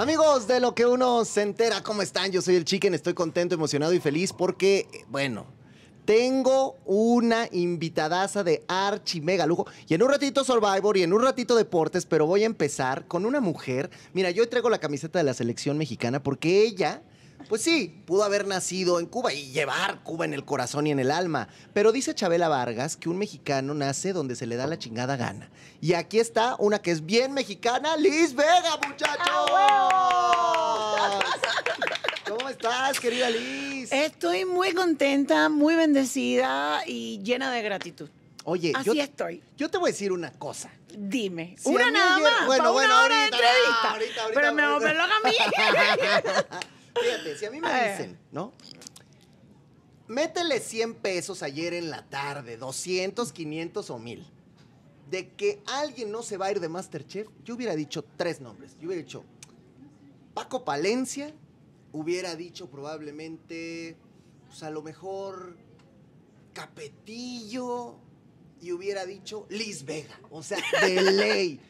[0.00, 2.30] Amigos de lo que uno se entera, ¿cómo están?
[2.30, 5.46] Yo soy el Chicken, estoy contento, emocionado y feliz porque, eh, bueno,
[6.04, 9.66] tengo una invitadaza de archi mega lujo.
[9.88, 13.26] Y en un ratito Survivor y en un ratito deportes, pero voy a empezar con
[13.26, 13.90] una mujer.
[14.12, 17.02] Mira, yo traigo la camiseta de la selección mexicana porque ella,
[17.48, 20.98] pues sí, pudo haber nacido en Cuba y llevar Cuba en el corazón y en
[20.98, 21.48] el alma.
[21.72, 25.50] Pero dice Chabela Vargas que un mexicano nace donde se le da la chingada gana.
[25.80, 29.50] Y aquí está una que es bien mexicana, Liz Vega, muchachos.
[32.28, 33.90] ¿Cómo estás, querida Liz?
[33.92, 38.10] Estoy muy contenta, muy bendecida y llena de gratitud.
[38.44, 39.42] Oye, Así yo, estoy.
[39.56, 40.70] yo te voy a decir una cosa.
[40.96, 41.54] Dime.
[41.58, 42.46] Si una nada ayer- más.
[42.46, 43.90] bueno, para bueno, una hora de ahorita, entrevista.
[43.90, 45.34] ahorita, ahorita, Pero me me loca a mí.
[47.02, 48.52] Fíjate, si a mí me dicen, ¿no?
[50.08, 54.26] Métele 100 pesos ayer en la tarde, 200, 500 o 1000.
[55.10, 58.76] De que alguien no se va a ir de Masterchef, yo hubiera dicho tres nombres.
[58.78, 59.24] Yo hubiera dicho
[60.34, 61.34] Paco Palencia,
[61.92, 63.96] hubiera dicho probablemente,
[64.46, 65.56] pues a lo mejor
[66.52, 67.96] Capetillo
[68.60, 70.18] y hubiera dicho Liz Vega.
[70.30, 71.60] O sea, de ley.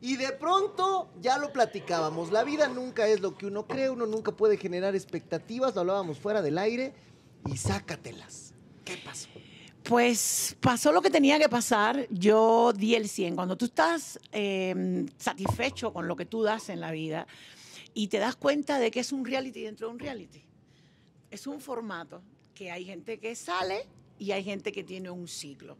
[0.00, 4.06] Y de pronto, ya lo platicábamos, la vida nunca es lo que uno cree, uno
[4.06, 6.92] nunca puede generar expectativas, lo hablábamos fuera del aire,
[7.46, 8.52] y sácatelas.
[8.84, 9.28] ¿Qué pasó?
[9.82, 12.08] Pues pasó lo que tenía que pasar.
[12.10, 13.36] Yo di el 100.
[13.36, 17.26] Cuando tú estás eh, satisfecho con lo que tú das en la vida
[17.94, 20.42] y te das cuenta de que es un reality dentro de un reality.
[21.30, 22.22] Es un formato
[22.52, 23.86] que hay gente que sale
[24.18, 25.76] y hay gente que tiene un ciclo.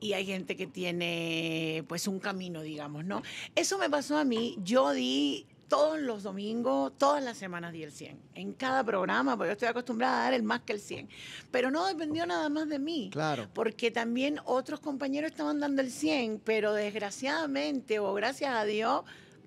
[0.00, 3.22] Y hay gente que tiene pues un camino, digamos, ¿no?
[3.54, 4.56] Eso me pasó a mí.
[4.62, 8.18] Yo di todos los domingos, todas las semanas di el 100.
[8.34, 11.08] En cada programa, porque yo estoy acostumbrada a dar el más que el 100.
[11.52, 13.08] Pero no dependió nada más de mí.
[13.12, 13.48] Claro.
[13.54, 19.04] Porque también otros compañeros estaban dando el 100, pero desgraciadamente o gracias a Dios,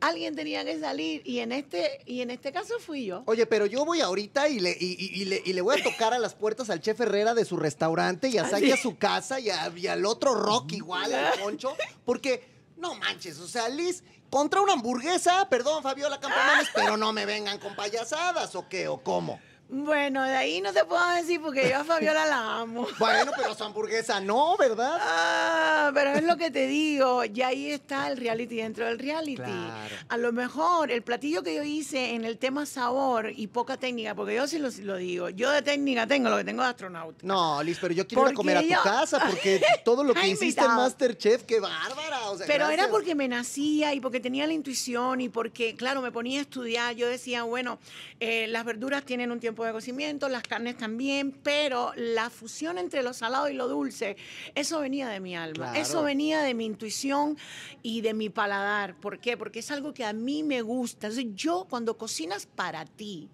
[0.07, 3.23] alguien tenía que salir y en este, y en este caso fui yo.
[3.25, 5.83] Oye, pero yo voy ahorita y le, y, y- y le, y le voy a
[5.83, 8.97] tocar a las puertas al chef Herrera de su restaurante y a Saki a su
[8.97, 11.75] casa y, a- y al otro rock igual, al poncho,
[12.05, 12.43] porque
[12.77, 17.59] no manches, o sea, Liz, contra una hamburguesa, perdón, Fabiola Campomanes, pero no me vengan
[17.59, 19.39] con payasadas, ¿o qué, o cómo?
[19.69, 22.85] Bueno, de ahí no te puedo decir porque yo a Fabiola la amo.
[22.99, 24.97] Bueno, pero su hamburguesa no, ¿verdad?
[25.01, 29.37] Ah, pero es lo que te digo, ya ahí está el reality dentro del reality.
[29.41, 29.95] Claro.
[30.09, 34.13] A lo mejor el platillo que yo hice en el tema sabor y poca técnica,
[34.13, 37.17] porque yo sí lo, lo digo, yo de técnica tengo lo que tengo de astronauta.
[37.23, 40.03] No, Liz, pero yo quiero ir a Porque comer a tu yo- casa porque todo
[40.03, 40.67] lo que hiciste en.
[40.75, 42.29] Masterchef, qué bárbara.
[42.29, 46.01] O sea, Pero era porque me nacía y porque tenía la intuición y porque, claro,
[46.01, 46.93] me ponía a estudiar.
[46.95, 47.79] Yo decía, bueno,
[48.19, 53.03] eh, las verduras tienen un tiempo de cocimiento, las carnes también, pero la fusión entre
[53.03, 54.17] lo salado y lo dulce,
[54.55, 55.79] eso venía de mi alma, Claro.
[55.79, 57.37] eso venía de mi intuición
[57.83, 58.95] y de mi paladar.
[58.99, 59.37] ¿Por qué?
[59.37, 61.07] Porque es algo que a mí me gusta.
[61.07, 63.29] Entonces, yo cuando cocinas para ti,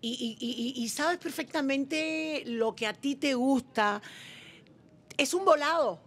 [0.00, 4.00] y, y- y- y- y sabes perfectamente lo que a ti te gusta,
[5.16, 6.00] es un volado.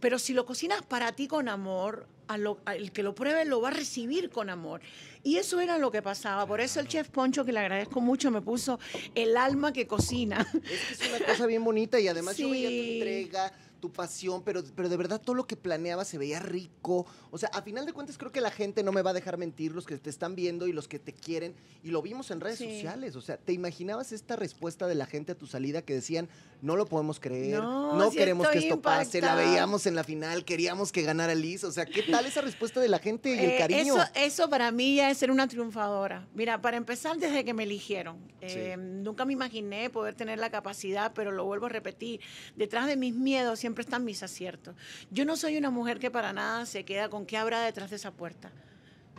[0.00, 3.60] Pero si lo cocinas para ti con amor, a lo- al que lo pruebe lo
[3.60, 4.80] va a recibir con amor.
[5.22, 6.46] Y eso era lo que pasaba.
[6.46, 8.78] Por eso el chef Poncho, que le agradezco mucho, me puso
[9.14, 10.46] el alma que cocina.
[10.54, 14.42] Es que es una cosa bien bonita y además yo veía tu entrega, tu pasión,
[14.44, 17.04] pero, pero de verdad todo lo que planeaba se veía rico.
[17.32, 19.38] O sea, a final de cuentas creo que la gente no me va a dejar
[19.38, 22.40] mentir, los que te están viendo y los que te quieren, y lo vimos en
[22.40, 22.70] redes Sí.
[22.76, 23.16] sociales.
[23.16, 26.28] O sea, ¿te imaginabas esta respuesta de la gente a tu salida que decían,
[26.60, 30.04] no lo podemos creer, No, no, sí queremos que esto pase, la veíamos en la
[30.04, 31.64] final, queríamos que ganara Liz?
[31.64, 33.96] O sea, ¿qué tal esa respuesta de la gente y el Eh, cariño?
[33.96, 36.28] Eso, eso para mí ya es ser una triunfadora.
[36.34, 38.80] Mira, para empezar, desde que me eligieron, eh, Sí.
[38.80, 42.20] nunca me imaginé poder tener la capacidad, pero lo vuelvo a repetir,
[42.54, 44.76] detrás de mis miedos siempre están mis aciertos.
[45.10, 47.96] Yo no soy una mujer que para nada se queda con qué habrá detrás de
[47.96, 48.52] esa puerta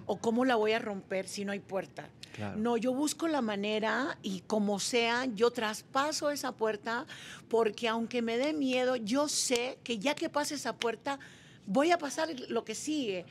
[0.05, 2.09] o cómo la voy a romper si no hay puerta.
[2.33, 2.57] Claro.
[2.57, 7.05] No, yo busco la manera y como sea, yo traspaso esa puerta
[7.47, 11.19] porque aunque me dé miedo, yo sé que ya que pase esa puerta,
[11.65, 13.25] voy a pasar lo que sigue.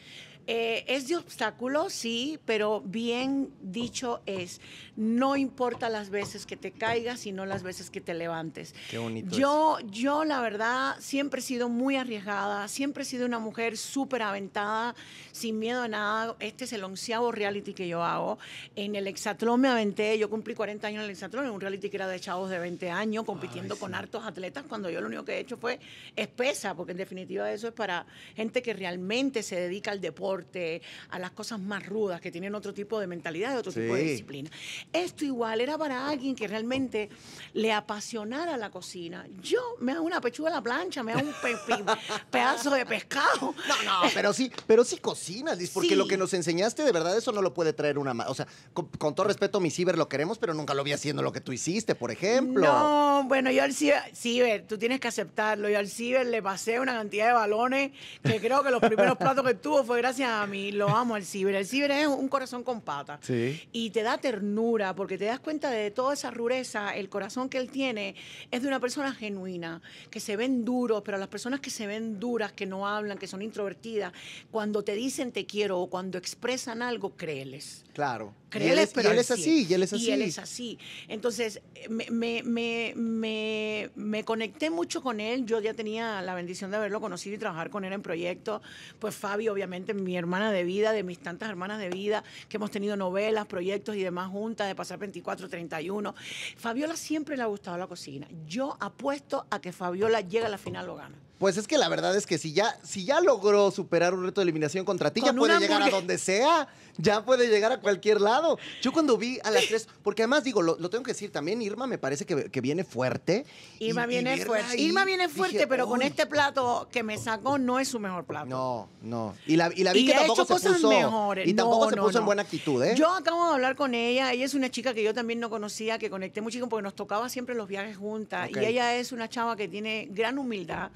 [0.48, 4.60] Eh, es de obstáculos, sí, pero bien dicho es,
[4.97, 8.74] no importa las veces que te caigas, sino las veces que te levantes.
[8.91, 13.39] Qué bonito Yo, yo la verdad, siempre he sido muy arriesgada, siempre he sido una
[13.39, 14.97] mujer súper aventada,
[15.30, 16.34] sin miedo a nada.
[16.41, 18.39] Este es el onceavo reality que yo hago.
[18.74, 21.89] En el hexatlón me aventé, yo cumplí 40 años en el hexatlón, en un reality
[21.89, 25.24] que era de chavos de 20 años, compitiendo con hartos atletas, cuando yo lo único
[25.24, 25.78] que he hecho fue
[26.16, 30.82] espesa, porque en definitiva eso es para gente que realmente se dedica al deporte deporte,
[31.10, 34.50] a las cosas más rudas, que tienen otro tipo de mentalidad otro tipo de disciplina.
[34.92, 37.08] Esto igual era para alguien que realmente
[37.52, 39.26] le apasionara la cocina.
[39.42, 41.84] Yo me hago una pechuga a la plancha, me hago un pe- pe-
[42.30, 43.54] pedazo de pescado.
[43.68, 45.94] No, no, pero sí, pero sí cocinas, Liz, porque Sí.
[45.96, 48.12] lo que nos enseñaste, de verdad, eso no lo puede traer una...
[48.28, 51.22] O sea, con, con todo respeto, mi ciber lo queremos, pero nunca lo vi haciendo
[51.22, 52.62] lo que tú hiciste, por ejemplo.
[52.64, 55.68] No, bueno, yo al ciber, ciber, tú tienes que aceptarlo.
[55.68, 57.92] Yo al ciber le pasé una cantidad de balones
[58.22, 60.72] que creo que los primeros platos que tuvo fue gracias a mí.
[60.72, 61.54] Lo amo al ciber.
[61.54, 63.19] El ciber es un corazón con pata.
[63.22, 63.60] Sí.
[63.72, 66.95] Y te da ternura porque te das cuenta de toda esa rureza.
[66.95, 68.15] El corazón que él tiene
[68.51, 69.80] es de una persona genuina,
[70.10, 73.27] que se ven duros, pero las personas que se ven duras, que no hablan, que
[73.27, 74.13] son introvertidas,
[74.51, 77.84] cuando te dicen te quiero o cuando expresan algo, créeles.
[77.92, 78.34] Claro.
[78.54, 80.04] Y pero él es así, y él es así.
[80.04, 80.78] Y él es así.
[81.09, 85.47] Entonces, me, me, me, me, me conecté mucho con él.
[85.47, 88.63] Yo ya tenía la bendición de haberlo conocido y trabajar con él en proyectos.
[88.99, 92.71] Pues Fabi, obviamente, mi hermana de vida, de mis tantas hermanas de vida, que hemos
[92.71, 96.15] tenido novelas, proyectos y demás juntas, de pasar 24, 31.
[96.57, 98.28] Fabiola siempre le ha gustado la cocina.
[98.47, 101.16] Yo apuesto a que Fabiola llega a la final lo gana.
[101.42, 104.41] Pues es que la verdad es que si ya, si ya logró superar un reto
[104.41, 106.68] de eliminación contra ti, ya puede llegar a donde sea.
[106.98, 108.59] Ya puede llegar a cualquier lado.
[108.83, 111.60] Yo cuando vi a las tres, porque además digo, lo, lo tengo que decir, también
[111.62, 113.44] Irma me parece que, que viene fuerte.
[113.78, 114.72] Irma y viene fuerte.
[114.72, 117.98] ahí, Irma viene fuerte, dije, pero con este plato que me sacó no es su
[117.98, 118.47] mejor plato.
[118.47, 119.34] No, no.
[119.47, 120.89] Y la, y la vi Y que tampoco se puso.
[120.91, 121.48] mejores.
[121.48, 122.94] Y tampoco No, se no, puso en buena actitud, ¿eh?
[122.94, 124.30] Yo acabo de hablar con ella.
[124.33, 127.28] Ella es una chica que yo también no conocía, que conecté muchísimo porque nos tocaba
[127.30, 128.50] siempre los viajes juntas.
[128.54, 130.91] Y ella es una chava que tiene gran humildad,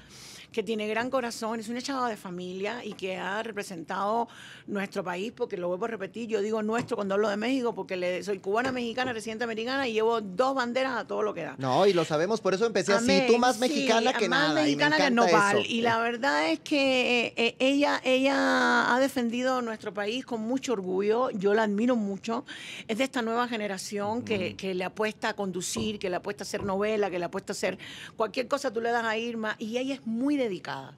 [0.57, 4.27] que tiene gran corazón, es una chava de familia y que ha representado
[4.65, 7.95] nuestro país, porque lo vuelvo a repetir, yo digo nuestro cuando hablo de México, porque
[7.95, 11.53] le- soy cubana, mexicana, residente americana y llevo dos banderas a todo lo que da.
[11.59, 13.03] No, y lo sabemos, por eso empecé así.
[13.05, 14.61] Amén, Tú más sí, mexicana que más nada.
[14.63, 15.57] mexicana y me que nopal.
[15.59, 15.67] eso.
[15.69, 20.73] Y la verdad es que eh, eh, ella, ella ha defendido nuestro país con mucho
[20.73, 21.29] orgullo.
[21.29, 22.45] Yo la admiro mucho.
[22.87, 26.45] Es de esta nueva generación que, que le apuesta a conducir, que le apuesta a
[26.47, 27.77] hacer novela, que le apuesta a hacer
[28.15, 29.55] cualquier cosa tú le das a Irma.
[29.59, 30.93] Y ella es muy dedicada.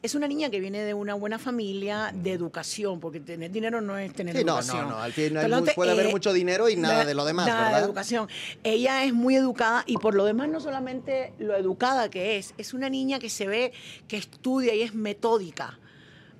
[0.00, 3.98] Es una niña que viene de una buena familia de educación, porque tener dinero no
[3.98, 4.82] es tener Sí, no, educación.
[4.84, 4.98] no, no.
[5.02, 7.58] Al final Entonces, puede haber eh, mucho dinero y nada na- de lo demás, nada
[7.66, 7.84] de ¿verdad?
[7.84, 8.28] educación.
[8.62, 12.74] Ella es muy educada y por lo demás no solamente lo educada que es, es
[12.74, 13.72] una niña que se ve
[14.06, 15.80] que estudia y es metódica.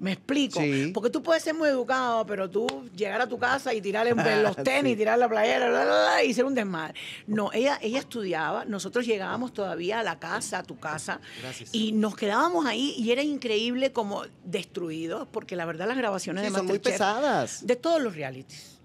[0.01, 0.61] Me explico.
[0.61, 0.93] Sí.
[0.95, 4.17] Porque tú puedes ser muy educado, pero tú llegar a tu casa y tirar en
[4.45, 4.97] los tenis, Sí.
[4.99, 6.95] tirar la playera bla, bla, bla, y ser un desmadre.
[7.27, 11.71] No, ella, ella estudiaba, nosotros llegábamos todavía a la casa, a tu casa, Gracias.
[11.73, 16.51] y nos quedábamos ahí y era increíble como destruidos, porque la verdad las grabaciones Sí,
[16.51, 17.67] de son muy Masterchef- pesadas.
[17.67, 18.79] de todos los realities.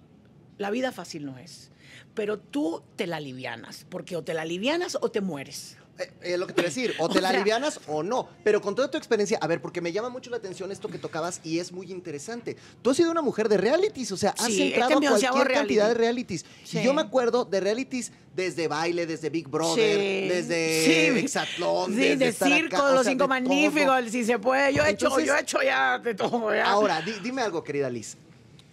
[0.57, 1.71] La vida fácil no es.
[2.15, 5.77] Pero tú te la alivianas, porque o te la alivianas o te mueres.
[5.99, 8.01] Eh, Es lo que te iba a decir, o te O la sea- alivianas o
[8.03, 8.27] no.
[8.43, 10.97] Pero con toda tu experiencia, a ver, porque me llama mucho la atención esto que
[10.97, 12.57] tocabas y es muy interesante.
[12.81, 15.53] Tú has sido una mujer de realities, o sea, has Sí, entrado es a cualquier
[15.57, 16.45] cantidad de realities.
[16.63, 16.79] Sí.
[16.79, 20.27] Y yo me acuerdo de realities desde baile, desde Big Brother, Sí.
[20.29, 21.19] desde.
[21.19, 24.09] Exatlón, desde de circo, acá, o los sea, cinco magníficos, todo.
[24.09, 24.73] si se puede.
[24.73, 26.53] Yo he hecho, Entonces- yo he hecho ya de todo.
[26.53, 26.65] ya.
[26.65, 28.17] Ahora, di- dime algo, querida Liz.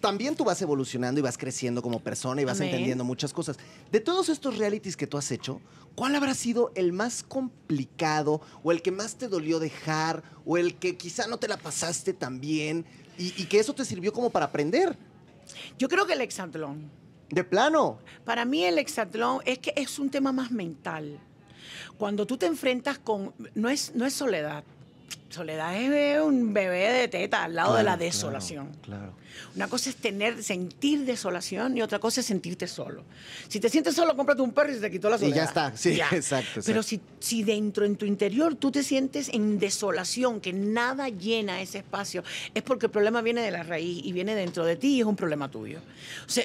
[0.00, 2.70] También tú vas evolucionando y vas creciendo como persona y vas Amén.
[2.70, 3.58] entendiendo muchas cosas.
[3.92, 5.60] De todos estos realities que tú has hecho,
[5.94, 10.76] ¿cuál habrá sido el más complicado o el que más te dolió dejar o el
[10.76, 12.86] que quizá no te la pasaste tan bien
[13.18, 14.96] y, y que eso te sirvió como para aprender?
[15.78, 16.90] Yo creo que el hexatlón.
[17.28, 17.98] De plano.
[18.24, 21.20] Para mí el hexatlón es que es un tema más mental.
[21.98, 23.34] Cuando tú te enfrentas con...
[23.54, 24.64] No es, no es soledad.
[25.28, 28.68] Soledad es un bebé de teta al lado de la desolación.
[28.82, 29.12] Claro.
[29.54, 33.04] Una cosa es tener, sentir desolación y otra cosa es sentirte solo.
[33.48, 35.36] Si te sientes solo, cómprate un perro y se te quitó la Y soledad.
[35.36, 39.58] ya está, sí, exacto, Pero si, si dentro, en tu interior, tú te sientes en
[39.60, 44.12] desolación, que nada llena ese espacio, es porque el problema viene de la raíz y
[44.12, 45.78] viene dentro de ti y es un problema tuyo.
[46.26, 46.44] O sea,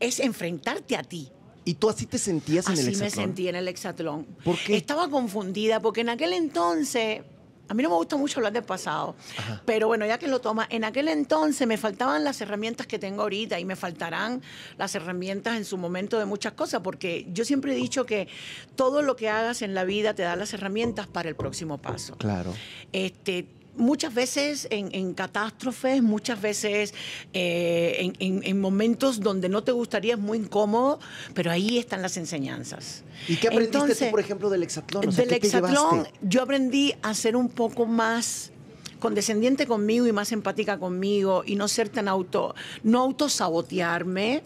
[0.00, 1.28] es enfrentarte a ti.
[1.64, 3.24] ¿Y tú así te sentías en Así el me hexatlón?
[3.24, 4.24] sentí en el hexatlón.
[4.44, 4.76] ¿Por qué?
[4.76, 7.22] Estaba confundida porque en aquel entonces,
[7.68, 9.16] a mí no me gusta mucho hablar del pasado,
[9.64, 13.22] pero bueno, ya que lo toma, en aquel entonces me faltaban las herramientas que tengo
[13.22, 14.42] ahorita y me faltarán
[14.78, 18.28] las herramientas en su momento de muchas cosas, porque yo siempre he dicho que
[18.76, 22.16] todo lo que hagas en la vida te da las herramientas para el próximo paso.
[22.16, 22.54] Claro.
[22.92, 23.46] Este,
[23.76, 26.94] muchas veces en, en catástrofes, muchas veces
[27.32, 30.98] eh, en, en- en momentos donde no te gustaría, es muy incómodo,
[31.34, 33.02] pero ahí están las enseñanzas.
[33.28, 35.08] ¿Y qué aprendiste Entonces, tú, por ejemplo, del hexatlón?
[35.08, 38.50] O sea, del ¿qué te hexatlón, yo aprendí a ser un poco más
[38.98, 44.42] condescendiente conmigo y más empática conmigo y no ser tan auto, no autosabotearme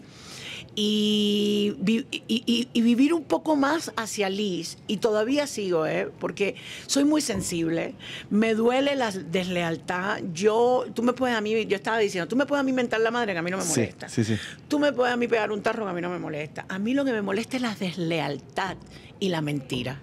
[0.75, 4.77] y, vi- y- y- y vivir un poco más hacia Liz.
[4.87, 6.09] Y todavía sigo, ¿eh?
[6.19, 6.55] porque
[6.87, 7.95] soy muy sensible.
[8.29, 10.21] Me duele la deslealtad.
[10.33, 13.01] Yo, tú me puedes a mí, yo estaba diciendo, tú me puedes a mí mentar
[13.01, 14.07] la madre que a mí no me Sí, molesta.
[14.09, 14.35] sí, sí.
[14.67, 16.65] Tú me puedes a mí pegar un tarro que a mí no me molesta.
[16.69, 18.77] A mí lo que me molesta es la deslealtad
[19.19, 20.01] y la mentira.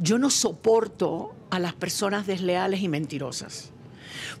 [0.00, 3.70] Yo no soporto a las personas desleales y mentirosas.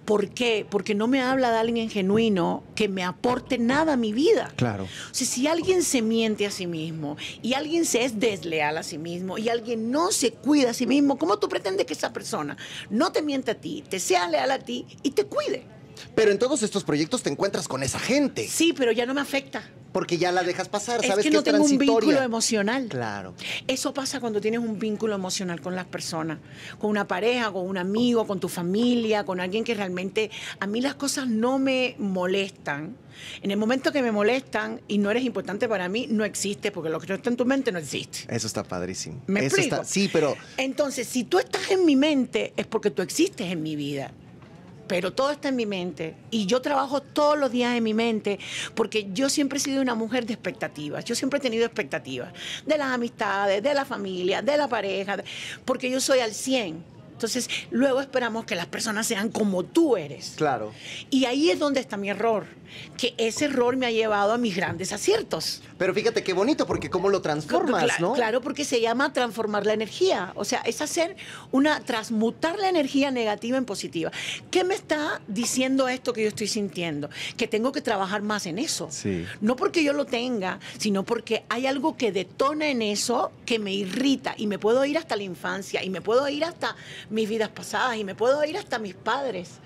[0.04, 0.66] ¿Por qué?
[0.68, 4.52] Porque no me habla de alguien genuino que me aporte nada a mi vida.
[4.56, 4.84] Claro.
[4.84, 8.82] O sea, si alguien se miente a sí mismo y alguien se es desleal a
[8.82, 12.12] sí mismo y alguien no se cuida a sí mismo, ¿cómo tú pretendes que esa
[12.12, 12.56] persona
[12.90, 15.73] no te miente a ti, te sea leal a ti y te cuide?
[16.14, 18.48] Pero en todos estos proyectos te encuentras con esa gente.
[18.48, 19.62] Sí, pero ya no me afecta.
[19.92, 22.88] Porque ya la dejas pasar, Es sabes que que, no es tengo un vínculo emocional.
[22.88, 23.32] Claro.
[23.68, 26.38] Eso pasa cuando tienes un vínculo emocional con las personas,
[26.80, 30.80] con una pareja, con un amigo, con tu familia, con alguien que realmente a mí
[30.80, 32.96] las cosas no me molestan.
[33.42, 36.90] En el momento que me molestan y no eres importante para mí, no existe, porque
[36.90, 38.26] lo que no está en tu mente no existe.
[38.28, 39.22] Eso está padrísimo.
[39.28, 39.76] ¿Me Eso explico?
[39.76, 43.62] está, sí, pero Entonces, si tú estás en mi mente, es porque tú existes en
[43.62, 44.10] mi vida.
[44.86, 46.14] Pero todo está en mi mente.
[46.30, 48.38] Y yo trabajo todos los días en mi mente
[48.74, 51.04] porque yo siempre he sido una mujer de expectativas.
[51.04, 52.32] Yo siempre he tenido expectativas
[52.66, 55.16] de las amistades, de la familia, de la pareja,
[55.64, 56.93] porque yo soy al 100.
[57.14, 60.34] Entonces, luego esperamos que las personas sean como tú eres.
[60.36, 60.72] claro.
[61.10, 62.46] Y ahí es donde está mi error.
[62.96, 65.62] Que ese error me ha llevado a mis grandes aciertos.
[65.78, 68.14] Pero fíjate qué bonito, porque cómo lo transformas, ¿no?
[68.14, 70.32] Claro, porque se llama transformar la energía.
[70.34, 71.14] O sea, es hacer
[71.52, 74.10] una, transmutar la energía negativa en positiva.
[74.50, 77.10] ¿Qué me está diciendo esto que yo estoy sintiendo?
[77.36, 78.88] Que tengo que trabajar más en eso.
[78.90, 79.24] Sí.
[79.40, 83.72] No porque yo lo tenga, sino porque hay algo que detona en eso que me
[83.72, 86.74] irrita y me puedo ir hasta la infancia y me puedo ir hasta
[87.10, 89.58] mis vidas pasadas y me puedo ir hasta mis padres.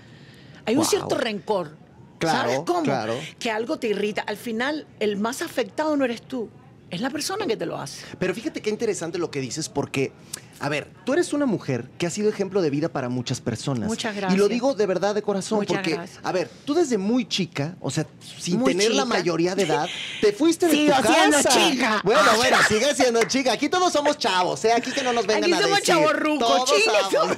[0.67, 1.77] Hay un cierto rencor.
[2.19, 2.83] Claro, ¿Sabes cómo?
[2.83, 3.15] claro.
[3.39, 4.23] Que algo te irrita.
[4.23, 6.51] Al final, el más afectado no eres tú,
[6.91, 8.05] es la persona que te lo hace.
[8.19, 10.13] Pero fíjate qué interesante lo que dices, porque,
[10.61, 13.89] a ver, tú eres una mujer que ha sido ejemplo de vida para muchas personas.
[13.89, 14.49] Muchas Y lo gracias.
[14.49, 16.19] digo de verdad de corazón, Muchas porque, gracias.
[16.25, 18.07] a ver, tú desde muy chica, o sea,
[18.39, 19.87] sin Muy tener la mayoría de edad,
[20.21, 21.51] te fuiste de Sigo tu siendo casa.
[21.51, 22.01] chica.
[22.05, 23.53] Bueno, bueno, sigue siendo chica.
[23.53, 24.73] Aquí todos somos chavos, ¿eh?
[24.73, 25.95] Aquí que no nos vengan Aquí a somos decir.
[25.95, 27.37] chavorrucos, Todos chingue somos.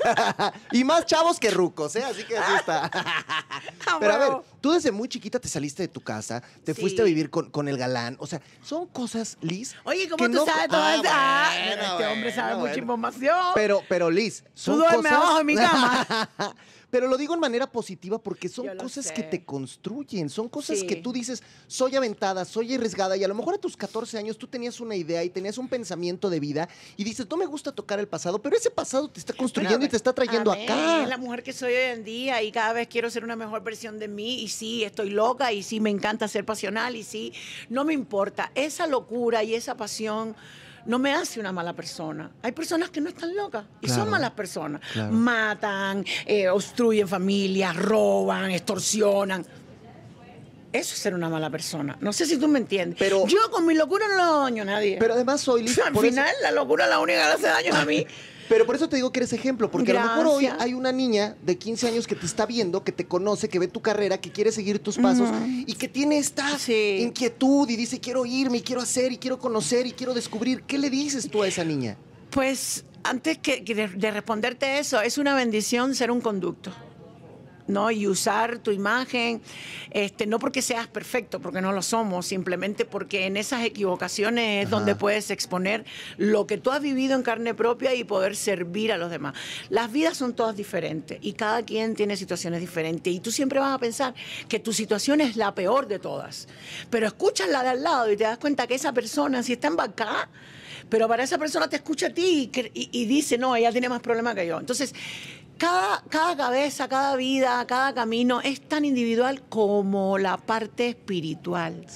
[0.73, 2.05] y más chavos que rucos, ¿eh?
[2.05, 2.91] Así que así está.
[4.01, 6.81] Pero a ver, tú desde muy chiquita te saliste de tu casa, te Sí.
[6.81, 8.17] fuiste a vivir con, con el galán.
[8.21, 9.75] O sea, son cosas, Liz.
[9.85, 11.03] Oye, ¿cómo tú no- sabes todo Ah?
[11.13, 12.87] Ah, bueno, este hombre sabe bueno, mucha bueno.
[13.55, 15.13] Pero, pero Liz, son duermes cosas...
[15.13, 16.31] abajo de mi cama.
[16.91, 19.15] pero lo digo en manera positiva porque son cosas sé.
[19.15, 20.87] que te construyen, son cosas Sí.
[20.89, 24.37] que tú dices, soy aventada, soy arriesgada y a lo mejor a tus 14 años
[24.37, 27.71] tú tenías una idea y tenías un pensamiento de vida y dices, no me gusta
[27.73, 30.65] tocar el pasado, pero ese pasado te está construyendo Bueno, y te está trayendo amén,
[30.69, 31.03] acá.
[31.05, 33.63] Es la mujer que soy hoy en día y cada vez quiero ser una mejor
[33.63, 37.33] versión de mí y sí, estoy loca y sí, me encanta ser pasional y sí,
[37.69, 38.51] no me importa.
[38.57, 40.35] Esa locura y esa pasión
[40.87, 42.31] no me hace una mala persona.
[42.43, 44.81] Hay personas que no están locas y Claro, son malas personas.
[44.93, 45.13] claro.
[45.13, 49.45] Matan, eh, obstruyen familias, roban, extorsionan.
[50.73, 51.97] Eso es ser una mala persona.
[52.01, 52.97] No sé si tú me entiendes.
[52.99, 54.97] Pero- Yo con mi locura no le daño a nadie.
[55.01, 55.79] Pero además soy Liz.
[55.85, 58.07] Al eso- final, la locura es la única que hace daño a mí.
[58.51, 60.91] Pero por eso te digo que eres ejemplo, porque a lo mejor hoy hay una
[60.91, 64.21] niña de 15 años que te está viendo, que te conoce, que ve tu carrera,
[64.21, 66.99] que quiere seguir tus pasos y que tiene esta Sí.
[67.01, 70.63] inquietud y dice, quiero irme, y quiero hacer, y quiero conocer, y quiero descubrir.
[70.65, 71.97] ¿Qué le dices tú a esa niña?
[72.31, 76.73] Pues antes que, que de, de responderte eso, es una bendición ser un conducto.
[77.67, 77.91] ¿No?
[77.91, 79.41] Y usar tu imagen,
[79.91, 84.67] este, no porque seas perfecto, porque no lo somos, simplemente porque en esas equivocaciones es
[84.69, 84.77] Ajá.
[84.77, 85.85] donde puedes exponer
[86.17, 89.35] lo que tú has vivido en carne propia y poder servir a los demás.
[89.69, 93.75] Las vidas son todas diferentes y cada quien tiene situaciones diferentes y tú siempre vas
[93.75, 94.15] a pensar
[94.49, 96.49] que tu situación es la peor de todas,
[96.91, 99.69] pero escuchas la de al lado y te das cuenta que esa persona, si está
[99.69, 100.29] embarcada,
[100.89, 104.01] pero para esa persona te escucha a ti y- y dice, no, ella tiene más
[104.01, 104.59] problemas que yo.
[104.59, 104.93] Entonces,
[105.61, 111.87] cada, cada cabeza, cada vida, cada camino es tan individual como la parte espiritual.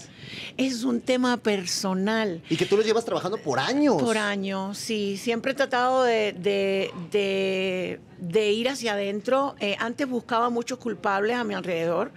[0.56, 2.42] Es un tema personal.
[2.50, 3.96] Y que tú lo llevas trabajando por años.
[4.02, 5.16] Por años, sí.
[5.16, 9.54] Siempre he tratado de, de- de- de ir hacia adentro.
[9.60, 12.12] Eh, antes buscaba muchos culpables a mi alrededor.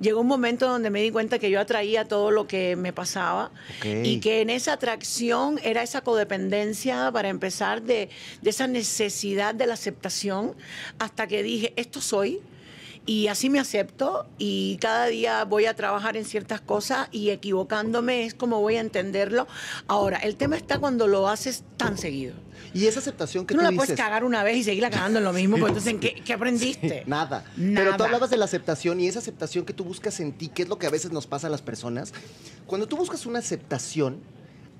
[0.00, 3.50] Llegó un momento donde me di cuenta que yo atraía todo lo que me pasaba
[3.80, 3.86] Ok.
[4.04, 8.08] y que en esa atracción era esa codependencia para empezar de,
[8.40, 10.54] de esa necesidad de la aceptación
[10.98, 12.40] hasta que dije, esto soy.
[13.06, 18.24] Y así me acepto y cada día voy a trabajar en ciertas cosas y equivocándome
[18.24, 19.48] es como voy a entenderlo.
[19.88, 22.34] Ahora, el tema está cuando lo haces tan seguido.
[22.72, 25.18] Y esa aceptación que Tú no tú la puedes cagar una vez y seguirla cagando
[25.18, 27.04] en lo mismo, pues entonces ¿en qué, qué aprendiste?
[27.06, 27.44] Nada.
[27.56, 27.84] Nada.
[27.84, 30.62] Pero tú hablabas de la aceptación y esa aceptación que tú buscas en ti, que
[30.62, 32.12] es lo que a veces nos pasa a las personas.
[32.66, 34.20] Cuando tú buscas una aceptación,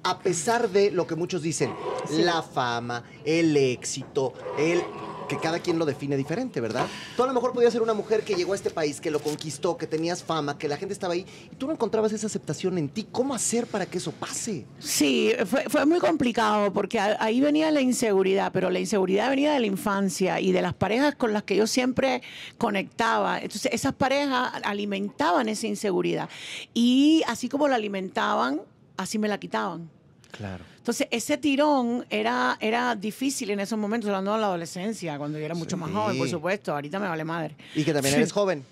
[0.03, 1.75] a pesar de lo que muchos dicen,
[2.11, 4.83] la fama, el éxito, el
[5.31, 6.89] que cada quien lo define diferente, ¿verdad?
[7.17, 9.21] Tú a lo mejor podías ser una mujer que llegó a este país, que lo
[9.21, 12.77] conquistó, que tenías fama, que la gente estaba ahí, y tú no encontrabas esa aceptación
[12.79, 13.07] en ti.
[13.13, 14.67] ¿Cómo hacer para que eso pase?
[14.81, 15.33] Sí,
[15.69, 20.41] fue, muy complicado porque ahí venía la inseguridad, pero la inseguridad venía de la infancia
[20.41, 22.23] y de las parejas con las que yo siempre
[22.59, 23.39] conectaba.
[23.39, 26.29] Entonces, esas parejas alimentaban esa inseguridad.
[26.75, 28.63] Y así como la alimentaban,
[28.97, 30.00] así me la quitaban.
[30.31, 30.65] Claro.
[30.77, 35.45] Entonces, ese tirón era, era difícil en esos momentos, hablando de la adolescencia, cuando yo
[35.45, 36.73] era mucho más joven, por supuesto.
[36.73, 37.57] Ahorita me vale madre.
[37.75, 38.65] Y que también eres joven.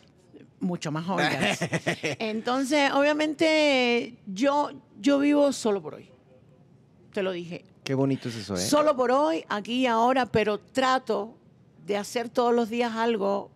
[0.60, 1.28] Mucho más joven.
[2.18, 6.08] Entonces, obviamente, yo, yo vivo solo por hoy.
[7.12, 7.64] Te lo dije.
[7.84, 8.58] Qué bonito es eso, ¿eh?
[8.58, 11.34] Solo por hoy, aquí y ahora, pero trato
[11.86, 13.50] de hacer todos los días algo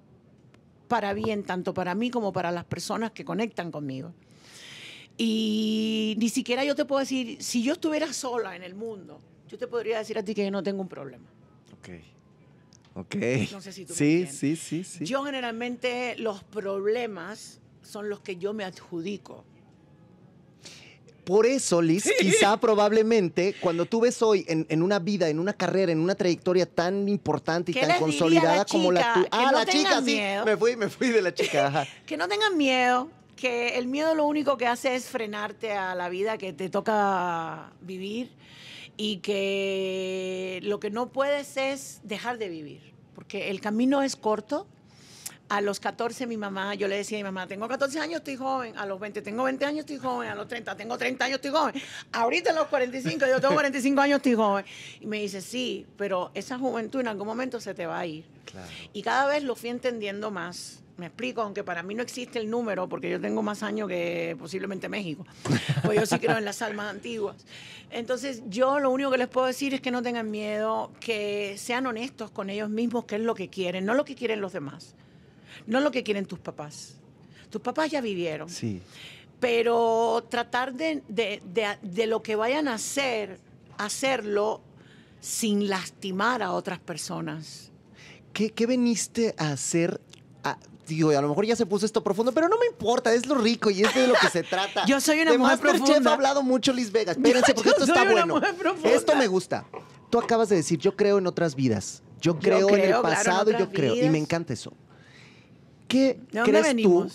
[0.89, 4.13] para bien, tanto para mí como para las personas que conectan conmigo.
[5.19, 9.59] Y ni siquiera yo te puedo decir, si yo estuviera sola en el mundo, yo
[9.59, 11.29] te podría decir a ti que yo no tengo un problema.
[11.75, 11.89] Ok.
[12.95, 13.17] Ok.
[13.53, 15.05] No sé si tú sí, me sí, sí, sí.
[15.05, 19.45] Yo generalmente los problemas son los que yo me adjudico.
[21.25, 25.93] Por eso, Liz, quizá probablemente cuando tú ves hoy en, una vida, en una carrera,
[25.93, 29.29] en una trayectoria tan importante y tan consolidada como la tuya.
[29.31, 30.21] Ah, la chica, sí.
[30.45, 31.87] Me fui, me fui de la chica.
[32.07, 33.09] que no tengan miedo,
[33.43, 37.73] que el miedo lo único que hace es frenarte a la vida que te toca
[37.81, 38.31] vivir
[38.97, 44.69] y que lo que no puedes es dejar de vivir, porque el camino es corto.
[45.49, 48.37] A los 14 mi mamá, yo le decía a mi mamá, tengo 14 años, estoy
[48.37, 51.35] joven, a los 20 tengo 20 años, estoy joven, a los 30 tengo 30 años,
[51.35, 51.75] estoy joven,
[52.13, 54.65] ahorita a los 45, yo tengo 45 años, estoy joven.
[55.01, 58.25] Y me dice, sí, pero esa juventud en algún momento se te va a ir.
[58.93, 62.49] Y cada vez lo fui entendiendo más me explico, aunque para mí no existe el
[62.49, 65.27] número, porque yo tengo más años que posiblemente México,
[65.83, 67.45] pues yo sí creo en las almas antiguas.
[67.91, 71.89] Entonces, yo lo único que les puedo decir es que no tengan miedo, que sean
[71.89, 74.95] honestos con ellos mismos, que es lo que quieren, no lo que quieren los demás,
[75.67, 76.95] no lo que quieren tus papás.
[77.51, 78.49] Tus papás ya vivieron.
[78.49, 78.81] Sí.
[79.41, 83.41] Pero tratar de, de lo que vayan a hacer,
[83.77, 84.63] hacerlo
[85.21, 87.73] sin lastimar a otras personas.
[88.33, 90.01] ¿Qué, qué veniste a hacer
[90.45, 93.27] a, digo, a lo mejor ya se puso esto profundo, pero no me importa, es
[93.27, 94.85] lo rico y es de lo que se trata.
[94.87, 96.11] Yo soy una mujer profunda.
[96.11, 97.13] ha hablado mucho Liz Vega.
[97.13, 98.41] Espérense, porque esto está bueno.
[98.85, 99.65] Esto me gusta.
[100.11, 102.03] Tú acabas de decir, yo creo en otras vidas.
[102.21, 103.97] Yo creo, en el pasado, yo creo.
[103.97, 104.73] Y me encanta eso.
[105.89, 107.11] ¿Qué crees tú?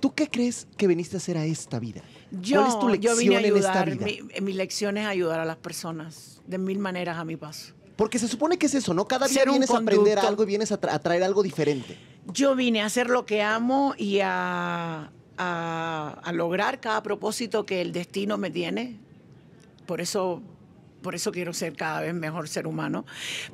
[0.00, 2.02] ¿Tú qué crees que viniste a hacer a esta vida?
[2.32, 4.24] Yo, ¿Cuál es tu lección yo vine a ayudar, en esta vida?
[4.34, 7.72] Mi, mi lección es ayudar a las personas de mil maneras a mi paso.
[7.94, 9.06] Porque se supone que es eso, ¿no?
[9.06, 11.96] Cada día vienes a aprender algo y vienes a, a traer algo diferente.
[12.26, 15.10] Yo vine a hacer lo que amo y a,
[16.32, 18.98] lograr cada propósito que el destino me tiene.
[19.86, 20.42] Por eso
[21.02, 23.04] por eso quiero ser cada vez mejor ser humano.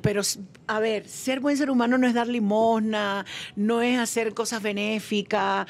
[0.03, 0.21] Pero,
[0.67, 5.65] a ver, ser buen ser humano no es dar limosna, no es hacer cosas benéficas,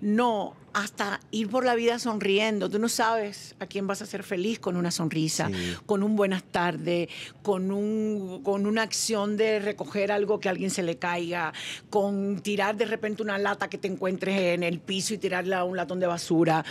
[0.00, 2.68] no hasta ir por la vida sonriendo.
[2.68, 5.50] Tú no sabes a quién vas a ser feliz con una sonrisa,
[5.86, 7.08] con un buenas tardes,
[7.42, 11.52] con, un, con una acción de recoger algo que a alguien se le caiga,
[11.90, 15.64] con tirar de repente una lata que te encuentres en el piso y tirarla a
[15.64, 16.64] un latón de basura,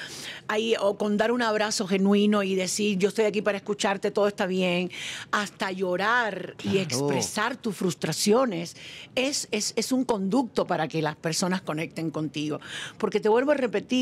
[0.49, 4.27] Ahí, o con dar un abrazo genuino y decir, yo estoy aquí para escucharte, todo
[4.27, 4.91] está bien,
[5.31, 8.75] hasta llorar y expresar tus frustraciones.
[9.15, 12.59] Es, es, es un conducto para que las personas conecten contigo.
[12.97, 13.92] Porque te vuelvo a repetir,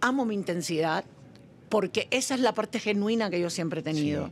[0.00, 1.04] amo mi intensidad,
[1.70, 4.30] porque esa es la parte genuina que yo siempre he tenido.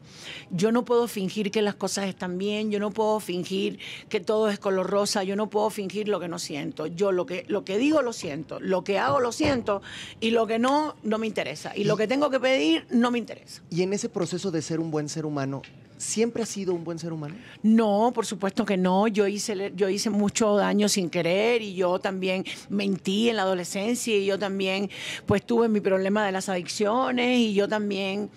[0.50, 4.50] Yo no puedo fingir que las cosas están bien, yo no puedo fingir que todo
[4.50, 6.88] es color rosa, yo no puedo fingir lo que no siento.
[6.88, 9.82] Yo lo que, lo que digo lo siento, lo que hago lo siento
[10.20, 11.76] y lo que no, no me interesa.
[11.76, 13.62] Y lo que tengo que pedir no me interesa.
[13.70, 15.62] Y en ese proceso de ser un buen ser humano,
[15.98, 17.34] ¿Siempre has sido un buen ser humano?
[17.62, 19.08] No, por supuesto que no.
[19.08, 24.16] Yo hice, yo hice mucho daño sin querer y yo también mentí en la adolescencia
[24.16, 24.90] y yo también
[25.26, 28.30] pues tuve mi problema de las adicciones y yo también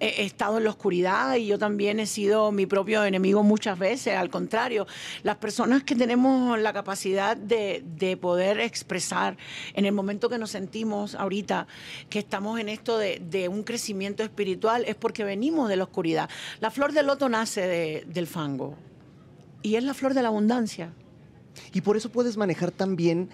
[0.00, 4.16] he, estado en la oscuridad y yo también he sido mi propio enemigo muchas veces.
[4.16, 4.86] Al contrario,
[5.22, 7.82] las personas que tenemos la capacidad de,
[8.20, 9.36] poder expresar
[9.74, 11.66] en el momento que nos sentimos ahorita
[12.08, 16.30] que estamos en esto de, de un crecimiento espiritual es porque venimos de la oscuridad.
[16.60, 18.76] La flor de loto nace del fango
[19.62, 20.92] y es la flor de la abundancia.
[21.72, 23.30] Y por eso puedes manejar también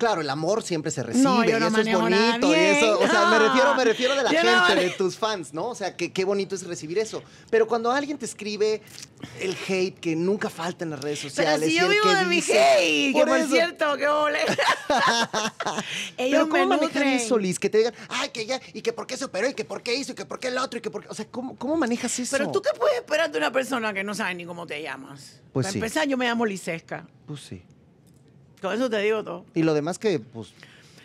[0.00, 2.48] Claro, el amor siempre se recibe No, yo y eso es bonito.
[2.48, 5.18] y eso, o sea, me refiero, me refiero de la Yo no gente, de tus
[5.18, 5.68] fans, ¿no?
[5.68, 7.22] O sea, que qué bonito es recibir eso.
[7.50, 8.80] Pero cuando alguien te escribe
[9.40, 11.68] el hate que nunca falta en las redes Pero sociales.
[11.68, 13.48] si y yo vivo que de mi hate, que por eso.
[13.50, 14.38] cierto, qué ole.
[16.16, 17.08] Ellos Pero ¿cómo nutren.
[17.08, 17.58] eso, Liz?
[17.58, 19.82] Que te digan, ay, que ya, y que por qué se operó, y que por
[19.82, 21.08] qué hizo, y que por qué el otro, y que por qué...
[21.10, 22.36] O sea, ¿cómo, cómo manejas eso?
[22.38, 25.40] Pero tú qué puedes esperar de una persona que no sabe ni cómo te llamas.
[25.52, 25.78] Pues Para sí.
[25.78, 27.06] empezar, yo me llamo Lisesca.
[27.26, 27.62] Pues sí.
[28.60, 29.44] Con eso te digo todo.
[29.54, 30.52] Y lo demás que, pues...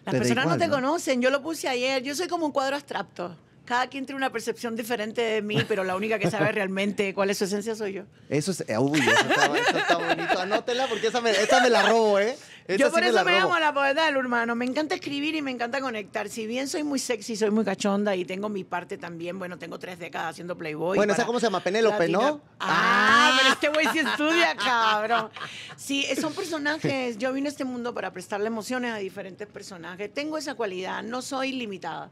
[0.05, 1.21] Las personas igual, no te conocen.
[1.21, 2.03] Yo lo puse ayer.
[2.03, 3.35] Yo soy como un cuadro abstracto.
[3.65, 7.31] Cada quien tiene una percepción diferente de mí, pero la única que sabe realmente cuál
[7.31, 8.03] es su esencia soy yo.
[8.29, 8.63] Eso es...
[8.67, 10.39] eh, Uy, eso está, eso está bonito.
[10.39, 12.37] Anótela porque esa me, esa me la robo, ¿eh?
[12.67, 13.41] Yo por me eso me robo.
[13.43, 14.55] llamo la poeta del urbano.
[14.55, 16.29] Me encanta escribir y me encanta conectar.
[16.29, 19.37] Si bien soy muy sexy, soy muy cachonda y tengo mi parte también.
[19.37, 20.97] Bueno, tengo tres décadas haciendo Playboy.
[20.97, 21.59] Bueno, ¿esa cómo se llama?
[21.59, 22.19] Penélope, ¿no?
[22.21, 25.29] Latina- Ah, pero este güey sí estudia, cabrón.
[25.75, 27.17] Sí, son personajes.
[27.19, 30.11] Yo vine a este mundo para prestarle emociones a diferentes personajes.
[30.11, 31.03] Tengo esa cualidad.
[31.03, 32.09] No soy limitada.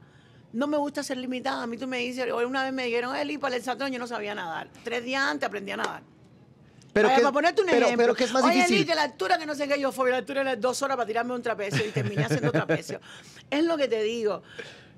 [0.51, 1.63] No me gusta ser limitada.
[1.63, 3.97] A mí tú me dices, hoy una vez me dijeron, Eli, para el saltón yo
[3.97, 4.69] no sabía nadar.
[4.83, 6.03] Tres días antes aprendí a nadar.
[6.93, 8.03] Pero Oye, que- para ponerte un pero, ejemplo.
[8.05, 8.85] Pero que es más Oye, difícil.
[8.85, 11.07] Que la altura que no sé qué, yo fui, la altura era dos horas para
[11.07, 12.99] tirarme un trapecio y terminé haciendo trapecio.
[13.49, 14.43] Es lo que te digo.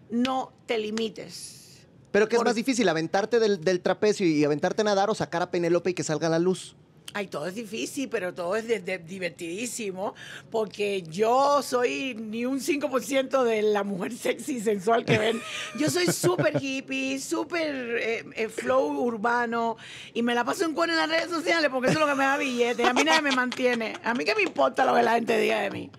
[0.09, 1.85] No te limites.
[2.11, 5.15] Pero que es por- más difícil, aventarte del, del trapecio y aventarte a nadar o
[5.15, 6.75] sacar a Penélope y que salga a la luz.
[7.17, 10.13] Ay, todo es difícil, pero todo es de- de- divertidísimo,
[10.51, 15.41] porque yo soy ni un 5% de la mujer sexy y sensual que ven.
[15.79, 19.77] Yo soy súper hippie, súper eh, eh, flow urbano,
[20.13, 22.15] y me la paso en cuero en las redes sociales porque eso es lo que
[22.15, 22.83] me da billete.
[22.83, 23.93] A mí nadie me mantiene.
[24.03, 25.89] A mí qué me importa lo que la gente diga de mí.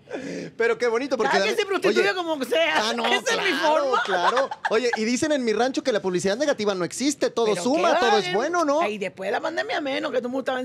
[0.55, 1.33] Pero qué bonito, porque...
[1.33, 2.91] Cada quien se prostituye Oye, como sea.
[2.91, 4.03] Ah, no, Esa claro, es mi forma.
[4.05, 4.51] claro.
[4.69, 7.99] Oye, y dicen en mi rancho que la publicidad negativa no existe, todo Pero suma,
[7.99, 8.87] todo es bueno, ¿no?
[8.87, 10.61] Y después de la pandemia menos, que todo el mundo estaba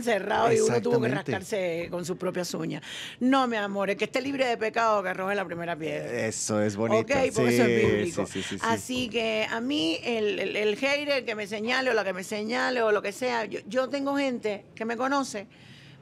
[0.52, 2.82] y uno tuvo que rascarse con sus propias uñas.
[3.20, 6.28] No, mi amor, el que esté libre de pecado que arroje la primera piedra.
[6.28, 7.02] Eso es bonito.
[7.02, 8.26] Ok, porque eso es bíblico.
[8.26, 8.66] sí, sí, sí, sí.
[8.66, 12.24] Así que a mí, el, el, el hater que me señale o la que me
[12.24, 15.48] señale o lo que sea, yo, yo tengo gente que me conoce.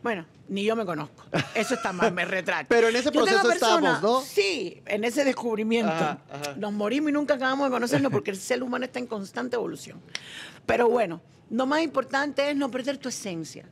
[0.02, 1.26] Bueno, ni yo me conozco.
[1.54, 2.68] Eso está mal, me retracto.
[2.74, 4.22] Pero en ese proceso estamos, ¿no?
[4.22, 5.92] Sí, en ese descubrimiento.
[5.92, 6.56] Ajá, ajá.
[6.58, 10.02] Nos morimos y nunca acabamos de conocernos porque el ser humano está en constante evolución.
[10.66, 13.68] Pero bueno, lo más importante es no perder tu esencia.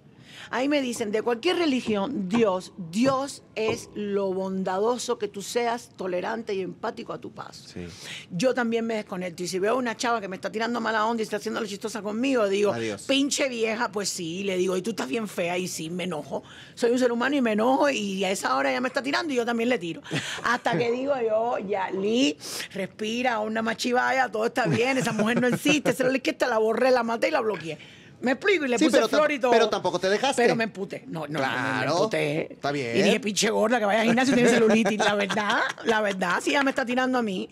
[0.49, 6.53] Ahí me dicen, de cualquier religión, Dios, Dios es lo bondadoso que tú seas tolerante
[6.53, 7.67] y empático a tu paso.
[7.67, 7.87] Sí.
[8.31, 9.43] Yo también me desconecto.
[9.43, 11.67] Y si veo una chava que me está tirando mala onda y está haciendo lo
[11.67, 13.03] chistosa conmigo, digo, Adiós.
[13.03, 16.43] pinche vieja, pues sí, le digo, y tú estás bien fea, y sí, me enojo.
[16.75, 19.33] Soy un ser humano y me enojo, y a esa hora ya me está tirando
[19.33, 20.01] y yo también le tiro.
[20.43, 22.37] Hasta que digo yo, ya, Lee,
[22.73, 26.91] respira, una machivaya, todo está bien, esa mujer no existe, esa es que la borré,
[26.91, 27.77] la maté y la bloqueé.
[28.19, 29.51] Me explico y le Sí, puse pero flor y todo.
[29.51, 30.41] pero tampoco te dejaste.
[30.41, 31.03] Pero me emputé.
[31.07, 32.53] No, no, no, Claro, me emputé.
[32.53, 32.97] está bien.
[32.97, 34.97] Y dije, pinche gorda, que vaya al gimnasio y tiene celulitis.
[34.97, 37.47] La verdad, la verdad, si ella me está tirando a mí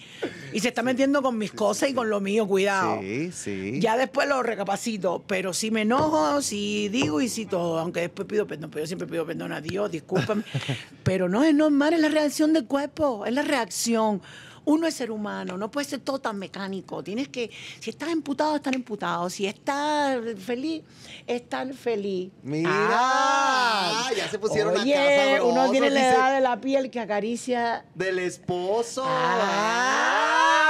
[0.54, 2.99] y se está metiendo con mis cosas y con lo mío, cuidado.
[3.01, 3.80] Sí, sí.
[3.80, 8.28] Ya después lo recapacito, pero si me enojo, si digo y si todo, aunque después
[8.28, 10.43] pido perdón, pero yo siempre pido perdón a Dios, discúlpame.
[11.04, 14.21] pero no es normal, es la reacción del cuerpo, es la reacción.
[14.65, 17.04] Uno es ser humano, no puede ser todo tan mecánico.
[17.04, 17.49] Tienes que,
[17.80, 19.30] si estás emputado, estar emputado.
[19.30, 20.84] Si estás feliz,
[21.28, 22.32] estar feliz.
[22.43, 26.99] Mira, Ah, ya se pusieron Oye, uno sabrosos, tiene la edad de la piel que
[26.99, 29.04] acaricia Del esposo.
[29.06, 30.64] Ah,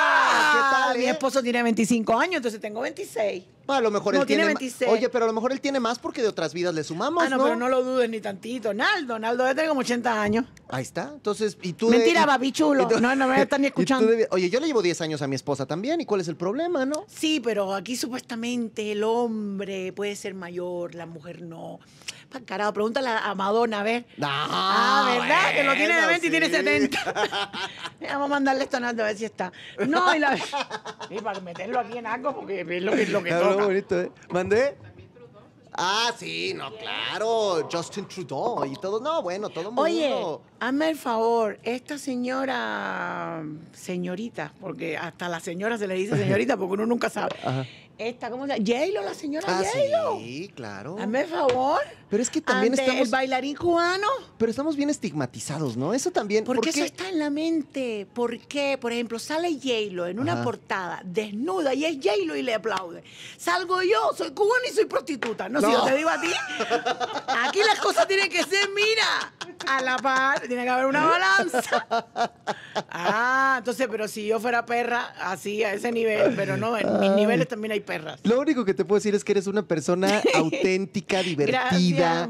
[0.95, 1.11] ¿Qué tal, Mi eh?
[1.11, 3.43] esposo tiene 25 años, entonces tengo 26.
[3.67, 4.91] A lo mejor No, él tiene tiene, ma- 26.
[4.91, 7.29] Oye, pero a lo mejor él tiene más porque de otras vidas le sumamos, Ah,
[7.29, 7.43] no, ¿no?
[7.45, 8.73] pero no lo dudes ni tantito.
[8.75, 10.45] Naldo, Naldo debe tener como 80 años.
[10.69, 11.11] Ahí está.
[11.13, 12.83] Entonces, y tú Mentira, y- papi chulo.
[12.83, 14.07] y tú- No, no me están ni escuchando.
[14.11, 15.99] de- Oye, yo le llevo 10 años a mi esposa también.
[15.99, 17.05] ¿Y cuál es el problema, no?
[17.07, 21.79] Sí, pero aquí supuestamente el hombre puede ser mayor, la mujer no.
[22.35, 24.05] Pa' carajo, pregúntale a Madonna, a ver.
[24.21, 25.53] ah, ¿verdad?
[25.55, 26.51] que lo tiene de bueno, 20 y tiene sí.
[26.51, 27.13] 70.
[28.09, 29.53] Vamos a mandarle esto a Naldo a ver si está.
[29.87, 30.37] No, y la...
[31.09, 33.65] y para meterlo aquí en algo, porque es lo que, es lo que Claro, toca.
[33.67, 34.11] bonito, ¿eh?
[34.31, 34.75] ¿Mandé?
[35.77, 37.69] Ah, sí, no, claro.
[37.71, 38.99] Justin Trudeau y todo.
[38.99, 39.81] No, bueno, todo mundo.
[39.83, 40.13] Oye,
[40.59, 43.43] hazme el favor, esta señora,
[43.73, 47.29] señorita, porque hasta la señora se le dice señorita porque uno nunca sabe.
[47.43, 47.65] Ajá.
[47.97, 48.65] Esta, ¿cómo se llama?
[48.65, 50.19] J-Lo, la señora Ah, J-Lo.
[50.19, 50.97] sí, claro.
[50.99, 51.79] Hazme el favor.
[52.09, 54.07] Pero es que también ante estamos- el bailarín cubano.
[54.37, 55.93] Pero estamos bien estigmatizados, ¿no?
[55.93, 56.43] Eso también.
[56.43, 58.05] Porque ¿por eso está en la mente.
[58.13, 58.77] ¿Por qué?
[58.77, 60.43] Por ejemplo, sale J-Lo en una Ajá.
[60.43, 63.03] portada desnuda y es J-Lo y le aplaude.
[63.37, 65.47] Salgo yo, soy cubana y soy prostituta.
[65.49, 65.71] No, si No.
[65.73, 66.31] yo te digo a ti.
[67.47, 69.33] Aquí las cosas tienen que ser, mira,
[69.67, 70.41] a la par.
[70.41, 71.87] Tiene que haber una balanza.
[72.89, 77.11] Ah, entonces, pero si yo fuera perra, así, a ese nivel, pero no, en mis
[77.11, 78.19] niveles también hay perras.
[78.23, 82.27] Lo único que te puedo decir es que eres una persona auténtica, divertida, Gracias, linda,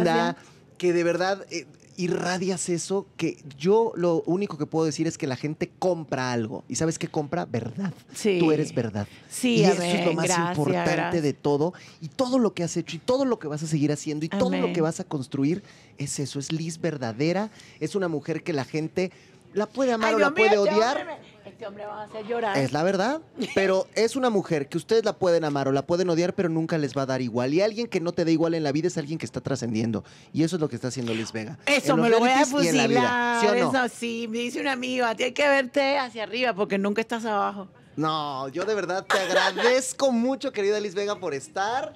[0.00, 0.36] gracias.
[0.78, 1.66] que de verdad, eh,
[1.96, 6.64] irradias eso que yo lo único que puedo decir es que la gente compra algo.
[6.68, 7.44] ¿Y sabes qué compra?
[7.44, 7.92] Verdad.
[8.14, 8.38] Sí.
[8.40, 9.06] Tú eres verdad.
[9.28, 11.22] Sí, y eso es lo más gracias, importante gracias.
[11.22, 11.72] de todo.
[12.00, 14.28] Y todo lo que has hecho y todo lo que vas a seguir haciendo y
[14.28, 15.62] todo lo que vas a construir
[15.98, 16.38] es eso.
[16.38, 17.50] Es Liz verdadera.
[17.80, 19.12] Es una mujer que la gente
[19.52, 21.20] la puede amar Ay, o la mío, puede odiar.
[21.54, 22.58] Este hombre va a hacer llorar.
[22.58, 23.20] Es la verdad,
[23.54, 26.78] pero es una mujer que ustedes la pueden amar o la pueden odiar, pero nunca
[26.78, 27.54] les va a dar igual.
[27.54, 30.02] Y alguien que no te dé igual en la vida es alguien que está trascendiendo.
[30.32, 31.56] Y eso es lo que está haciendo Liz Vega.
[31.66, 33.40] Eso me lo voy a fusilar.
[33.40, 33.70] ¿Sí no?
[33.70, 37.00] Eso sí, me dice un amigo, a ti hay que verte hacia arriba porque nunca
[37.00, 37.68] estás abajo.
[37.94, 41.94] No, yo de verdad te agradezco mucho, querida Liz Vega, por estar.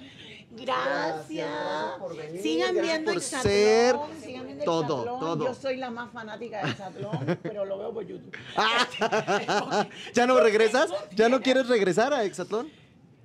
[0.51, 1.47] Gracias.
[1.47, 5.45] gracias por venir, Sigan gracias viendo por ser sigan viendo todo, todo.
[5.45, 8.35] Yo soy la más fanática de Exatlón, pero lo veo por YouTube.
[8.55, 10.91] Ah, ¿Ya no regresas?
[11.15, 12.71] ¿Ya no quieres regresar a Exatlón?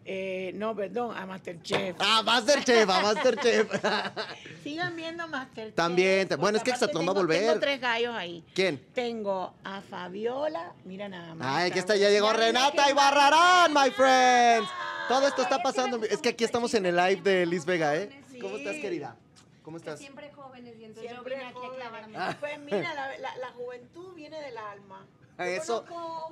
[0.07, 1.97] Eh, no, perdón, a Masterchef.
[1.99, 3.71] Ah, Masterchef, a Masterchef.
[4.63, 5.75] Sigan viendo Masterchef.
[5.75, 7.41] También, te- bueno, es que Exatlón va a volver.
[7.41, 8.45] Tengo tres gallos ahí.
[8.55, 8.79] ¿Quién?
[8.95, 11.49] Tengo a Fabiola, mira nada más.
[11.57, 14.69] Ay, aquí está, ya llegó Renata Ibarrarán, my friends.
[15.09, 16.03] Todo esto está pasando.
[16.05, 18.23] Es que aquí estamos en el live de Liz Vega, ¿eh?
[18.41, 19.17] ¿Cómo estás, querida?
[19.63, 19.99] ¿Cómo estás?
[19.99, 22.19] Siempre jóvenes y entonces Siempre yo vine aquí a clavarme.
[22.41, 25.07] Pues mira, la, la- la juventud viene del alma.
[25.39, 25.85] Ah, eso-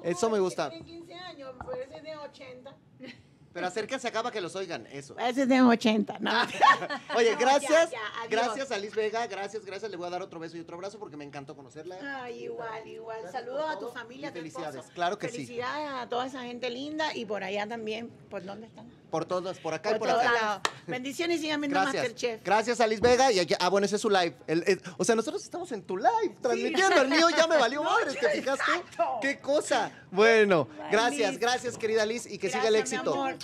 [0.04, 0.68] eso me gusta.
[0.68, 2.76] Tiene 15 años, pero ese de 80.
[3.52, 5.16] Pero acérquense acá para que los oigan, eso.
[5.18, 6.30] Ese es de 80, ¿no?
[7.16, 7.90] Oye, No, gracias.
[7.90, 8.30] ya, ya, adiós.
[8.30, 9.90] gracias a Liz Vega, gracias, gracias.
[9.90, 11.96] Le voy a dar otro beso y otro abrazo porque me encantó conocerla.
[12.22, 13.18] Ay, igual, igual.
[13.22, 14.84] Gracias Saludos por a tu familia, y tu felicidades.
[14.94, 15.34] Claro que sí.
[15.46, 18.08] Felicidades a toda esa gente linda y por allá también.
[18.30, 18.86] ¿Por dónde están?
[19.10, 20.62] Por todas, por acá y por acá.
[20.86, 22.02] Bendiciones y sigan viendo Gracias.
[22.02, 22.42] Masterchef.
[22.42, 23.30] Gracias a Liz Vega.
[23.30, 24.34] Y aquí, ah, bueno, ese es su live.
[24.46, 27.02] El- el- o sea, nosotros estamos en tu live transmitiendo.
[27.02, 28.64] El mío ya me valió madre, ¿te fijaste?
[28.72, 29.18] exacto.
[29.20, 29.92] ¡Qué cosa!
[30.10, 31.40] Bueno, Bye, gracias, Liz.
[31.40, 32.96] gracias, querida Liz, y que siga el Gracias, mi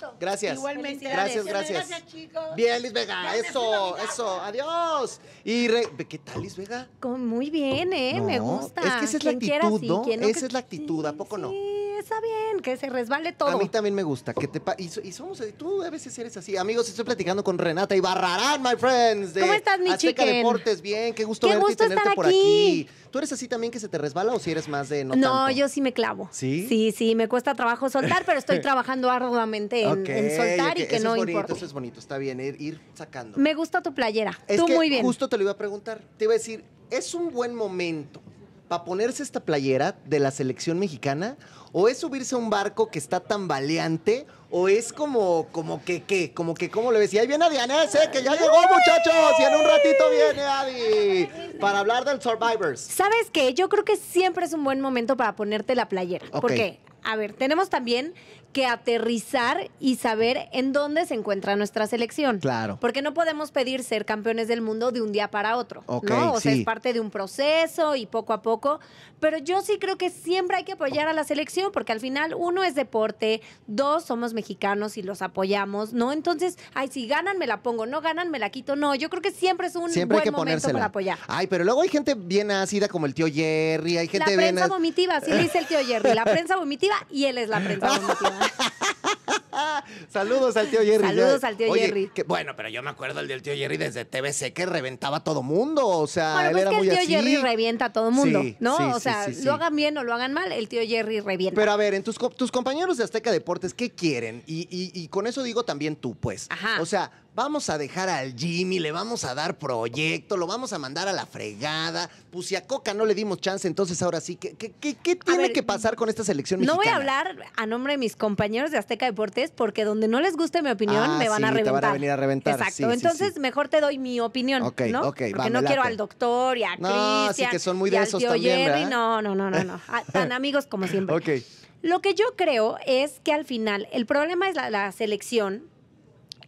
[0.07, 0.17] éxito.
[0.19, 0.57] Gracias.
[0.57, 1.05] Igualmente.
[1.09, 1.87] Gracias, gracias.
[1.89, 2.55] Gracias, chicos.
[2.55, 5.19] Bien, Liz Vega, Gracias, eso, eso, adiós.
[5.43, 6.87] Y re- ¿qué tal, Liz Vega?
[6.99, 8.19] Con- Muy bien, ¿eh?
[8.21, 8.81] Me gusta.
[8.81, 10.27] es que esa es la quiera, actitud, sí, ¿no?
[10.27, 11.49] Esa que- es la actitud, ¿a poco no?
[11.51, 13.49] Sí, está bien, que se resbale todo.
[13.49, 16.17] A mí también me gusta que te pa- y, y somos y tú a veces
[16.17, 16.57] eres así.
[16.57, 19.33] Amigos, estoy platicando con Renata Ibarrarán, my friends.
[19.33, 20.37] De ¿Cómo estás, mi Azteca chicken?
[20.37, 22.37] Deportes, bien, qué gusto Qué verte gusto y tenerte estar por aquí.
[22.85, 22.89] aquí.
[23.11, 25.45] ¿Tú eres así también que se te resbala o si eres más de no, No,
[25.45, 25.57] tanto?
[25.57, 26.29] yo sí me clavo.
[26.31, 26.65] ¿Sí?
[26.69, 31.03] Sí, sí, me cuesta trabajo soltar, pero estoy trabajando arduamente en, soltar y que eso
[31.05, 31.53] no es bonito, importe.
[31.53, 33.37] Eso es bonito, está bien, ir, ir sacando.
[33.37, 34.39] Me gusta tu playera.
[34.47, 35.03] Es Tú que muy bien.
[35.03, 36.01] justo te lo iba a preguntar.
[36.17, 38.21] Te iba a decir, ¿es un buen momento
[38.69, 41.35] para ponerse esta playera de la selección mexicana?
[41.71, 44.25] ¿O es subirse a un barco que está tan valiente?
[44.51, 46.33] ¿O es como, como que, qué?
[46.33, 47.13] Como que, ¿cómo le ves?
[47.13, 48.09] Y ahí viene Adianés, ¿eh?
[48.11, 49.13] Que ya llegó, muchachos.
[49.39, 51.57] Y en un ratito viene Adi.
[51.59, 52.79] Para hablar del Survivors.
[52.79, 53.53] ¿Sabes qué?
[53.53, 56.25] Yo creo que siempre es un buen momento para ponerte la playera.
[56.31, 56.41] Ok.
[56.41, 58.13] Porque, a ver, tenemos también
[58.51, 62.39] que aterrizar y saber en dónde se encuentra nuestra selección.
[62.39, 62.77] Claro.
[62.81, 65.83] Porque no podemos pedir ser campeones del mundo de un día para otro.
[65.85, 66.33] Ok, ¿no?
[66.33, 66.59] O sea, sí.
[66.59, 68.79] es parte de un proceso y poco a poco.
[69.19, 72.33] Pero yo sí creo que siempre hay que apoyar a la selección porque al final,
[72.35, 76.11] uno es deporte, dos somos mexicanos y los apoyamos, ¿no?
[76.13, 78.75] Entonces, ay, si ganan me la pongo, no ganan me la quito.
[78.75, 80.73] No, yo creo que siempre es un Siempre hay buen que momento ponérsela.
[80.73, 81.19] para apoyar.
[81.27, 83.97] Ay, pero luego hay gente bien ácida como el tío Jerry.
[83.97, 84.55] Hay La gente bien.
[84.55, 86.13] prensa vomitiva, así le dice el tío Jerry.
[86.13, 88.38] La prensa vomitiva y él es la prensa vomitiva.
[90.09, 91.05] Saludos al tío Jerry.
[91.07, 92.11] Saludos al tío Oye, Jerry.
[92.13, 95.23] que- bueno, pero yo me acuerdo el del tío Jerry desde TBC que reventaba a
[95.23, 95.85] todo mundo.
[95.87, 97.13] O sea, Bueno, él pues era que muy el tío así.
[97.13, 98.77] Jerry revienta a todo mundo, Sí, ¿no?
[98.77, 101.59] sí, o sea, sí, lo hagan bien o lo hagan mal, el tío Jerry revienta.
[101.59, 104.43] Pero a ver, en tus, tus compañeros de Azteca Deportes, ¿qué quieren?
[104.47, 106.47] Y, y- y con eso digo también tú, pues.
[106.49, 106.81] Ajá.
[106.81, 110.79] O sea, vamos a dejar al Jimmy, le vamos a dar proyecto, lo vamos a
[110.79, 112.09] mandar a la fregada.
[112.31, 115.15] Pues si a Coca no le dimos chance, entonces ahora sí, ¿qué, qué, qué- qué
[115.15, 118.15] tiene ver, que pasar con esta selección no voy a hablar a nombre de mis
[118.17, 121.47] compañeros de Azteca Deportes porque donde no les guste mi opinión Ah, me van a
[121.49, 121.81] sí, te reventar.
[121.81, 122.73] van a venir a reventar, Exacto.
[122.75, 123.39] sí, Entonces, sí.
[123.39, 125.01] mejor te doy mi opinión, Ok, ¿no?
[125.01, 127.51] ok, porque va, no quiero al doctor y a No, sí, Cristian.
[127.51, 128.85] que son muy de esos también, Jerry.
[128.85, 129.79] No, no, no, no, no.
[129.87, 131.15] Ah, Tan amigos como siempre.
[131.15, 131.43] Ok.
[131.81, 135.63] Lo que yo creo es que al final el problema es la, la selección,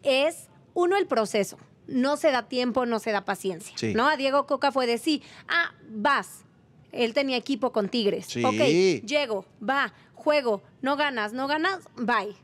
[0.03, 1.57] es uno el proceso.
[1.87, 3.75] No se da tiempo, no se da paciencia.
[3.77, 3.93] Sí.
[3.93, 4.07] ¿No?
[4.07, 6.43] A Diego Coca fue de sí, ah, vas.
[6.91, 8.25] Él tenía equipo con Tigres.
[8.27, 8.43] Sí.
[8.43, 12.35] Ok, llego, va, juego, no ganas, no ganas, bye.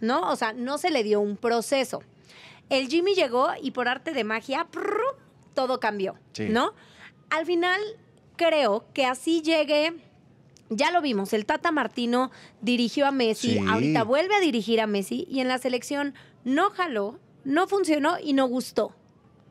[0.00, 0.30] ¿No?
[0.30, 2.02] O sea, no se le dio un proceso.
[2.70, 5.00] El Jimmy llegó y por arte de magia, prrr,
[5.54, 6.14] todo cambió.
[6.32, 6.48] Sí.
[6.48, 6.72] ¿No?
[7.30, 7.80] Al final,
[8.36, 9.94] creo que así llegue.
[10.70, 12.30] Ya lo vimos, el Tata Martino
[12.62, 13.58] dirigió a Messi, Sí.
[13.68, 18.32] ahorita vuelve a dirigir a Messi y en la selección no jaló, no funcionó y
[18.32, 18.94] no gustó.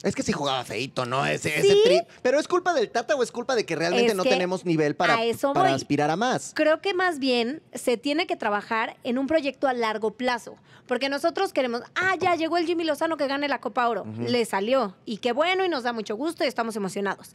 [0.03, 1.25] Es que si jugaba feito, ¿no?
[1.25, 1.82] Ese, ese Sí.
[1.86, 2.03] trip.
[2.21, 4.65] Pero ¿es culpa del Tata o es culpa de que realmente Es no que tenemos
[4.65, 6.51] nivel para, a eso para aspirar a más?
[6.53, 11.08] Creo que más bien se tiene que trabajar en un proyecto a largo plazo, porque
[11.08, 14.93] nosotros queremos, ah, ya llegó el Jimmy Lozano que gane la Copa Oro, le salió,
[15.06, 17.29] y qué bueno, y nos da mucho gusto y estamos emocionados.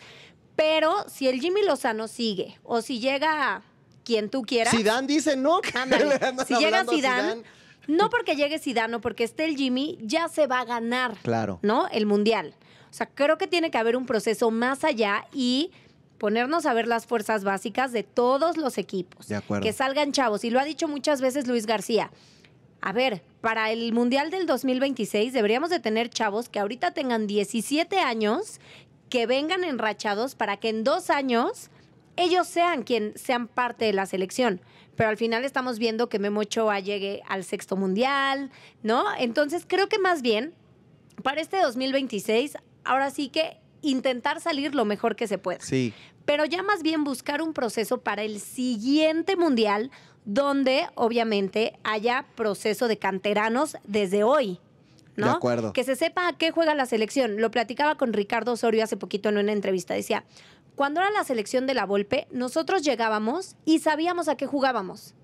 [0.55, 3.62] Pero si el Jimmy Lozano sigue, o si llega
[4.05, 5.61] quien tú quieras, Zidane dice, ¿no?
[5.73, 7.42] ándale, si llega a Zidane,
[7.88, 11.16] no porque llegue Zidane porque esté el Jimmy, ya se va a ganar.
[11.22, 11.59] Claro.
[11.62, 11.88] ¿no?
[11.88, 12.55] El mundial.
[12.90, 15.72] O sea, creo que tiene que haber un proceso más allá y
[16.18, 19.27] ponernos a ver las fuerzas básicas de todos los equipos.
[19.29, 19.64] De acuerdo.
[19.64, 20.44] Que salgan chavos.
[20.44, 22.11] Y lo ha dicho muchas veces Luis García.
[22.81, 27.98] A ver, para el Mundial del 2026 deberíamos de tener chavos que ahorita tengan 17
[27.98, 28.61] años,
[29.09, 31.70] que vengan enrachados para que en dos años
[32.16, 34.61] ellos sean quien sean parte de la selección.
[34.99, 38.51] Pero al final estamos viendo que Memo Ochoa llegue al sexto mundial,
[38.83, 39.05] ¿no?
[39.17, 40.55] Entonces creo que más bien
[41.23, 45.61] para este 2026, ahora sí que intentar salir lo mejor que se pueda.
[45.61, 45.95] Sí.
[46.25, 49.93] Pero ya más bien buscar un proceso para el siguiente mundial
[50.25, 54.59] donde obviamente haya proceso de canteranos desde hoy.
[55.15, 55.27] ¿no?
[55.27, 55.73] De acuerdo.
[55.73, 57.41] Que se sepa a qué juega la selección.
[57.41, 59.95] Lo platicaba con Ricardo Osorio hace poquito en una entrevista.
[59.95, 60.25] Decía,
[60.79, 65.14] cuando era la selección de la Volpe, nosotros llegábamos y sabíamos a qué jugábamos.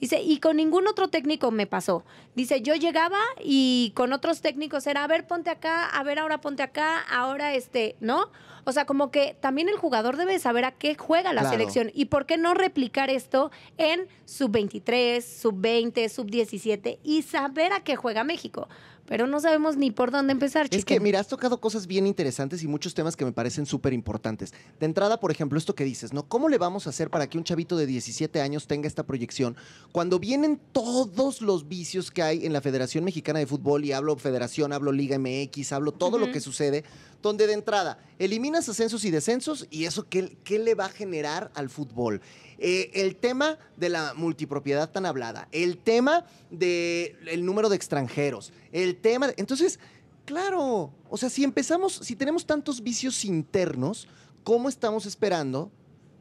[0.00, 2.04] Dice, y con ningún otro técnico me pasó.
[2.36, 6.40] Dice, yo llegaba y con otros técnicos era, a ver, ponte acá, a ver, ahora
[6.40, 8.30] ponte acá, ahora este, ¿no?
[8.64, 11.56] O sea, como que también el jugador debe saber a qué juega la Claro.
[11.56, 17.96] selección y por qué no replicar esto en sub-23, sub-20, sub-17 y saber a qué
[17.96, 18.68] juega México.
[19.06, 20.84] Pero no sabemos ni por dónde empezar, Es chicos.
[20.84, 24.54] que, mira, has tocado cosas bien interesantes y muchos temas que me parecen súper importantes.
[24.78, 26.22] De entrada, por ejemplo, esto que dices, ¿no?
[26.28, 29.56] ¿Cómo le vamos a hacer para que un chavito de 17 años tenga esta proyección
[29.90, 33.84] cuando vienen todos los vicios que hay en la Federación Mexicana de Fútbol?
[33.84, 36.84] Y hablo Federación, hablo Liga MX, hablo todo lo que sucede,
[37.22, 41.50] donde de entrada eliminas ascensos y descensos y eso, ¿qué, qué le va a generar
[41.54, 42.20] al fútbol?
[42.58, 48.96] Eh, el tema de la multipropiedad tan hablada, el tema del número de extranjeros, el
[48.96, 49.28] tema...
[49.28, 49.78] de- entonces,
[50.24, 54.06] claro, o sea, si empezamos, si tenemos tantos vicios internos,
[54.44, 55.70] ¿cómo estamos esperando?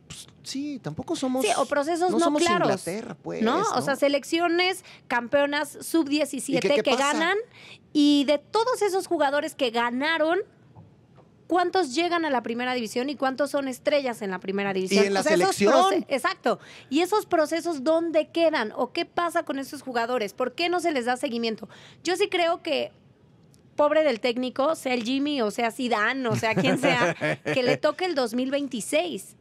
[0.07, 1.45] Pues, sí, tampoco somos...
[1.45, 2.67] Sí, o procesos no, somos claros.
[2.67, 3.41] Inglaterra, pues.
[3.43, 3.59] ¿no?
[3.59, 3.65] ¿no?
[3.75, 7.13] O sea, selecciones campeonas sub-17 ¿Y qué- qué que pasa?
[7.13, 7.37] ganan.
[7.93, 10.39] Y de todos esos jugadores que ganaron,
[11.51, 15.03] ¿cuántos llegan a la primera división y cuántos son estrellas en la primera división?
[15.03, 15.73] en la esos selección.
[15.73, 16.59] proce- Exacto.
[16.89, 18.71] ¿Y esos procesos dónde quedan?
[18.77, 20.31] ¿O qué pasa con esos jugadores?
[20.31, 21.67] ¿Por qué no se les da seguimiento?
[22.05, 22.93] Yo sí creo que
[23.75, 27.75] pobre del técnico, sea el Jimmy o sea Zidane, o sea quien sea, que le
[27.75, 29.35] toque el 2026.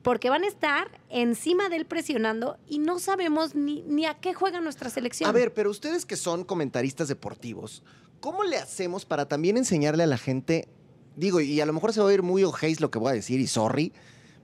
[0.00, 4.32] Porque van a estar encima de él presionando y no sabemos ni, ni a qué
[4.32, 5.28] juega nuestra selección.
[5.28, 7.82] A ver, pero ustedes que son comentaristas deportivos,
[8.20, 10.68] ¿cómo le hacemos para también enseñarle a la gente,
[11.16, 13.14] digo, y a lo mejor se va a oír muy ojéis lo que voy a
[13.14, 13.92] decir, y sorry,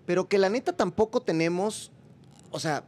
[0.04, 1.90] pero que la neta tampoco tenemos,
[2.50, 2.84] o sea,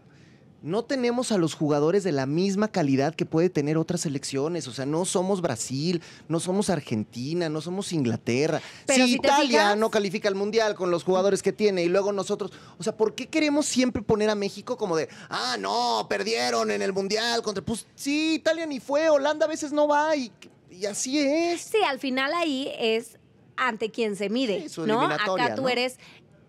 [0.61, 4.67] no tenemos a los jugadores de la misma calidad que puede tener otras selecciones.
[4.67, 8.61] O sea, no somos Brasil, no somos Argentina, no somos Inglaterra.
[8.85, 12.11] Pero si Italia fijas- no califica al Mundial con los jugadores que tiene y luego
[12.11, 12.51] nosotros...
[12.77, 16.83] O sea, ¿por qué queremos siempre poner a México como de, ah, no, perdieron en
[16.83, 17.65] el Mundial contra...
[17.65, 20.33] Pues sí, Italia ni fue, Holanda a veces no va y,
[20.73, 21.61] y así es.
[21.61, 23.17] Sí, al final ahí es
[23.59, 25.03] ante quien se mide, Sí, ¿no?
[25.03, 25.69] Acá tú ¿no?
[25.69, 25.99] eres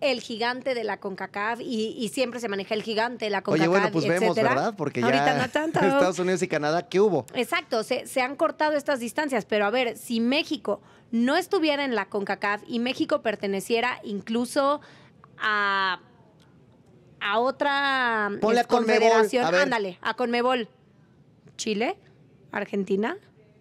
[0.02, 3.44] el gigante de la CONCACAF y, y siempre se maneja el gigante de la Oye,
[3.66, 4.56] CONCACAF, bueno, pues vemos, etcétera.
[4.56, 4.74] ¿verdad?
[4.78, 5.80] Porque Ahorita ya no tanto.
[5.82, 7.26] Estados Unidos y Canadá, ¿qué hubo?
[7.34, 11.96] Exacto, se, se han cortado estas distancias, pero a ver, si México no estuviera en
[11.96, 14.80] la CONCACAF y México perteneciera incluso
[15.38, 16.00] a,
[17.20, 20.70] a otra Ponle Conmebol, a ándale, a Conmebol,
[21.58, 21.98] Chile,
[22.52, 23.18] Argentina,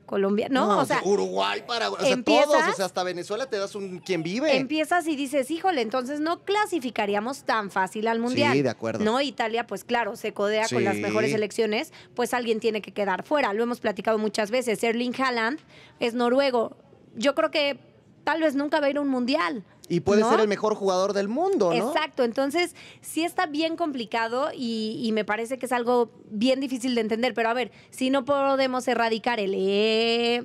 [0.09, 1.89] Colombia, no, o sea, Uruguay para...
[1.91, 4.57] O sea, empiezas- todos, o sea, hasta Venezuela te das un quien vive.
[4.57, 8.53] empiezas y dices, híjole, entonces no clasificaríamos tan fácil al mundial.
[8.55, 9.05] Sí, de acuerdo.
[9.05, 13.23] No, Italia, pues claro, se codea con las mejores selecciones, pues alguien tiene que quedar
[13.23, 13.53] fuera.
[13.53, 14.83] Lo hemos platicado muchas veces.
[14.83, 15.61] Erling Haaland
[16.01, 16.77] es noruego.
[17.15, 17.79] Yo creo que
[18.25, 19.65] tal vez nunca va a ir a un mundial.
[19.91, 20.31] Y puede ¿no?
[20.31, 21.89] ser el mejor jugador del mundo, ¿no?
[21.93, 26.95] Exacto, entonces sí está bien complicado y, y me parece que es algo bien difícil
[26.95, 30.45] de entender, pero a ver, si no podemos erradicar el E,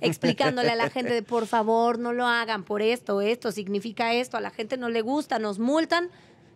[0.00, 4.36] explicándole a la gente de por favor no lo hagan por esto, esto significa esto,
[4.36, 6.10] a la gente no le gusta, nos multan,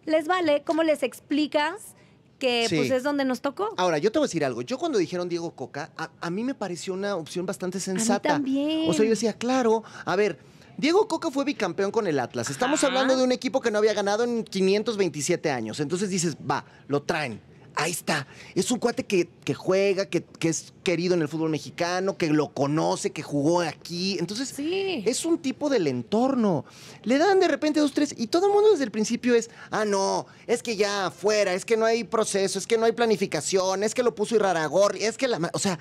[0.04, 1.94] les vale, ¿cómo les explicas
[2.38, 2.76] que Sí.
[2.76, 3.72] pues es donde nos tocó?
[3.76, 4.60] Ahora, yo te voy a decir algo.
[4.62, 8.30] Yo cuando dijeron Diego Coca, a, a mí me pareció una opción bastante sensata.
[8.30, 8.90] también.
[8.90, 10.38] O sea, yo decía, claro, a ver,
[10.76, 12.50] Diego Coca fue bicampeón con el Atlas.
[12.50, 12.88] Estamos Ajá.
[12.88, 15.80] hablando de un equipo que no había ganado en 527 años.
[15.80, 17.40] Entonces dices, va, lo traen.
[17.76, 18.28] ahí está.
[18.54, 22.28] Es un cuate que, que juega, que, que es querido en el fútbol mexicano, que
[22.28, 24.16] lo conoce, que jugó aquí.
[24.20, 25.02] Entonces, Sí.
[25.06, 26.64] es un tipo del entorno.
[27.02, 29.84] Le dan de repente dos, tres, y todo el mundo desde el principio es, ah,
[29.84, 33.82] no, es que ya afuera, es que no hay proceso, es que no hay planificación,
[33.82, 35.40] es que lo puso Iraragorri, es que la...
[35.40, 35.50] ma-".
[35.52, 35.78] O sea,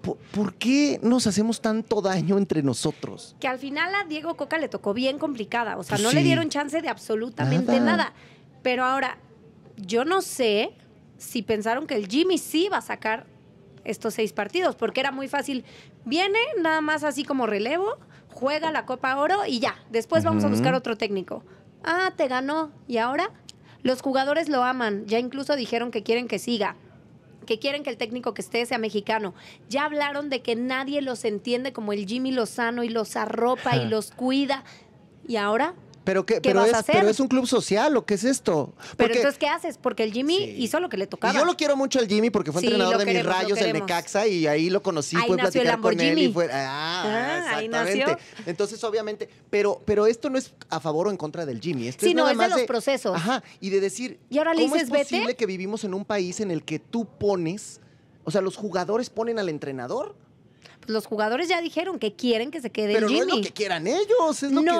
[0.00, 3.36] ¿por, por qué nos hacemos tanto daño entre nosotros?
[3.40, 5.76] Que al final a Diego Coca le tocó bien complicada.
[5.76, 6.16] O sea, Pues no sí.
[6.16, 7.84] le dieron chance de absolutamente Nada.
[7.96, 8.12] nada.
[8.62, 9.16] Pero ahora,
[9.76, 10.72] yo no sé
[11.18, 13.26] si pensaron que el Jimmy sí iba a sacar
[13.84, 15.64] estos seis partidos, porque era muy fácil.
[16.04, 17.96] Viene nada más así como relevo,
[18.28, 19.76] juega la Copa Oro y ya.
[19.90, 21.42] Después vamos a buscar otro técnico.
[21.82, 22.70] Ah, te ganó.
[22.86, 23.30] ¿Y ahora?
[23.82, 25.06] Los jugadores lo aman.
[25.06, 26.76] Ya incluso dijeron que quieren que siga
[27.50, 29.34] que quieren que el técnico que esté sea mexicano.
[29.68, 33.88] Ya hablaron de que nadie los entiende como el Jimmy Lozano y los arropa y
[33.88, 34.62] los cuida.
[35.26, 35.74] ¿Y ahora?
[36.02, 36.36] ¿Pero qué?
[36.36, 36.94] ¿Qué pero, vas es, a hacer?
[36.96, 38.72] pero es un club social, ¿o qué es esto?
[38.76, 39.76] Pero Porque- entonces, ¿qué haces?
[39.76, 40.54] Porque el Jimmy Sí.
[40.58, 41.34] hizo lo que le tocaba.
[41.34, 43.58] Y yo lo quiero mucho al Jimmy porque fue Sí, entrenador de mis queremos, rayos
[43.58, 43.80] queremos.
[43.82, 46.46] Necaxa y ahí lo conocí, Ahí pude nació el platicar con él y fue.
[46.50, 47.98] Ah, Ah, ahí exactamente.
[48.06, 48.18] nació.
[48.46, 51.88] Entonces, obviamente, pero, pero esto no es a favor o en contra del Jimmy.
[51.88, 53.14] Esto Sí, es no, nada es de más los procesos.
[53.14, 54.18] Ajá, y de decir.
[54.30, 55.04] Y ahora le ¿cómo dices, es "Vete"?
[55.04, 57.80] posible que vivimos en un país en el que tú pones,
[58.24, 60.14] o sea, los jugadores ponen al entrenador?
[60.78, 63.30] Pues los jugadores ya dijeron que quieren que se quede Pero el no Jimmy.
[63.32, 64.70] es lo que quieran ellos, es lo que.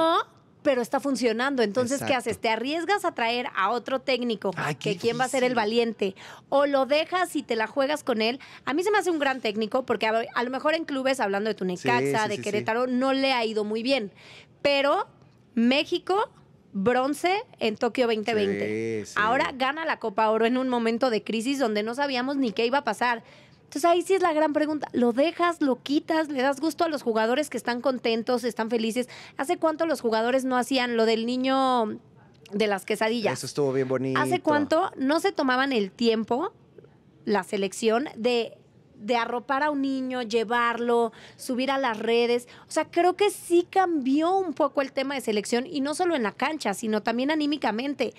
[0.62, 1.62] Pero está funcionando.
[1.62, 2.38] Entonces, ¿qué haces?
[2.38, 6.14] Te arriesgas a traer a otro técnico, Ay, que quién va a ser el valiente,
[6.48, 8.40] o lo dejas y te la juegas con él.
[8.64, 11.20] A mí se me hace un gran técnico, porque a, a lo mejor en clubes,
[11.20, 14.12] hablando de tu Necaxa, sí, de sí, Querétaro, no le ha ido muy bien.
[14.62, 15.06] Pero
[15.54, 16.30] México,
[16.72, 19.04] bronce en Tokio 2020.
[19.04, 19.14] Sí, sí.
[19.16, 22.66] Ahora gana la Copa Oro en un momento de crisis donde no sabíamos ni qué
[22.66, 23.22] iba a pasar.
[23.70, 24.88] Entonces ahí sí es la gran pregunta.
[24.92, 29.08] ¿Lo dejas, lo quitas, le das gusto a los jugadores que están contentos, están felices?
[29.36, 32.00] ¿Hace cuánto los jugadores no hacían lo del niño
[32.50, 33.34] de las quesadillas?
[33.38, 34.18] Eso estuvo bien bonito.
[34.18, 36.52] ¿Hace cuánto no se tomaban el tiempo,
[37.24, 38.58] la selección, de,
[38.96, 42.48] de arropar a un niño, llevarlo, subir a las redes?
[42.66, 46.16] O sea, creo que sí cambió un poco el tema de selección y no solo
[46.16, 48.14] en la cancha, sino también anímicamente.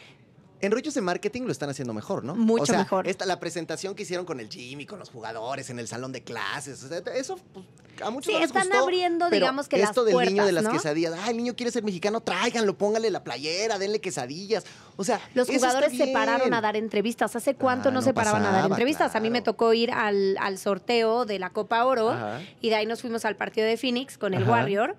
[0.61, 2.35] En rollos de marketing lo están haciendo mejor, ¿no?
[2.35, 3.07] Mucho o sea, mejor.
[3.07, 6.21] Esta, la presentación que hicieron con el Jimmy, con los jugadores, en el salón de
[6.23, 6.83] clases.
[6.83, 7.65] o sea, eso pues,
[8.03, 10.51] a muchos Sí, les están gustó, abriendo, pero digamos que las esto del niño de
[10.51, 10.71] puertas, las ¿no?
[10.71, 11.13] quesadillas.
[11.21, 14.63] Ay, el niño quiere ser mexicano, tráiganlo, póngale la playera, denle quesadillas.
[14.97, 17.35] O sea, Los jugadores se pararon a dar entrevistas.
[17.35, 19.15] ¿Hace cuánto Ah, no, no se paraban a dar entrevistas?
[19.15, 22.41] A mí me tocó ir al, al sorteo de la Copa Oro Ajá.
[22.61, 24.51] y de ahí nos fuimos al partido de Phoenix con el Ajá.
[24.51, 24.95] Warrior.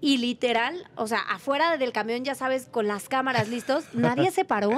[0.00, 4.44] Y literal, o sea, afuera del camión, ya sabes, con las cámaras listos, nadie se
[4.44, 4.70] paró.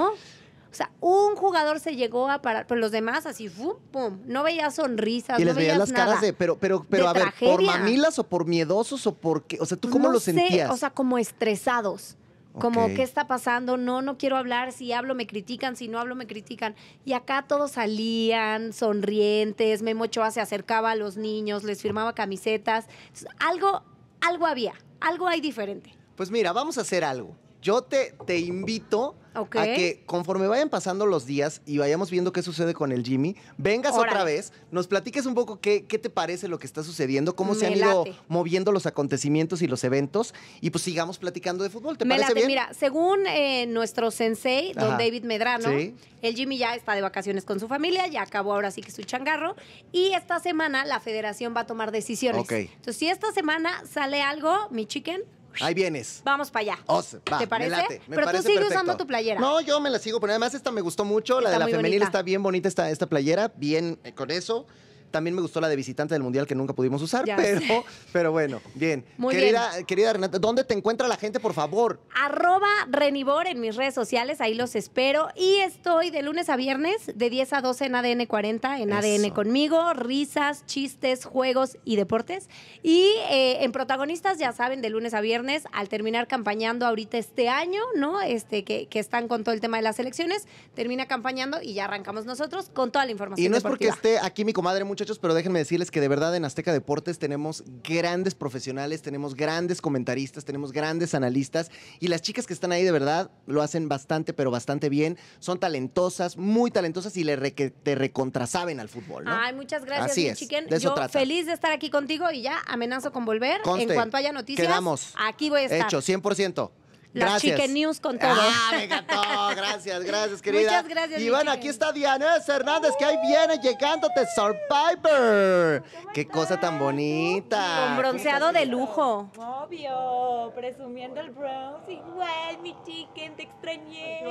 [0.73, 3.75] O sea, un jugador se llegó a parar, pero los demás así, ¡fum!
[3.91, 4.19] ¡pum!
[4.25, 6.05] No veías sonrisas, Y no les veías veías las nada.
[6.05, 9.43] caras de, pero, pero, pero De a ver, ¿por mamilas o por miedosos o por
[9.43, 9.59] qué?
[9.61, 10.71] O sea, ¿tú cómo No lo sé, sentías?
[10.71, 12.17] o sea, como estresados.
[12.59, 12.87] Como.
[12.87, 13.77] ¿qué está pasando?
[13.77, 14.71] No, no quiero hablar.
[14.71, 15.75] Si hablo, me critican.
[15.75, 16.75] Si no hablo, me critican.
[17.03, 19.81] Y acá todos salían sonrientes.
[19.81, 22.85] Memo Ochoa se acercaba a los niños, les firmaba camisetas.
[23.07, 23.83] Entonces, algo,
[24.21, 24.73] algo había.
[25.03, 25.93] Algo hay diferente.
[26.15, 27.35] Pues mira, vamos a hacer algo.
[27.63, 32.43] Yo te, te invito a que conforme vayan pasando los días y vayamos viendo qué
[32.43, 36.47] sucede con el Jimmy, vengas otra vez, nos platiques un poco qué, qué te parece
[36.47, 38.15] lo que está sucediendo, cómo se han ido late.
[38.27, 41.97] moviendo los acontecimientos y los eventos y pues sigamos platicando de fútbol.
[41.97, 42.33] ¿Te Me parece late.
[42.35, 42.47] bien?
[42.47, 44.97] Mira, según eh, nuestro sensei, don Ajá.
[44.97, 45.95] David Medrano, Sí.
[46.21, 49.01] el Jimmy ya está de vacaciones con su familia, ya acabó ahora sí que su
[49.03, 49.55] changarro.
[49.91, 52.45] Y esta semana la federación va a tomar decisiones.
[52.51, 55.21] Entonces, si esta semana sale algo, mi chicken,
[55.61, 56.21] Ahí vienes.
[56.23, 56.79] vamos para allá.
[56.87, 57.69] Va, ¿Te parece?
[57.69, 58.75] Me late, me Pero tú parece sigue perfecto.
[58.81, 59.39] usando tu playera.
[59.39, 60.43] No, yo me la sigo poniendo.
[60.43, 61.39] Además, esta me gustó mucho.
[61.41, 62.05] la de la femenil bonita.
[62.05, 63.51] está bien bonita esta, esta playera.
[63.55, 64.65] Bien eh, con eso.
[65.13, 67.83] También me gustó la de visitante del mundial que nunca pudimos usar, Ya pero, sé.
[68.11, 69.05] pero bueno, bien.
[69.17, 71.99] Muy querida, querida Renata, ¿dónde te encuentra la gente, por favor?
[72.19, 75.27] Arroba Renibor en mis redes sociales, ahí los espero.
[75.35, 79.29] Y estoy de lunes a viernes, de 10 a 12 en ADN 40, en ADN
[79.29, 82.49] conmigo, risas, chistes, juegos y deportes.
[82.81, 87.49] Y eh, en protagonistas, ya saben, de lunes a viernes, al terminar campañando ahorita este
[87.49, 88.19] año, ¿no?
[88.19, 91.85] Este, que, que están con todo el tema de las elecciones, termina campañando y ya
[91.85, 93.45] arrancamos nosotros con toda la información.
[93.45, 96.33] Y no es porque esté aquí mi comadre, muchachos, pero déjenme decirles que de verdad
[96.33, 102.47] en Azteca Deportes tenemos grandes profesionales, tenemos grandes comentaristas, tenemos grandes analistas y las chicas
[102.47, 105.17] que están ahí de verdad lo hacen bastante, pero bastante bien.
[105.39, 109.31] Son talentosas, muy talentosas y le re- que te recontrasaben al fútbol, ¿no?
[109.35, 110.67] Ay, muchas gracias, Así es, chicken.
[110.67, 111.09] de eso Yo trata.
[111.09, 113.61] feliz de estar aquí contigo y ya amenazo con volver.
[113.61, 115.13] Conste, en cuanto haya noticias, quedamos.
[115.19, 115.81] aquí voy a estar.
[115.87, 116.71] Hecho, 100%.
[117.13, 117.55] Las Gracias.
[117.57, 118.31] Chicken News con todo.
[118.33, 119.21] Ah, me encantó.
[119.55, 120.71] Gracias, gracias, querida.
[120.71, 125.83] Muchas gracias, Y bueno, aquí está Diana Hernández, que ahí viene llegándote Survivor.
[126.13, 127.85] Qué cosa tan bonita.
[127.87, 129.29] Con bronceado de lujo.
[129.37, 131.91] Obvio, presumiendo el bronce.
[131.93, 134.23] Igual, mi chicken, te extrañé.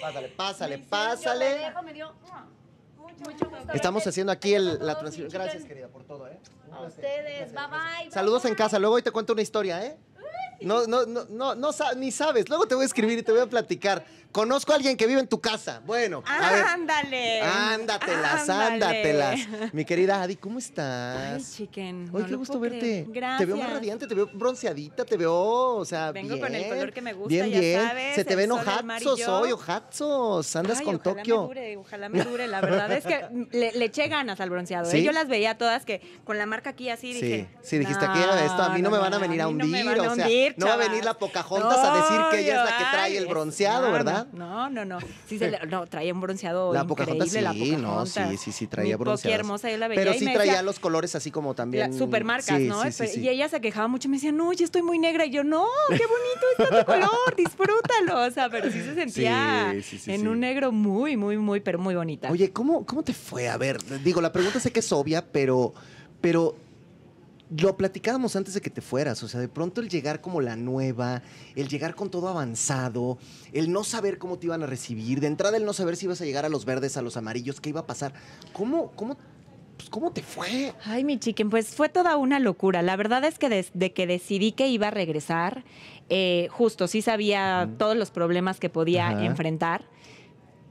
[0.00, 1.72] Pásale, pásale, pásale.
[1.84, 2.12] Me dio
[3.24, 3.72] Mucho gusto.
[3.74, 5.28] Estamos haciendo aquí el- la transmisión.
[5.30, 6.38] Gracias, querida, por todo, ¿eh?
[6.72, 7.52] A ustedes.
[7.52, 8.10] Bye bye.
[8.10, 8.78] Saludos en casa.
[8.78, 9.98] Luego hoy te cuento una historia, ¿eh?
[10.62, 12.48] No, no, no, no, no ni sabes.
[12.48, 14.04] Luego te voy a escribir y te voy a platicar.
[14.32, 15.80] Conozco a alguien que vive en tu casa.
[15.84, 16.64] Bueno, a ver.
[16.64, 17.40] Ándale.
[17.42, 18.74] Ándatelas, Ándale.
[18.74, 19.40] ándatelas.
[19.72, 21.56] Mi querida Adi, ¿cómo Ay, estás?
[21.56, 22.08] chicken.
[22.12, 22.78] Oye, no qué lo gusto puedo verte.
[22.78, 23.06] creer.
[23.08, 23.38] Gracias.
[23.38, 26.40] Te veo más radiante, te veo bronceadita, te veo, o sea, Vengo bien.
[26.40, 27.80] con el color que me gusta, Bien, ya bien.
[27.88, 29.38] sabes, Se te el ven sol, el mar y ojazos yo.
[29.40, 30.56] hoy, ojazos.
[30.56, 31.40] Andas Ay, con ojalá Tokio.
[31.42, 32.46] Me dure, ojalá me dure.
[32.46, 34.86] La verdad es que le, le eché ganas al bronceado.
[34.88, 34.92] ¿eh?
[34.92, 35.02] ¿Sí?
[35.02, 37.48] Yo las veía todas que con la marca aquí así Sí, dije.
[37.62, 39.64] sí, dijiste "No, aquí esto a mí no, me van a venir a mí no
[39.64, 41.04] hundir, me van a o sea, hundir, no va a venir chavas".
[41.06, 44.19] la Pocahontas a decir que ella es la que trae ay, el bronceado, no, ¿verdad?
[44.32, 44.98] No, no, no.
[45.26, 48.30] Sí, se le- no, traía un bronceado La increíble, sí, la no, Pocahontas.
[48.30, 49.38] sí, sí, sí, traía bronceados.
[49.38, 51.92] hermosa, la veía Pero y sí me traía decía, los colores así como también.
[51.96, 52.82] supermarcas, Sí, ¿no?
[52.90, 53.20] sí, sí.
[53.20, 55.26] Y ella se quejaba mucho y me decía, no, yo estoy muy negra.
[55.26, 58.26] Y yo, no, qué bonito está tu color, disfrútalo.
[58.26, 59.74] O sea, pero sí se sentía
[60.06, 62.30] en un negro muy, muy, muy, pero muy bonita.
[62.30, 63.48] Oye, ¿cómo, ¿cómo te fue?
[63.48, 65.72] A ver, digo, la pregunta sé que es obvia, pero,
[66.20, 66.56] pero
[67.56, 69.22] lo platicábamos antes de que te fueras.
[69.22, 71.22] O sea, de pronto el llegar como la nueva,
[71.56, 73.18] el llegar con todo avanzado,
[73.52, 76.20] el no saber cómo te iban a recibir, de entrada el no saber si ibas
[76.20, 78.14] a llegar a los verdes, a los amarillos, qué iba a pasar.
[78.52, 79.16] ¿Cómo, cómo,
[79.76, 80.72] pues, cómo te fue?
[80.84, 82.82] Ay, mi chicken, pues fue toda una locura.
[82.82, 85.64] La verdad es que desde que decidí que iba a regresar,
[86.08, 89.84] eh, justo sí sabía todos los problemas que podía enfrentar,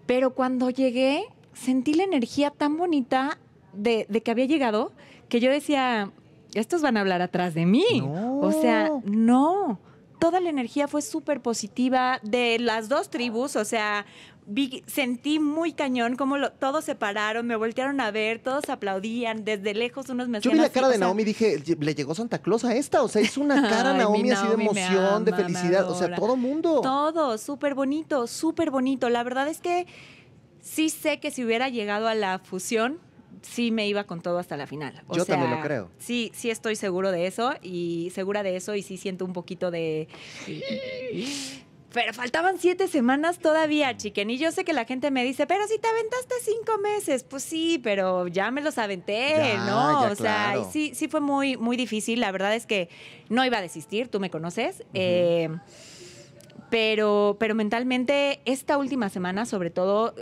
[0.06, 3.38] pero cuando llegué sentí la energía tan bonita
[3.74, 4.94] de, de que había llegado
[5.28, 6.12] que yo decía,
[6.54, 7.86] estos van a hablar atrás de mí.
[8.02, 8.40] No.
[8.40, 9.80] O sea, no.
[10.20, 14.06] Toda la energía fue súper positiva de las dos tribus, o sea,
[14.46, 19.46] vi- sentí muy cañón como lo- todos se pararon, me voltearon a ver, todos aplaudían,
[19.46, 21.64] desde lejos unos me Yo vi la así, cara o de sea, Naomi y dije,
[21.80, 23.02] le llegó Santa Claus a esta.
[23.02, 25.90] O sea, hizo una cara Ay, Naomi así de Naomi emoción, de ama, felicidad.
[25.90, 26.82] O sea, todo mundo.
[26.82, 29.08] Todo, súper bonito, súper bonito.
[29.10, 29.88] La verdad es que
[30.62, 33.00] sí sé que si hubiera llegado a la fusión,
[33.42, 35.04] sí me iba con todo hasta la final.
[35.08, 35.90] O Yo sea, también lo creo.
[35.98, 39.72] Sí, sí estoy seguro de eso y segura de eso y sí siento un poquito
[39.72, 40.08] de...
[41.92, 44.30] Pero faltaban siete semanas todavía, chiquen.
[44.30, 47.24] Y yo sé que la gente me dice, pero si te aventaste cinco meses.
[47.24, 50.06] Pues sí, pero ya me los aventé, Ya, ¿no?
[50.06, 50.70] ya, o sea, claro.
[50.72, 52.20] sí, sí fue muy, muy difícil.
[52.20, 52.90] La verdad es que
[53.30, 54.84] no iba a desistir, tú me conoces.
[54.94, 55.50] Eh,
[56.70, 60.14] pero, pero mentalmente, esta última semana, sobre todo,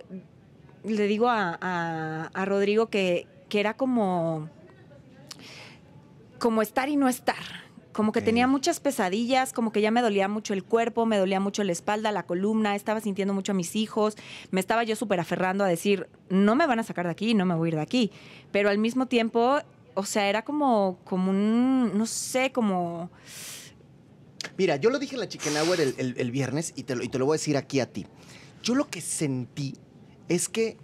[0.90, 4.50] le digo a, a- a Rodrigo que, que era como,
[6.40, 7.36] como estar y no estar.
[7.94, 11.40] Como que tenía muchas pesadillas, como que ya me dolía mucho el cuerpo, me dolía
[11.40, 14.16] mucho la espalda, la columna, estaba sintiendo mucho a mis hijos,
[14.52, 17.46] me estaba yo súper aferrando a decir, no me van a sacar de aquí, no
[17.48, 18.12] me voy a ir de aquí.
[18.52, 19.58] Pero al mismo tiempo,
[19.96, 23.10] o sea, era como, como un, no sé, como...
[24.60, 27.04] Mira, yo lo dije en la Chicken Hour el, el- el viernes y te, lo,
[27.04, 28.06] y te lo voy a decir aquí a ti.
[28.62, 29.74] Yo lo que sentí
[30.30, 30.78] es que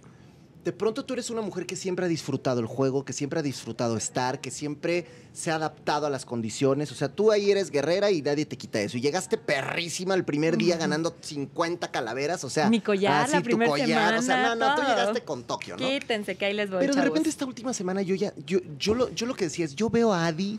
[0.64, 3.42] de pronto tú eres una mujer que siempre ha disfrutado el juego, que siempre ha
[3.42, 6.90] disfrutado estar, que siempre se ha adaptado a las condiciones.
[6.90, 8.96] O sea, tú ahí eres guerrera y nadie te quita eso.
[8.96, 12.44] Y llegaste perrísima el primer día ganando 50 calaveras.
[12.44, 14.14] O sea, Mi collar, la tu collar.
[14.14, 15.86] O sea, no, no, tú llegaste con Tokio, ¿no?
[15.86, 18.94] Quítense que ahí les voy, Pero de repente esta última semana yo ya, yo, yo,
[18.94, 20.58] lo, yo lo que decía es, yo veo a Adi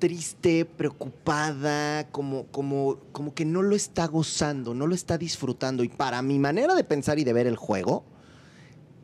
[0.00, 5.84] triste, preocupada, como, como, como que no lo está gozando, no lo está disfrutando.
[5.84, 8.02] Y para mi manera de pensar y de ver el juego,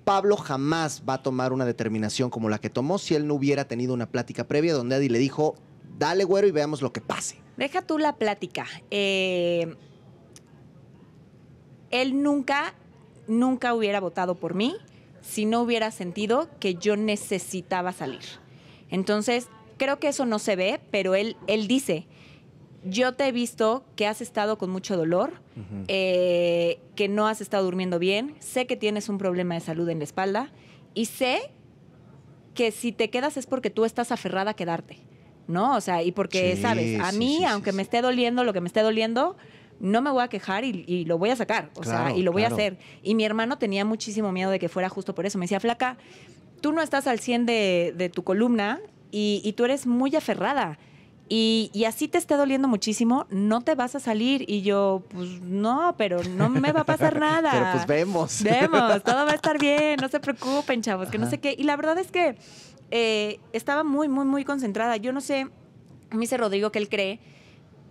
[0.03, 3.69] Pablo jamás va a tomar una determinación como la que tomó si él no hubiera
[3.69, 5.55] tenido una plática previa donde Adi le dijo,
[5.99, 7.39] dale güero y veamos lo que pase.
[7.57, 8.67] Deja tú la plática.
[8.91, 9.77] Eh,
[11.91, 12.75] él nunca,
[13.29, 14.75] nunca hubiera votado por mí
[15.21, 18.23] si no hubiera sentido que yo necesitaba salir.
[18.91, 22.07] Entonces, creo que eso no se ve, pero él, él dice,
[22.85, 25.35] yo te he visto que has estado con mucho dolor,
[25.89, 29.99] eh, que no has estado durmiendo bien, sé que tienes un problema de salud en
[29.99, 30.53] la espalda
[30.95, 31.51] y sé
[32.55, 34.99] que si te quedas es porque tú estás aferrada a quedarte,
[35.49, 35.77] ¿no?
[35.77, 37.01] O sea, y porque, Sí, ¿sabes?
[37.01, 39.37] A mí, sí, sí, aunque me esté doliendo lo que me esté doliendo,
[39.79, 42.23] no me voy a quejar y, y lo voy a sacar, o Claro, sea, y
[42.23, 42.55] lo voy claro.
[42.55, 42.79] a hacer.
[43.03, 45.37] Y mi hermano tenía muchísimo miedo de que fuera justo por eso.
[45.39, 45.99] Me decía, flaca,
[46.63, 48.81] tú no estás al 100 de, de tu columna
[49.11, 50.79] y, y tú eres muy aferrada.
[51.29, 54.45] Y, y así te esté doliendo muchísimo, no te vas a salir.
[54.49, 57.51] Y yo, pues no, pero no me va a pasar nada.
[57.53, 58.43] Pero pues vemos.
[58.43, 61.55] Vemos, todo va a estar bien, no se preocupen, chavos, que no sé qué.
[61.59, 62.37] Y la verdad es que
[62.91, 64.97] eh, estaba muy, muy, muy concentrada.
[64.97, 65.49] Yo no sé,
[66.11, 67.19] me dice Rodrigo que él cree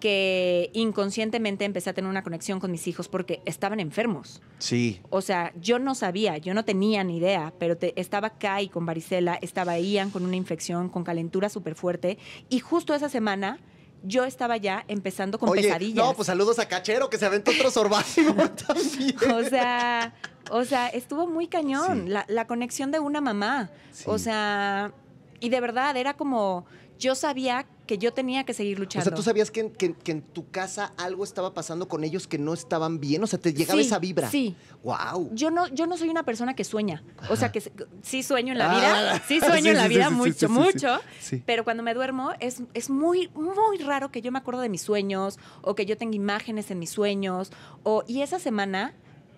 [0.05, 4.39] que inconscientemente empecé a tener una conexión con mis hijos porque estaban enfermos.
[4.59, 5.01] Sí.
[5.09, 8.85] O sea, yo no sabía, yo no tenía ni idea, pero te- estaba Kai con
[8.85, 12.19] varicela, estaba Ian con una infección, con calentura súper fuerte.
[12.49, 13.57] Y justo esa semana
[14.03, 16.05] yo estaba ya empezando con Oye, pesadillas.
[16.05, 17.71] no, pues saludos a Cachero, que se aventó otro
[18.67, 19.15] también.
[19.33, 20.13] O sea,
[20.51, 22.09] o sea, estuvo muy cañón Sí.
[22.09, 23.71] la, la conexión de una mamá.
[23.91, 24.03] Sí.
[24.05, 24.93] O sea,
[25.39, 26.67] y de verdad era como,
[26.99, 29.03] yo sabía que yo tenía que seguir O luchando.
[29.09, 32.27] sea, tú sabías que en, que- que en tu casa algo estaba pasando con ellos
[32.27, 33.23] que no estaban bien.
[33.23, 34.29] O sea, te llegaba Sí, esa vibra.
[34.29, 34.55] Sí.
[34.83, 35.29] Wow.
[35.33, 37.03] Yo no, yo no soy una persona que sueña.
[37.29, 37.61] O sea, que
[38.01, 38.75] sí sueño en la Ah,
[39.19, 40.99] vida, sí sueño sí, en la vida sí, mucho, mucho.
[41.45, 44.81] Pero cuando me duermo es, es muy, muy raro que yo me acuerdo de mis
[44.81, 47.51] sueños o que yo tenga imágenes en mis sueños.
[47.83, 48.93] O, y esa semana,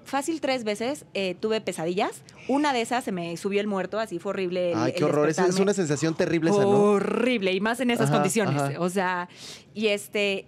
[0.07, 2.23] fácil tres veces, eh, tuve pesadillas.
[2.47, 4.71] Una de esas se me subió el muerto, así fue horrible.
[4.71, 5.29] el- Ay, el qué horror.
[5.29, 6.69] Es, es una sensación terrible esa, ¿no?
[6.69, 8.59] Horrible, y más en esas Ajá, condiciones.
[8.61, 8.79] ajá.
[8.79, 9.29] O sea,
[9.73, 10.45] y este.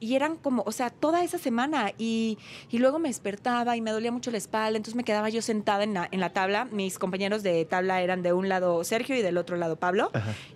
[0.00, 1.92] Y eran como, o sea, toda esa semana.
[1.98, 2.38] Y,
[2.70, 4.76] y luego me despertaba y me dolía mucho la espalda.
[4.76, 6.66] Entonces me quedaba yo sentada en la, en la tabla.
[6.66, 10.10] Mis compañeros de tabla eran de un lado Sergio y del otro lado Pablo.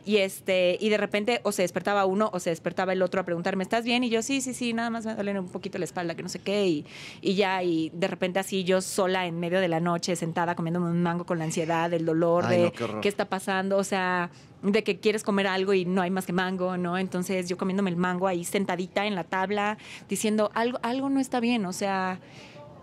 [0.04, 3.24] Y este, y de repente o se despertaba uno o se despertaba el otro a
[3.24, 4.04] preguntarme, ¿estás bien?
[4.04, 6.28] Y yo, sí, sí, sí, nada más me duele un poquito la espalda, que no
[6.28, 6.66] sé qué.
[6.66, 6.86] Y,
[7.20, 10.90] y ya, y de repente así yo sola en medio de la noche, sentada comiéndome
[10.90, 13.76] un mango con la ansiedad, el dolor Ay, de no, qué qué está pasando.
[13.76, 14.30] O sea,
[14.72, 16.98] de que quieres comer algo y no hay más que mango, ¿no?
[16.98, 21.40] Entonces yo comiéndome el mango ahí sentadita en la tabla, diciendo, algo, algo no está
[21.40, 22.20] bien, o sea,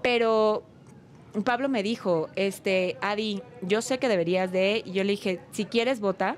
[0.02, 0.64] pero
[1.44, 5.66] Pablo me dijo, este, Adi, yo sé que deberías de, y yo le dije, si
[5.66, 6.38] quieres vota,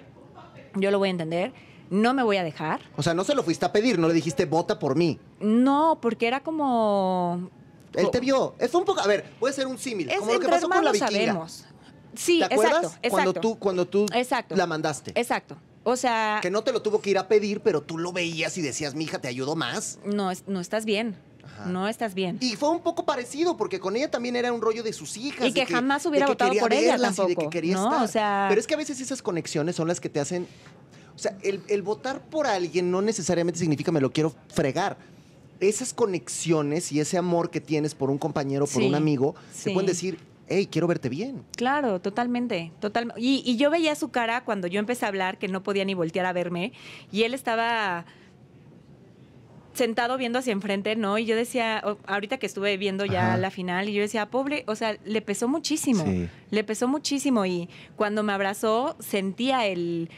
[0.74, 1.54] yo lo voy a entender,
[1.90, 2.82] no me voy a dejar.
[2.98, 5.20] O sea, no se lo fuiste a pedir, no le dijiste vota por mí.
[5.40, 7.52] No, porque era como...
[7.94, 8.56] Él te vio.
[8.60, 10.92] Es un poco, a ver, puede ser un símil, como lo que pasó con la
[10.92, 11.12] vikinga.
[11.12, 11.66] sabemos.
[12.18, 12.76] Sí, ¿Te acuerdas?
[12.84, 13.10] exacto, exacto.
[13.12, 14.56] Cuando tú, cuando tú Exacto.
[14.56, 15.12] la mandaste.
[15.16, 15.58] Exacto.
[15.84, 18.58] O sea, Que no te lo tuvo que ir a pedir, pero tú lo veías
[18.58, 20.00] y decías, mi hija, te ayudó más.
[20.06, 21.16] no, no estás bien.
[21.44, 21.68] Ajá.
[21.68, 22.38] No estás bien.
[22.42, 25.48] Y fue un poco parecido, porque con ella también era un rollo de sus hijas.
[25.48, 27.84] Y que jamás hubiera que votado por ella verlas y de que tampoco, quería ¿no?
[27.86, 28.04] estar.
[28.04, 30.48] O sea- Pero es que a veces esas conexiones son las que te hacen.
[31.16, 34.98] O sea, el, el votar por alguien no necesariamente significa me lo quiero fregar.
[35.60, 39.70] Esas conexiones y ese amor que tienes por un compañero, por Sí, un amigo, te
[39.70, 39.70] sí.
[39.70, 40.18] pueden decir,
[40.48, 41.44] hey, quiero verte bien.
[41.56, 43.14] Claro, totalmente, total.
[43.18, 45.94] Y, y yo veía su cara cuando yo empecé a hablar que no podía ni
[45.94, 46.72] voltear a verme
[47.12, 48.06] y él estaba
[49.74, 51.18] sentado viendo hacia enfrente, ¿no?
[51.18, 53.38] Y yo decía, ahorita que estuve viendo ya Ajá.
[53.38, 56.30] la final, y yo decía, pobre, o sea, le pesó muchísimo, Sí.
[56.50, 57.68] le pesó muchísimo y
[57.98, 60.10] cuando me abrazó sentía el...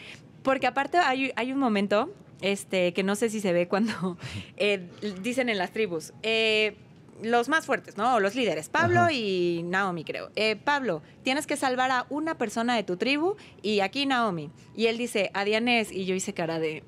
[0.44, 4.18] Porque aparte hay, hay un momento, este, que no sé si se ve cuando
[4.58, 4.88] eh,
[5.24, 6.76] dicen en las tribus, eh,
[7.22, 8.20] los más fuertes, ¿no?
[8.20, 9.12] Los líderes, Pablo Ajá.
[9.12, 10.30] y Naomi, creo.
[10.36, 14.52] Eh, Pablo, tienes que salvar a una persona de tu tribu y aquí Naomi.
[14.76, 16.84] Y él dice, a Dianés, y yo hice cara de...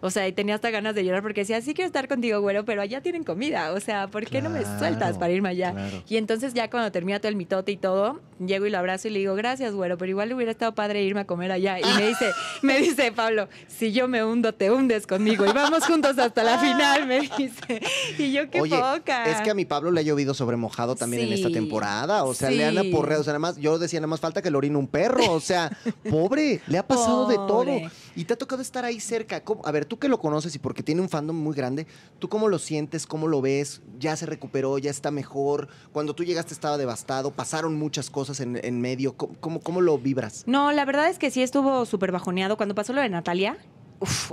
[0.00, 2.64] O sea, y tenía hasta ganas de llorar porque decía, sí quiero estar contigo, güero,
[2.64, 3.72] pero allá tienen comida.
[3.72, 5.72] O sea, ¿por qué no me sueltas para irme allá?
[5.72, 6.02] claro.
[6.08, 9.12] Y entonces ya cuando termina todo el mitote y todo, llego y lo abrazo y
[9.12, 11.78] le digo, gracias, güero, pero igual hubiera estado padre irme a comer allá.
[11.80, 12.30] Y me dice,
[12.62, 16.58] me dice Pablo, si yo me hundo, te hundes conmigo y vamos juntos hasta la
[16.58, 17.80] final, me dice.
[18.18, 19.24] Y yo, qué Oye, poca.
[19.26, 22.24] es que a mi Pablo le ha llovido sobre mojado también en esta temporada.
[22.24, 23.20] O sea, le han aporreado.
[23.20, 25.32] O sea, nada más, yo decía, nada más falta que le orine un perro.
[25.32, 25.70] O sea,
[26.10, 27.66] pobre, le ha pasado de todo.
[28.14, 29.42] Y te ha tocado estar ahí cerca.
[29.64, 31.86] A ver, tú que lo conoces y porque tiene un fandom muy grande,
[32.18, 33.06] ¿tú cómo lo sientes?
[33.06, 33.82] ¿Cómo lo ves?
[33.98, 34.78] ¿Ya se recuperó?
[34.78, 35.68] ¿Ya está mejor?
[35.92, 37.30] Cuando tú llegaste estaba devastado.
[37.30, 39.16] Pasaron muchas cosas en, medio.
[39.16, 40.44] ¿Cómo, cómo, lo vibras?
[40.46, 42.56] No, la verdad es que sí estuvo súper bajoneado.
[42.56, 43.56] Cuando pasó lo de Natalia,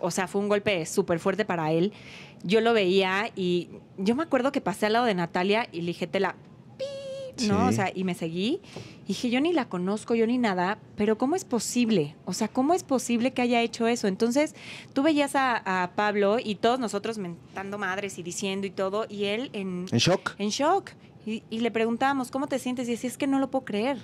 [0.01, 1.93] o sea, fue un golpe súper fuerte para él.
[2.43, 5.87] Yo lo veía y yo me acuerdo que pasé al lado de Natalia y le
[5.87, 6.33] dije, te la...
[6.33, 6.48] pi",
[7.47, 7.59] ¿no?
[7.61, 7.69] Sí.
[7.69, 8.61] O sea, y me seguí.
[9.05, 12.15] Y dije, yo ni la conozco, yo ni nada, pero ¿cómo es posible?
[12.25, 14.07] O sea, ¿cómo es posible que haya hecho eso?
[14.07, 14.55] Entonces,
[14.93, 19.25] tú veías a, a Pablo y todos nosotros mentando madres y diciendo y todo, y
[19.25, 20.35] él en, ¿En shock?
[20.37, 20.91] en shock.
[21.25, 22.87] Y, y le preguntábamos, ¿cómo te sientes?
[22.87, 23.97] Y decía, es que no lo puedo creer.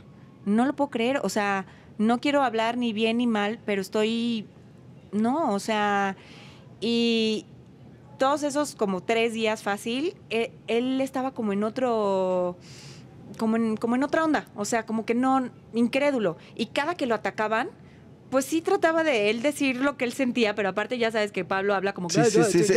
[0.45, 1.21] No lo puedo creer.
[1.23, 1.65] O sea,
[1.97, 4.45] no quiero hablar ni bien ni mal, pero estoy.
[5.11, 6.17] No, o sea.
[6.81, 7.45] Y
[8.19, 12.57] todos esos como tres días fácil, eh, él estaba como en otro.
[13.37, 14.45] Como en, como en otra onda.
[14.55, 15.49] O sea, como que no.
[15.73, 16.37] Incrédulo.
[16.55, 17.69] Y cada que lo atacaban.
[18.29, 21.45] Pues sí trataba de él decir lo que él sentía, pero aparte ya sabes que
[21.45, 22.73] Pablo habla como Sí, sí, sí, sí.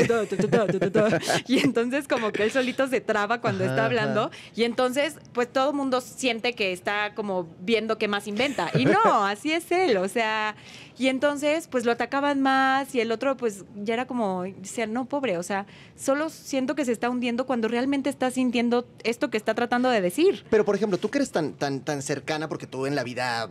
[1.46, 4.30] y entonces como que él solito se traba cuando Ajá, está hablando ajá.
[4.54, 8.84] y entonces pues todo el mundo siente que está como viendo qué más inventa y
[8.84, 10.54] no, así es él, o sea,
[10.98, 15.06] y entonces pues lo atacaban más y el otro pues ya era como, decía, no,
[15.06, 19.36] pobre, o sea, solo siento que se está hundiendo cuando realmente está sintiendo esto que
[19.36, 20.44] está tratando de decir.
[20.50, 23.48] Pero, por ejemplo, tú que eres tan, tan, tan cercana, porque tú en la vida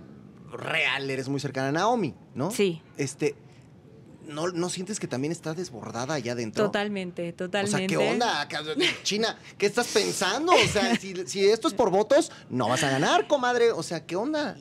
[0.58, 2.52] real eres muy cercana a Naomi, ¿no?
[2.52, 2.82] Sí.
[2.98, 3.36] Este,
[4.28, 6.66] ¿no, ¿no sientes que también está desbordada allá adentro?
[6.66, 7.78] Totalmente, O totalmente.
[7.78, 8.48] sea, ¿qué onda?
[8.48, 10.52] ¿Qué- China, ¿qué estás pensando?
[10.54, 13.72] O sea, si, si esto es por votos, no vas a ganar, comadre.
[13.72, 14.58] O sea, ¿qué onda?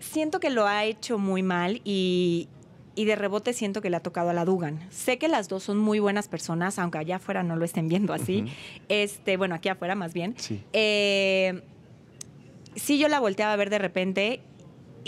[0.00, 2.48] Siento que lo ha hecho muy mal y,
[2.94, 4.86] y de rebote siento que le ha tocado a la Dugan.
[4.92, 8.12] Sé que las dos son muy buenas personas, aunque allá afuera no lo estén viendo
[8.12, 8.44] así.
[8.88, 10.36] Este, bueno, aquí afuera más bien.
[10.38, 10.62] Sí.
[10.72, 11.62] Eh,
[12.76, 14.40] sí, yo la volteaba a ver de repente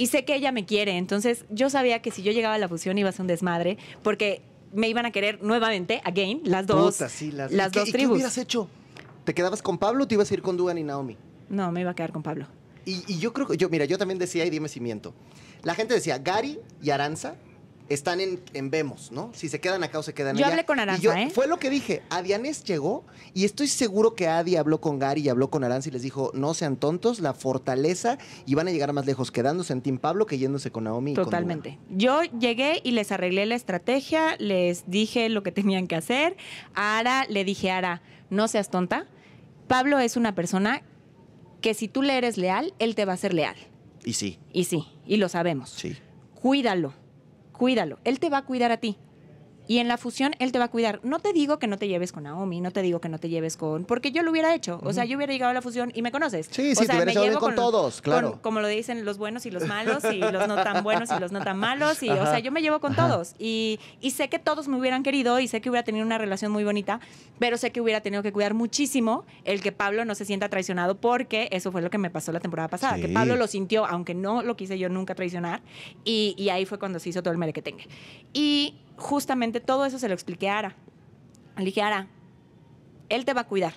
[0.00, 0.96] y sé que ella me quiere.
[0.96, 3.76] Entonces, yo sabía que si yo llegaba a la fusión iba a ser un desmadre
[4.02, 4.42] porque
[4.72, 7.88] me iban a querer nuevamente, again, las dos, Puta, sí, las, las ¿y qué- dos
[7.88, 8.14] y ¿Qué tribus.
[8.14, 8.68] hubieras hecho?
[9.24, 11.16] ¿Te quedabas con Pablo o te ibas a ir con Dugan y Naomi?
[11.48, 12.46] No, me iba a quedar con Pablo.
[12.86, 15.12] Y, y yo creo que, yo, mira, yo también decía, y dime si miento.
[15.62, 17.34] La gente decía, Gary y Aranza
[17.90, 19.30] están en, en Vemos, ¿no?
[19.34, 20.54] Si se quedan acá o se quedan Yo allá.
[20.54, 21.28] hablé con Aranza, yo- ¿eh?
[21.34, 22.02] Fue lo que dije.
[22.08, 25.92] Adianés llegó y estoy seguro que Adi habló con Gary y habló con Aranza y
[25.92, 28.16] les dijo, no sean tontos, la fortaleza
[28.46, 31.14] y van a llegar más lejos quedándose en Team Pablo que yéndose con Naomi y
[31.16, 31.78] con Totalmente.
[31.90, 36.36] Yo llegué y les arreglé la estrategia, les dije lo que tenían que hacer.
[36.74, 39.08] A Ara le dije, Ara, no seas tonta.
[39.66, 40.82] Pablo es una persona
[41.60, 43.56] que si tú le eres leal, él te va a ser leal.
[44.04, 45.70] Y sí, Y sí, y lo sabemos.
[45.70, 45.96] sí.
[46.40, 46.94] Cuídalo,
[47.60, 47.98] cuídalo.
[48.04, 48.96] Él te va a cuidar a ti.
[49.70, 50.98] Y en la fusión, él te va a cuidar.
[51.04, 53.28] No te digo que no te lleves con Naomi, no te digo que no te
[53.28, 53.84] lleves con...
[53.84, 54.80] Porque yo lo hubiera hecho.
[54.82, 56.48] O sea, yo hubiera llegado a la fusión y me conoces.
[56.50, 58.32] Sí, O sí, te sea, hubieras me llevo con todos, claro.
[58.32, 61.20] con- como lo dicen los buenos y los malos, y los no tan buenos y
[61.20, 62.02] los no tan malos.
[62.02, 63.06] Y, o sea, yo me llevo con Ajá.
[63.06, 63.34] todos.
[63.38, 66.50] Y, y sé que todos me hubieran querido y sé que hubiera tenido una relación
[66.50, 66.98] muy bonita,
[67.38, 70.96] pero sé que hubiera tenido que cuidar muchísimo el que Pablo no se sienta traicionado,
[70.96, 72.96] porque eso fue lo que me pasó la temporada pasada.
[72.96, 73.02] Sí.
[73.02, 75.62] Que Pablo lo sintió, aunque no lo quise yo nunca traicionar.
[76.04, 77.86] Y, y ahí fue cuando se hizo todo el merequetengue.
[78.32, 80.76] Y justamente todo eso se lo expliqué a Ara.
[81.56, 82.06] Le dije, Ara,
[83.08, 83.74] él te va a cuidar.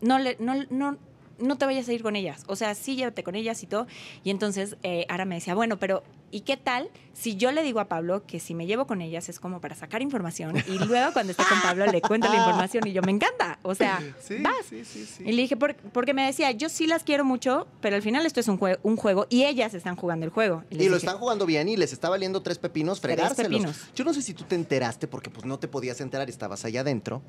[0.00, 0.96] No, le, no, no,
[1.38, 2.44] no te vayas a ir con ellas.
[2.46, 3.86] O sea, sí llévate con ellas y todo.
[4.24, 6.02] Y entonces eh, Ara me decía, bueno, pero
[6.32, 9.28] ¿y qué tal si yo le digo a Pablo que si me llevo con ellas
[9.28, 12.84] es como para sacar información y luego cuando esté con Pablo le cuento la información
[12.88, 13.58] y yo me encanta?
[13.62, 14.00] O sea,
[14.42, 14.66] vas.
[14.68, 15.22] sí, sí, sí.
[15.24, 18.26] Y le dije, por- porque me decía, yo sí las quiero mucho, pero al final
[18.26, 20.64] esto es un, jue- un juego y ellas están jugando el juego.
[20.70, 23.50] Y lo dije, están jugando bien y les está valiendo tres pepinos Tres fregárselos.
[23.52, 23.76] pepinos.
[23.94, 26.80] Yo no sé si tú te enteraste, porque pues no te podías enterar, estabas allá
[26.80, 27.22] adentro,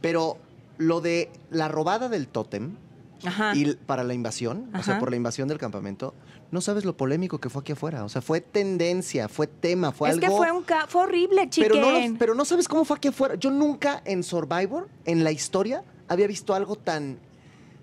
[0.00, 0.38] pero
[0.78, 2.76] lo de la robada del tótem
[3.24, 3.54] Ajá.
[3.54, 6.14] y para la invasión, o sea, por la invasión del campamento,
[6.50, 8.04] no sabes lo polémico que fue aquí afuera.
[8.04, 10.26] O sea, fue tendencia, fue tema, fue es algo...
[10.26, 11.70] que fue, un ca- fue horrible, chiquen.
[11.72, 13.34] pero, no, lo- pero no sabes cómo fue aquí afuera.
[13.34, 17.18] Yo nunca en Survivor, en la historia, había visto algo tan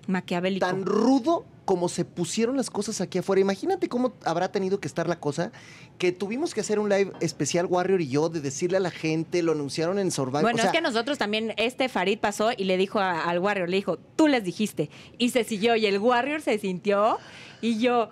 [0.07, 0.65] Maquiavélico.
[0.65, 3.41] tan rudo como se pusieron las cosas aquí afuera.
[3.41, 5.51] Imagínate cómo habrá tenido que estar la cosa,
[5.97, 9.41] que tuvimos que hacer un live especial Warrior y yo de decirle a la gente,
[9.43, 10.43] lo anunciaron en Survivor.
[10.43, 13.39] Bueno, o sea, es que nosotros también, este Farid pasó y le dijo a- al
[13.39, 14.89] Warrior, le dijo, tú les dijiste.
[15.17, 17.17] Y se siguió y el Warrior se sintió
[17.61, 18.09] y yo,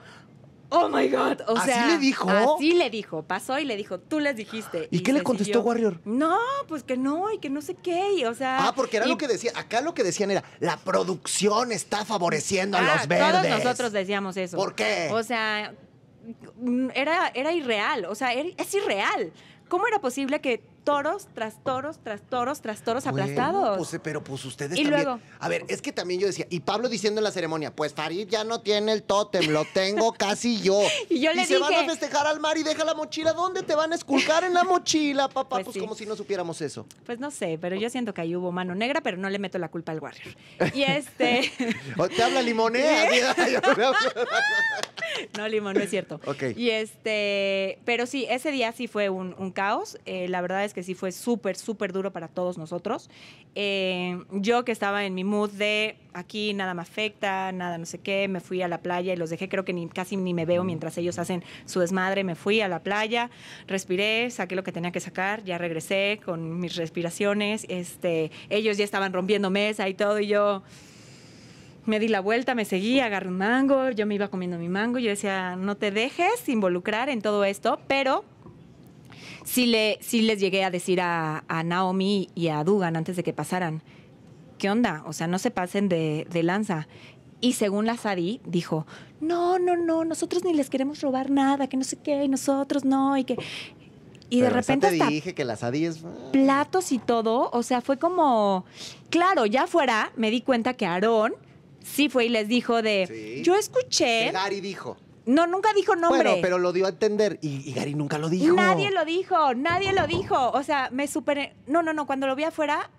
[0.74, 1.42] oh my God.
[1.48, 2.30] O ¿Así sea, le dijo?
[2.30, 3.24] Así le dijo.
[3.24, 4.88] Pasó y le dijo, tú les dijiste.
[4.92, 5.62] ¿Y qué le contestó siguió.
[5.62, 6.02] Warrior?
[6.06, 8.14] No, pues que no y que no sé qué.
[8.18, 8.68] y, o sea.
[8.68, 9.52] Ah, porque era y- lo que decía.
[9.56, 13.32] Acá lo que decían era, la producción está favoreciendo a Ah, los verdes.
[13.52, 14.58] Todos nosotros decíamos eso.
[14.58, 15.10] ¿Por qué?
[15.12, 15.74] O sea,
[16.58, 18.06] mm, era, era irreal.
[18.06, 19.32] O sea, es irreal.
[19.70, 23.78] ¿Cómo era posible que toros tras toros, tras toros, tras toros Bueno, aplastados?
[23.78, 25.04] pues, eh, pero pues ustedes Y también.
[25.06, 27.94] luego- A ver, es que también yo decía, y Pablo diciendo en la ceremonia, pues
[27.94, 30.82] Farid ya no tiene el tótem, lo tengo casi yo.
[31.10, 33.34] Y yo le se van a festejar al mar y deja la mochila.
[33.34, 35.56] ¿Dónde te van a esculcar en la mochila, papá?
[35.58, 35.80] Pues, Pues sí.
[35.80, 36.86] como si no supiéramos eso.
[37.06, 39.58] Pues no sé, pero yo siento que ahí hubo mano negra, pero no le meto
[39.60, 40.36] la culpa al Warrior.
[40.74, 41.52] Y este.
[42.16, 43.10] Te habla limonea.
[45.38, 46.20] no, Limón, no es cierto.
[46.26, 46.44] Ok.
[46.56, 47.80] Y este.
[47.86, 49.98] Pero sí, ese día sí fue un, un caos.
[50.06, 53.10] Eh, la verdad es que sí fue súper, súper duro para todos nosotros.
[53.56, 58.00] Eh, yo que estaba en mi mood de aquí nada me afecta, nada no sé
[58.00, 60.46] qué, me fui a la playa y los dejé, creo que ni, casi ni me
[60.46, 62.24] veo mientras ellos hacen su desmadre.
[62.24, 63.30] Me fui a la playa,
[63.68, 67.66] respiré, saqué lo que tenía que sacar, ya regresé con mis respiraciones.
[67.70, 70.64] Este, ellos ya estaban rompiendo mesa y todo, y yo
[71.86, 75.00] me di la vuelta, me seguí, agarré un mango, yo me iba comiendo mi mango,
[75.00, 78.24] yo decía, no te dejes involucrar en todo esto, pero
[79.44, 83.24] sí, le, sí les llegué a decir a, a Naomi y a Dugan antes de
[83.24, 83.82] que pasaran,
[84.58, 85.04] ¿qué onda?
[85.06, 86.88] O sea, no se pasen de, de lanza.
[87.42, 88.88] Y según la Sadi, dijo,
[89.20, 92.86] no, no, no, nosotros ni les queremos robar nada, que no sé qué, y nosotros
[92.86, 93.38] no, y que...
[94.30, 96.00] Y de Pero repente te hasta dije que las adis.
[96.32, 98.66] platos y todo, o sea, fue como,
[99.12, 101.36] claro, ya fuera, me di cuenta que Aarón
[101.84, 103.44] sí fue y les dijo de, Sí.
[103.44, 104.98] yo escuché, Gary dijo.
[105.26, 106.24] No, nunca dijo nombre.
[106.24, 107.40] Bueno, pero lo dio a entender.
[107.42, 108.54] Y, y Gary nunca lo dijo.
[108.56, 110.52] Nadie lo dijo, nadie lo dijo.
[110.52, 111.54] O sea, me super...
[111.68, 112.90] No, no, no, cuando lo vi afuera,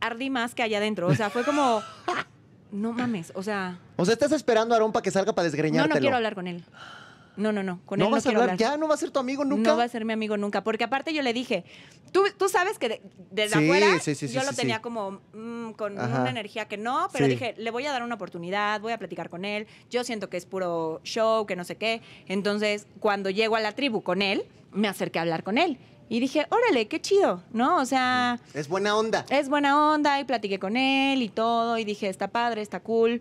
[0.00, 1.06] ardí más que allá adentro.
[1.08, 1.82] O sea, fue como...
[2.72, 3.78] No mames, o sea...
[3.94, 5.94] O sea, estás esperando a Aarón para que salga para No, desgreñártelo.
[5.94, 6.64] no quiero hablar con él.
[7.36, 7.80] No, no, no.
[7.84, 8.70] Con ¿No él no vas a quiero hablar hablar.
[8.72, 8.76] ya?
[8.78, 9.70] ¿No va a ser tu amigo nunca?
[9.70, 10.64] No va a ser mi amigo nunca.
[10.64, 11.64] Porque aparte yo le dije,
[12.12, 15.20] tú, tú sabes que de- desde Sí, afuera sí, sí, sí, yo lo tenía como
[15.34, 16.20] mm, con Ajá.
[16.22, 19.28] una energía que no, pero dije, le voy a dar una oportunidad, voy a platicar
[19.28, 19.66] con él.
[19.90, 22.00] Yo siento que es puro show, que no sé qué.
[22.26, 25.78] Entonces, cuando llego a la tribu con él, me acerqué a hablar con él.
[26.08, 27.78] Y dije, órale, qué chido, ¿no?
[27.78, 29.26] O sea, Es buena onda.
[29.28, 33.20] es buena onda y platiqué con él y todo y dije, está padre, está cool.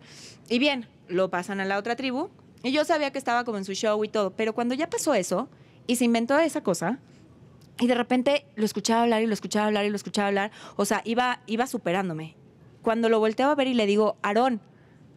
[0.49, 2.29] Y bien, lo pasan a la otra tribu
[2.65, 5.13] y yo sabía que estaba como en su show y todo, pero cuando ya pasó
[5.13, 5.47] eso
[5.85, 6.99] y se inventó esa cosa
[7.79, 10.83] y de repente lo escuchaba hablar y lo escuchaba hablar y lo escuchaba hablar, o
[10.85, 12.35] sea, iba, iba superándome.
[12.81, 14.61] Cuando lo volteaba a ver y le digo, Aarón,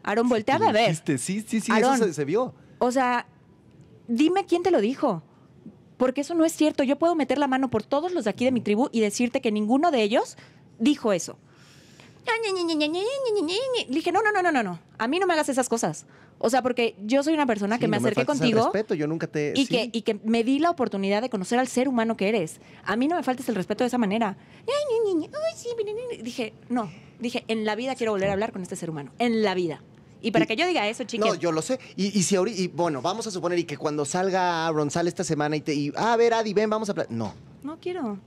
[0.03, 0.95] Aarón, volteaba a ver.
[0.95, 1.95] Sí, sí, sí, Aarón.
[1.95, 2.55] eso se, se vio.
[2.79, 3.27] O sea,
[4.09, 5.23] dime quién te lo dijo.
[5.97, 6.85] Porque eso no es cierto.
[6.85, 9.41] Yo puedo meter la mano por todos los de aquí de mi tribu y decirte
[9.41, 10.37] que ninguno de ellos
[10.79, 11.39] dijo eso.
[13.89, 14.79] Le dije, no, no, no, no, no, no.
[14.99, 16.07] A mí no me hagas esas cosas.
[16.41, 18.95] O sea, porque yo soy una persona Sí, que me no acerqué al contigo respeto,
[18.95, 19.53] yo nunca te...
[19.57, 19.75] y, sí.
[19.75, 22.61] que, y que me di la oportunidad de conocer al ser humano que eres.
[22.85, 24.37] A mí no me faltes el respeto de esa manera.
[26.23, 26.91] Dije, no.
[27.19, 29.11] Dije, en la vida quiero volver a hablar con este ser humano.
[29.19, 29.83] En la vida.
[30.21, 31.29] Y para Y- que yo diga eso, chicas.
[31.29, 31.79] No, yo lo sé.
[31.97, 35.09] Y, y si ahorita, y bueno, vamos a suponer y que cuando salga Aaron, sale
[35.09, 36.95] esta semana y te, y, ah, a ver, Adi, ven, vamos a.
[37.09, 38.19] No, No quiero.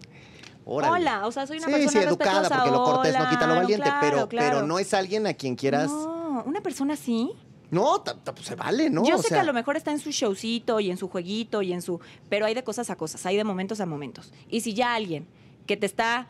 [0.65, 0.93] Órale.
[0.93, 2.63] Hola, o sea, soy una sí, persona sí, educada, respetuosa.
[2.63, 4.55] porque lo cortés no quita lo valiente, claro, pero, claro.
[4.57, 5.89] pero no es alguien a quien quieras.
[5.89, 7.31] No, No, una persona así.
[8.05, 9.03] ta- pues se vale, ¿no?
[9.05, 11.07] Yo O sé sea, que a lo mejor está en su showcito y en su
[11.09, 11.99] jueguito y en su.
[12.29, 14.31] Pero hay de cosas a cosas, hay de momentos a momentos.
[14.49, 15.27] Y si ya alguien
[15.67, 16.27] que te está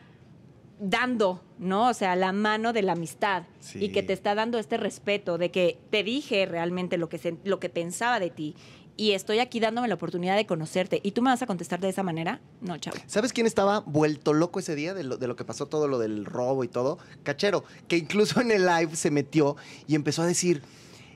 [0.80, 1.88] dando, ¿no?
[1.88, 3.84] O sea, la mano de la amistad Sí.
[3.84, 7.36] y que te está dando este respeto de que te dije realmente lo que, se-
[7.44, 8.56] lo que pensaba de ti
[8.96, 11.88] y estoy aquí dándome la oportunidad de conocerte y tú me vas a contestar de
[11.88, 12.96] esa manera, no, chavo.
[13.06, 15.98] ¿Sabes quién estaba vuelto loco ese día de lo, de lo que pasó todo lo
[15.98, 16.98] del robo y todo?
[17.22, 20.62] Cachero, que incluso en el live se metió y empezó a decir,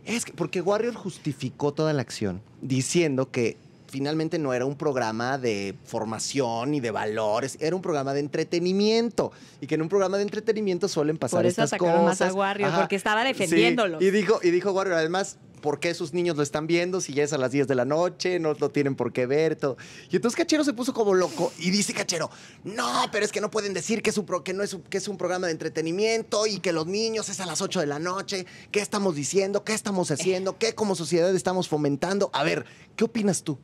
[0.05, 3.57] es que, porque Warrior justificó toda la acción diciendo que
[3.89, 9.33] finalmente no era un programa de formación y de valores, era un programa de entretenimiento
[9.61, 12.33] y que en un programa de entretenimiento suelen pasar Por eso estas sacaron más cosas.
[12.33, 12.79] a Warrior, Ajá.
[12.81, 14.03] porque estaba Sí, defendiéndolos.
[14.03, 17.25] Y dijo, y dijo Warrior, además, ¿por qué sus niños lo están viendo si ya
[17.25, 18.39] es a las 10 de la noche?
[18.39, 19.57] No lo tienen por qué ver.
[19.57, 19.77] Todo.
[20.11, 22.31] Y entonces Cachero se puso como loco y dice Cachero,
[22.65, 24.99] no, pero es que no pueden decir que es un, pro- que no es, que
[24.99, 27.99] es un programa de entretenimiento y que los niños es a las 8 de la
[27.99, 28.47] noche.
[28.71, 29.65] ¿Qué estamos diciendo?
[29.65, 30.59] ¿Qué estamos haciendo?
[30.59, 32.31] ¿Qué como sociedad estamos fomentando?
[32.33, 32.65] A ver,
[32.97, 33.59] ¿qué opinas tú?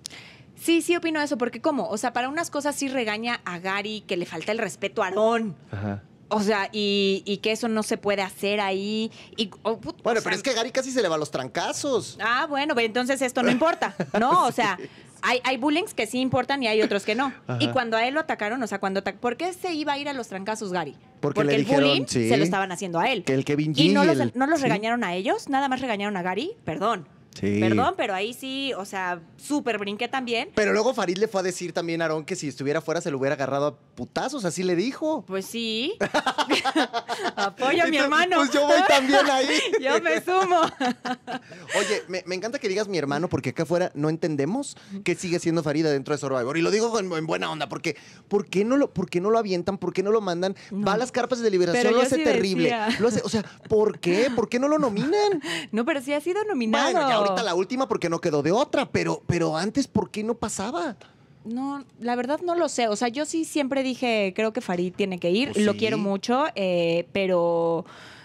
[0.61, 1.89] Sí, sí opino eso, porque ¿cómo?
[1.89, 5.07] O sea, para unas cosas sí regaña a Gary que le falta el respeto a
[5.07, 5.57] Aarón.
[5.73, 6.05] Ajá.
[6.33, 9.11] O sea, y, y que eso no se puede hacer ahí.
[9.37, 11.31] Y, oh, put- Bueno, pero sea, es que Gary casi se le va a los
[11.31, 12.19] trancazos.
[12.21, 14.47] Ah, bueno, pues entonces esto no importa, ¿no?
[14.47, 14.79] O sea,
[15.23, 17.33] hay, hay bullings que sí importan y hay otros que no.
[17.47, 17.59] Ajá.
[17.61, 19.03] Y cuando a él lo atacaron, o sea, cuando...
[19.05, 20.97] ¿Por qué se iba a ir a los trancazos, Gary?
[21.21, 23.23] Porque le el dijeron, bullying sí, se lo estaban haciendo a él.
[23.25, 23.79] Que el Kevin G.
[23.79, 24.65] ¿Y no los, el- no los sí.
[24.65, 25.49] regañaron a ellos?
[25.49, 26.53] ¿Nada más regañaron a Gary?
[26.65, 27.07] Perdón.
[27.39, 27.61] Sí.
[27.61, 30.51] Perdón, pero ahí sí, o sea, súper brinqué también.
[30.55, 33.11] Pero luego Farid le fue a decir también a Aarón que si estuviera fuera se
[33.11, 35.25] lo hubiera agarrado a putazos, así le dijo.
[35.27, 35.95] Pues sí.
[37.37, 38.37] Apoyo a mi Entonces, hermano.
[38.37, 39.49] Pues yo voy también ahí.
[39.81, 40.61] Yo me sumo.
[41.79, 45.39] Oye, me, me encanta que digas mi hermano porque acá afuera no entendemos que sigue
[45.39, 46.57] siendo Farida dentro de Survivor.
[46.57, 47.97] Y lo digo en, en buena onda porque
[48.29, 49.79] ¿por qué, no lo, ¿por qué no lo avientan?
[49.79, 50.55] ¿Por qué no lo mandan?
[50.71, 50.87] No.
[50.87, 52.65] Va a las carpas de liberación, Pero lo hace sí terrible.
[52.65, 52.89] decía.
[53.01, 54.29] Lo hace, o sea, ¿por qué?
[54.35, 55.43] ¿Por qué no lo nominan?
[55.71, 56.93] No, pero sí ha sido nominado.
[56.93, 60.23] Bueno, ya ahorita la última porque no quedó de otra, pero, pero antes, ¿por qué
[60.23, 60.97] no pasaba?
[61.45, 62.89] No, la verdad no lo sé.
[62.89, 65.53] O sea, yo sí siempre dije, creo que Farid tiene que ir.
[65.53, 65.79] Pues Lo sí.
[65.79, 67.85] quiero mucho, eh, pero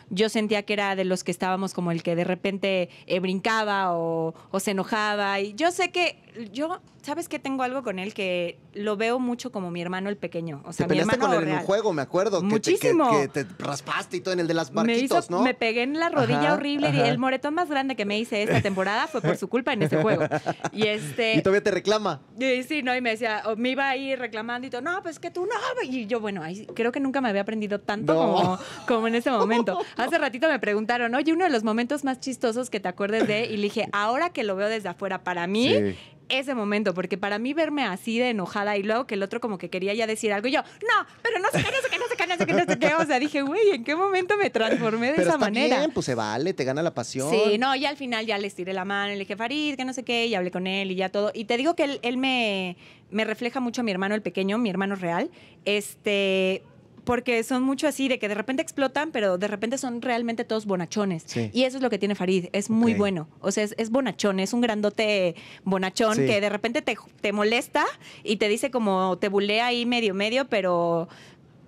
[0.10, 3.94] yo sentía que era de los que estábamos como el que de repente eh, brincaba
[3.94, 5.40] o, o se enojaba.
[5.40, 6.18] Y yo sé que
[6.52, 7.40] yo, ¿sabes qué?
[7.40, 10.62] Tengo algo con él que lo veo mucho como mi hermano el pequeño.
[10.66, 12.42] O sea, te mi peleaste hermano con él en un juego, me acuerdo.
[12.42, 13.12] que te- que- Muchísimo.
[13.12, 15.42] Que, te raspaste y todo en el de las Me, barquitos, hizo- ¿no?
[15.42, 18.44] me pegué en la rodilla Ajá, horrible y el moretón más grande que me hice
[18.44, 20.26] esta temporada fue por su culpa en ese juego.
[20.72, 22.22] Y este Y todavía te reclama.
[22.40, 25.18] y sí, no, y me decía, o me iba ahí reclamando y todo, no, pues
[25.20, 25.56] que tú no.
[25.84, 28.20] Y yo, bueno, ahí creo que nunca me había aprendido tanto No.
[28.20, 29.80] como, como en ese momento.
[29.98, 33.46] Hace ratito me preguntaron, oye, uno de los momentos más chistosos que te acuerdes de,
[33.46, 35.96] y le dije, ahora que lo veo desde afuera, para mí, Sí.
[36.30, 39.58] ese momento, porque para mí verme así de enojada y luego que el otro como
[39.58, 41.98] que quería ya decir algo, y yo, no, pero no sé qué, no sé qué,
[41.98, 42.96] no sé qué, no sé qué, no sé qué.
[43.02, 45.78] O sea, dije, güey, ¿en qué momento me transformé de Pero esa está manera?
[45.80, 47.30] bien, pues se vale, te gana la pasión.
[47.32, 49.94] Sí, no, y al final ya les tiré la mano le dije, Farid, que no
[49.94, 51.32] sé qué, y hablé con él y ya todo.
[51.34, 52.76] Y te digo que él, él me,
[53.10, 55.32] me refleja mucho a mi hermano el pequeño, mi hermano real,
[55.64, 56.62] este,
[57.08, 60.68] porque son mucho así, de que de repente explotan, pero de repente son realmente todos
[60.68, 61.24] bonachones.
[61.26, 61.50] Sí.
[61.54, 63.28] Y eso es lo que tiene Farid, es muy bueno.
[63.42, 66.26] O sea, es, es bonachón, es un grandote bonachón Sí.
[66.28, 67.86] que de repente te, te molesta
[68.24, 71.08] y te dice como, te bulea ahí medio, medio, pero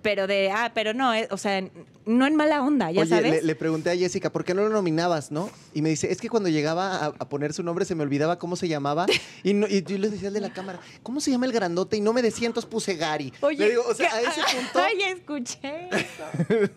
[0.02, 1.62] pero de, ah, pero no, eh, o sea,
[2.06, 3.30] no en mala onda, ya Oye, sabes.
[3.30, 5.50] Le, le pregunté a Jessica, ¿por qué no lo nominabas, no?
[5.74, 8.38] Y me dice, es que cuando llegaba a, a poner su nombre se me olvidaba
[8.38, 9.06] cómo se llamaba.
[9.42, 11.96] Y, no- y yo le decía al de la cámara, ¿cómo se llama el grandote?
[11.96, 13.32] Y no me decía, entonces puse Gary.
[13.56, 15.88] Le digo, o sea, a ese punto Ay, escuché.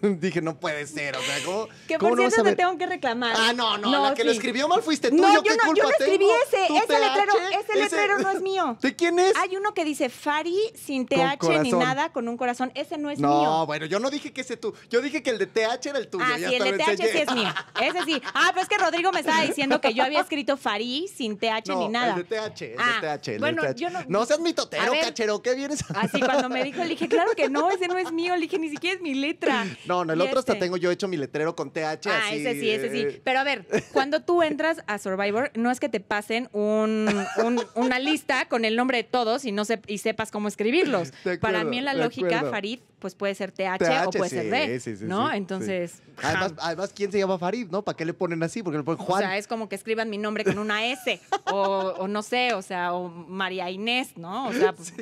[0.21, 1.17] dije, no puede ser.
[1.17, 3.35] O sea, ¿cómo, Que cómo por no cierto a te tengo que reclamar.
[3.37, 5.17] Ah, no, no, la que lo escribió mal fuiste tú.
[5.17, 6.33] No, ¿Yo, qué no, culpa yo no escribí tengo?
[6.47, 6.67] ese.
[6.67, 8.77] ¿Tu Ese letrero, ese letrero no es mío.
[8.81, 9.33] ¿De quién es?
[9.37, 12.71] Hay uno que dice Fari sin TH ni nada con un corazón.
[12.75, 13.65] Ese no es no, mío.
[13.65, 14.73] bueno, yo no dije que ese tú.
[14.89, 16.25] Yo dije que el de TH era el tuyo.
[16.27, 17.11] Ah, ya sí, el de TH enseñé.
[17.11, 17.49] sí es mío.
[17.81, 18.21] Ese sí.
[18.33, 21.67] Ah, pero es que Rodrigo me estaba diciendo que yo había escrito Farí sin TH
[21.69, 22.15] No, ni nada.
[22.15, 23.77] el de TH, el Ah, de TH, el bueno, de TH.
[23.79, 25.01] yo no- seas A mitotero, ver.
[25.05, 25.83] cachero, ¿qué vienes?
[25.91, 28.35] a- Así cuando me dijo, le dije, claro que no, ese no es mío.
[28.35, 29.65] Le dije, ni siquiera es mi letra.
[29.85, 32.21] No, no, el Y otro hasta este- tengo yo hecho mi letrero con TH Ah,
[32.27, 32.35] así.
[32.37, 32.99] ese sí, ese sí.
[33.01, 37.25] eh, Pero a ver, cuando tú entras a Survivor, no es que te pasen un-
[37.43, 41.11] un- una lista con el nombre de todos y no sep- y sepas cómo escribirlos.
[41.41, 42.51] Para mí en la lógica, acuerdo.
[42.51, 45.29] Farid, pues puede ser TH, TH, o puede sí, ser D, sí, sí, ¿no?
[45.33, 47.81] Entonces, Además, además, ¿quién se llama Farid, no?
[47.81, 48.63] ¿Para qué le ponen así?
[48.63, 49.23] Porque le ponen Juan.
[49.23, 51.19] o sea, es como que escriban mi nombre con una S,
[51.51, 54.47] o, o no sé, o sea, o María Inés, ¿no?
[54.47, 54.93] O sea, pues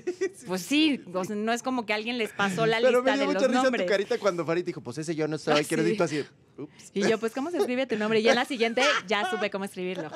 [0.48, 3.14] pues sí, o sea, no es como que alguien les pasó la Pero me lista
[3.14, 3.86] dio de mucha los risa nombres.
[3.86, 6.26] tu carita cuando Farid dijo, pues ese yo no Ah, quiero decir así.
[6.58, 6.90] Ups.
[6.96, 8.20] Y yo, pues, ¿cómo se escribe tu nombre?
[8.20, 10.10] Y en la siguiente ya supe cómo escribirlo.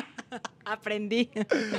[0.64, 1.30] Aprendí.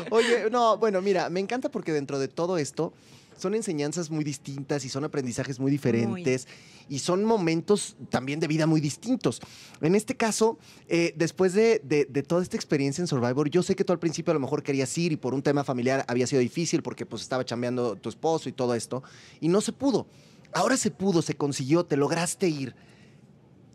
[0.10, 2.94] Oye, no, bueno, mira, me encanta porque dentro de todo esto
[3.42, 6.48] son enseñanzas muy distintas y son aprendizajes muy diferentes
[6.88, 9.42] y son momentos también de vida muy distintos.
[9.82, 13.76] En este caso, eh, después de, de- de toda esta experiencia en Survivor, yo sé
[13.76, 16.28] que tú al principio a lo mejor querías ir y por un tema familiar había
[16.28, 19.02] sido difícil porque pues estaba chambeando tu esposo y todo esto
[19.40, 20.06] y no se pudo.
[20.54, 22.76] Ahora se pudo, se consiguió, te lograste ir.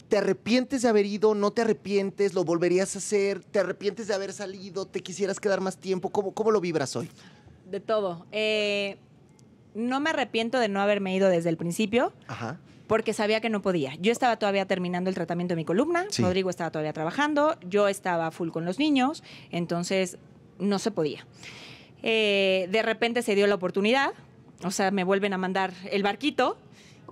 [0.08, 1.34] ¿Te arrepientes de haber ido?
[1.34, 2.32] ¿No te arrepientes?
[2.34, 3.42] ¿Lo volverías a hacer?
[3.42, 4.86] ¿Te arrepientes de haber salido?
[4.86, 6.10] ¿Te quisieras quedar más tiempo?
[6.10, 7.10] ¿Cómo, cómo lo vibras hoy?
[7.68, 8.26] De todo.
[8.30, 8.98] Eh,
[9.76, 12.58] no me arrepiento de no haberme ido desde el principio Ajá.
[12.86, 13.94] porque sabía que no podía.
[14.00, 16.22] Yo estaba todavía terminando el tratamiento de mi columna, Sí.
[16.22, 20.18] Rodrigo estaba todavía trabajando, yo estaba full con los niños, entonces
[20.58, 21.26] no se podía.
[22.02, 24.12] Eh, de repente se dio la oportunidad,
[24.64, 26.56] o sea, me vuelven a mandar el barquito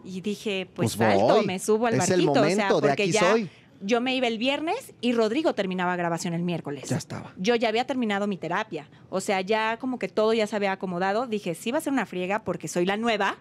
[0.04, 1.46] y dije, pues, Pues salto, voy.
[1.46, 3.50] me subo al Es el barquito, o sea, de porque aquí ya soy.
[3.80, 7.32] Yo me iba el viernes y Rodrigo terminaba grabación el miércoles Ya estaba.
[7.36, 8.88] yo ya había terminado mi terapia.
[9.10, 11.26] O sea, ya como que todo ya se había acomodado.
[11.26, 13.36] Dije, sí va a ser una friega porque soy la nueva,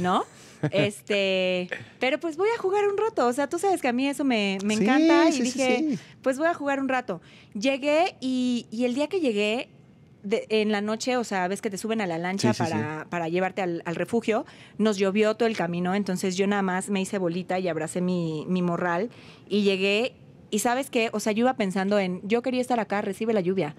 [0.00, 0.24] ¿no?
[0.72, 1.68] este,
[1.98, 3.26] pero pues voy a jugar un rato.
[3.26, 5.28] O sea, tú sabes que a mí eso me, me Sí, encanta.
[5.28, 5.98] y sí, dije, sí.
[6.22, 7.20] pues voy a jugar un rato.
[7.54, 9.68] Llegué y, y el día que llegué,
[10.28, 12.70] de- en la noche, o sea, ves que te suben a la lancha Sí, sí,
[12.72, 14.44] para, para llevarte al, al refugio,
[14.78, 18.44] nos llovió todo el camino, entonces yo nada más me hice bolita y abracé mi,
[18.48, 19.10] mi morral
[19.48, 20.14] y llegué
[20.50, 23.40] y sabes qué, o sea, yo iba pensando en, yo quería estar acá, recibe la
[23.40, 23.74] lluvia.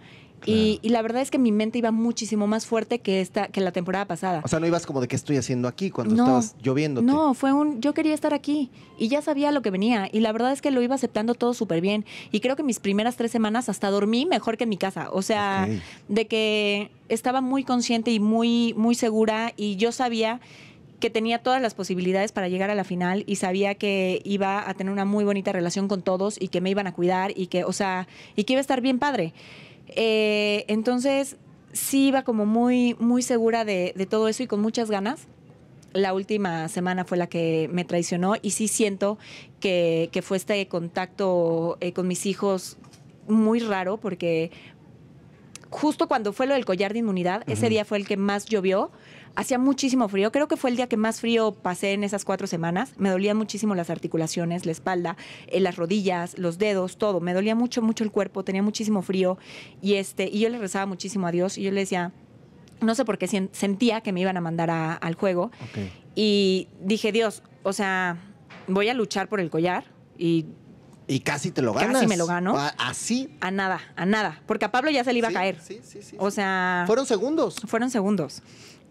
[0.45, 3.59] Y, y la verdad es que mi mente iba muchísimo más fuerte que esta que
[3.59, 4.41] la temporada pasada.
[4.45, 7.05] O sea, no ibas como de qué estoy haciendo aquí cuando No, estabas lloviéndote.
[7.05, 10.31] No, fue un, yo quería estar aquí y ya sabía lo que venía y la
[10.31, 13.31] verdad es que lo iba aceptando todo súper bien y creo que mis primeras tres
[13.31, 15.67] semanas hasta dormí mejor que en mi casa, o sea,
[16.07, 20.39] de que estaba muy consciente y muy, muy segura y yo sabía
[20.99, 24.73] que tenía todas las posibilidades para llegar a la final y sabía que iba a
[24.73, 27.63] tener una muy bonita relación con todos y que me iban a cuidar y que,
[27.63, 29.33] o sea, y que iba a estar bien padre.
[29.89, 31.37] Eh, entonces,
[31.73, 35.27] sí iba como muy, muy segura de, de todo eso y con muchas ganas.
[35.93, 39.17] La última semana fue la que me traicionó y sí siento
[39.59, 42.77] que, que fue este contacto eh, con mis hijos
[43.27, 44.51] muy raro porque
[45.69, 48.91] justo cuando fue lo del collar de inmunidad, ese día fue el que más llovió.
[49.39, 50.31] Hacía muchísimo frío.
[50.31, 52.93] Creo que fue el día que más frío pasé en esas cuatro semanas.
[52.97, 55.15] Me dolían muchísimo las articulaciones, la espalda,
[55.45, 57.19] eh, las rodillas, los dedos, todo.
[57.19, 58.43] Me dolía mucho, mucho el cuerpo.
[58.43, 59.37] Tenía muchísimo frío.
[59.79, 61.59] Y, este, y yo le rezaba muchísimo a Dios.
[61.59, 62.13] Y yo le decía,
[62.81, 65.51] no sé por qué sentía que me iban a mandar a- al juego.
[66.15, 68.17] Y dije, Dios, o sea,
[68.67, 69.83] voy a luchar por el collar.
[70.17, 70.47] Y
[71.07, 72.07] Y casi te lo Casi ganas.
[72.07, 72.55] me lo gano.
[72.57, 73.29] Ah, Así.
[73.39, 74.41] a nada, a nada.
[74.47, 75.61] Porque a Pablo ya se le iba Sí, a caer.
[75.61, 76.15] Sí, sí, sí.
[76.19, 77.55] O sea, Fueron segundos.
[77.67, 78.41] fueron segundos.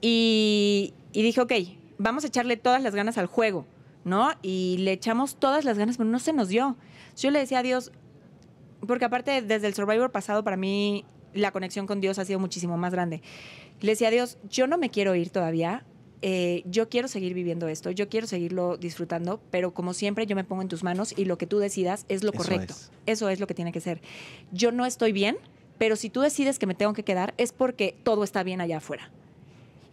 [0.01, 1.53] Y, y dije, ok,
[1.99, 3.67] vamos a echarle todas las ganas al juego,
[4.05, 4.31] ¿no?
[4.43, 6.77] Y le echamos todas las ganas, pero no se nos dio.
[7.17, 7.93] Yo le decía a Dios,
[8.87, 12.77] porque aparte desde el Survivor pasado para mí la conexión con Dios ha sido muchísimo
[12.77, 13.23] más grande.
[13.81, 15.85] Le decía a Dios, yo no me quiero ir todavía,
[16.23, 20.45] eh, yo quiero seguir viviendo esto, yo quiero seguirlo disfrutando, pero como siempre yo me
[20.45, 22.73] pongo en tus manos y lo que tú decidas es lo Eso correcto.
[22.73, 22.91] es.
[23.05, 24.01] Eso es lo que tiene que ser.
[24.51, 25.37] Yo no estoy bien,
[25.79, 28.79] pero si tú decides que me tengo que quedar es porque todo está bien allá
[28.79, 29.11] afuera.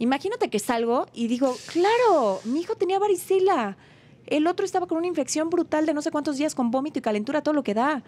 [0.03, 3.77] Imagínate que salgo y digo, claro, mi hijo tenía varicela.
[4.25, 7.01] El otro estaba con una infección brutal de no sé cuántos días con vómito y
[7.01, 8.03] calentura, todo lo que da.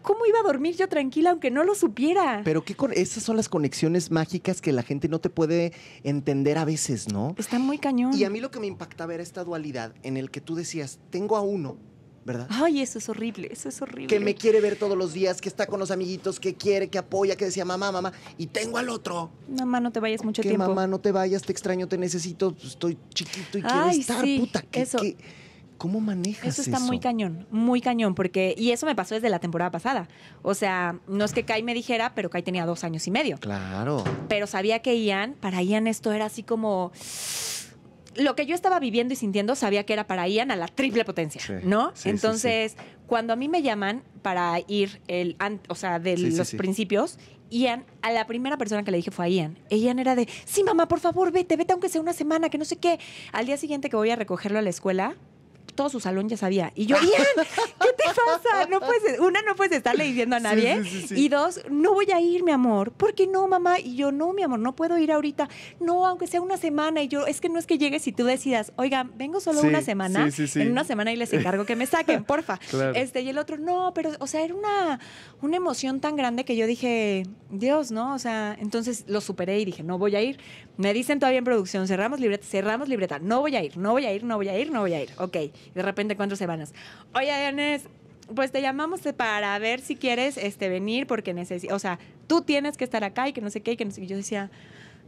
[0.00, 2.42] ¿cómo iba a dormir yo tranquila aunque no lo supiera?
[2.44, 5.72] Pero qué con esas son las conexiones mágicas que la gente no te puede
[6.02, 7.34] entender a veces, ¿no?
[7.38, 8.14] Está muy cañón.
[8.14, 10.98] Y a mí lo que me impactaba era esta dualidad en el que tú decías,
[11.10, 11.78] tengo a uno,
[12.24, 12.46] ¿verdad?
[12.50, 14.06] Ay, eso es horrible, eso es horrible.
[14.06, 16.98] Que me quiere ver todos los días, que está con los amiguitos, que quiere, que
[16.98, 18.12] apoya, que decía mamá, mamá.
[18.38, 19.30] Y tengo al otro.
[19.48, 20.66] Mamá, no te vayas mucho que tiempo.
[20.68, 24.38] mamá, no te vayas, te extraño, te necesito, estoy chiquito y quiero Ay, estar, sí,
[24.40, 24.62] puta.
[24.70, 24.98] ¿qué- eso.
[25.76, 29.40] ¿Cómo manejas Eso está muy cañón, muy cañón, porque, y eso me pasó desde la
[29.40, 30.08] temporada pasada.
[30.42, 33.38] O sea, no es que Kai me dijera, pero Kai tenía dos años y medio.
[33.38, 34.04] Claro.
[34.28, 36.92] Pero sabía que Ian, para Ian esto era así como.
[38.16, 41.04] Lo que yo estaba viviendo y sintiendo, sabía que era para Ian a la triple
[41.04, 41.90] potencia, Sí, ¿no?
[41.94, 45.36] sí, sí, Entonces, cuando a mí me llaman para ir, el,
[45.68, 47.18] o sea, de los principios,
[47.50, 49.58] Ian, a la primera persona que le dije fue a Ian.
[49.70, 52.58] E Ian era de, sí, mamá, por favor, vete, vete aunque sea una semana, que
[52.58, 52.98] no sé qué.
[53.32, 55.14] Al día siguiente que voy a recogerlo a la escuela,
[55.74, 56.72] todo su salón ya sabía.
[56.74, 57.46] Y yo, Ian,
[57.80, 58.66] ¿qué te pasa?
[58.68, 60.82] No puedes, una, no puedes estarle diciendo a nadie.
[60.84, 61.14] sí, sí, sí.
[61.24, 62.92] Y dos, no voy a ir, mi amor.
[62.92, 63.80] ¿Por qué no, mamá?
[63.80, 65.48] Y yo, no, mi amor, no puedo ir ahorita.
[65.80, 67.02] No, aunque sea una semana.
[67.02, 69.82] Y yo, es que no es que llegues y tú decidas, oigan, vengo solo una
[69.82, 70.30] semana.
[70.30, 70.60] sí, sí, sí.
[70.60, 72.58] En una semana y les encargo que me saquen, porfa.
[72.58, 72.94] Claro.
[72.94, 75.00] Este, y el otro, no, pero, o sea, era una,
[75.42, 78.14] una emoción tan grande que yo dije, Dios, ¿no?
[78.14, 80.38] O sea, entonces lo superé y dije, no voy a ir.
[80.76, 84.06] Me dicen todavía en producción, cerramos libreta, cerramos libreta, no voy a ir, no voy
[84.06, 85.10] a ir, no voy a ir, no voy a ir.
[85.18, 85.36] Ok,
[85.74, 86.72] de repente cuatro semanas.
[87.14, 87.84] Oye, Dianes,
[88.34, 92.76] pues te llamamos para ver si quieres este, venir porque necesito, o sea, tú tienes
[92.76, 94.06] que estar acá y que no sé qué, y que no sé qué.
[94.06, 94.50] Y yo decía,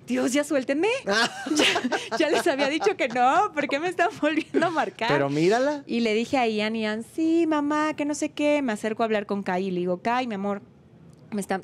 [0.06, 0.88] Dios, ya suéltenme.
[1.56, 5.08] ya, ya les había dicho que no, ¿por qué me están volviendo a marcar?
[5.08, 5.82] Pero mírala.
[5.86, 8.62] Y le dije a Ian, Ian, sí, mamá, que no sé qué.
[8.62, 10.62] Me acerco a hablar con Kai y le digo, Kai, mi amor,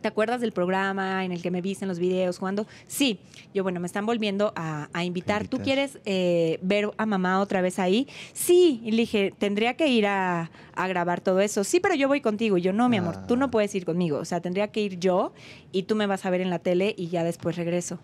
[0.00, 2.66] ¿te acuerdas del programa en el que me viste en los videos jugando?
[2.86, 3.18] Sí.
[3.54, 5.46] Yo, bueno, me están volviendo a, a invitar.
[5.48, 8.06] ¿Tú quieres eh, ver a mamá otra vez ahí?
[8.32, 8.80] Sí.
[8.84, 11.64] Y le dije, tendría que ir a, a grabar todo eso.
[11.64, 12.58] Sí, pero yo voy contigo.
[12.58, 13.38] Y yo, no, mi amor, tú Ah.
[13.38, 14.18] no puedes ir conmigo.
[14.18, 15.32] O sea, tendría que ir yo
[15.72, 17.98] y tú me vas a ver en la tele y ya después regreso.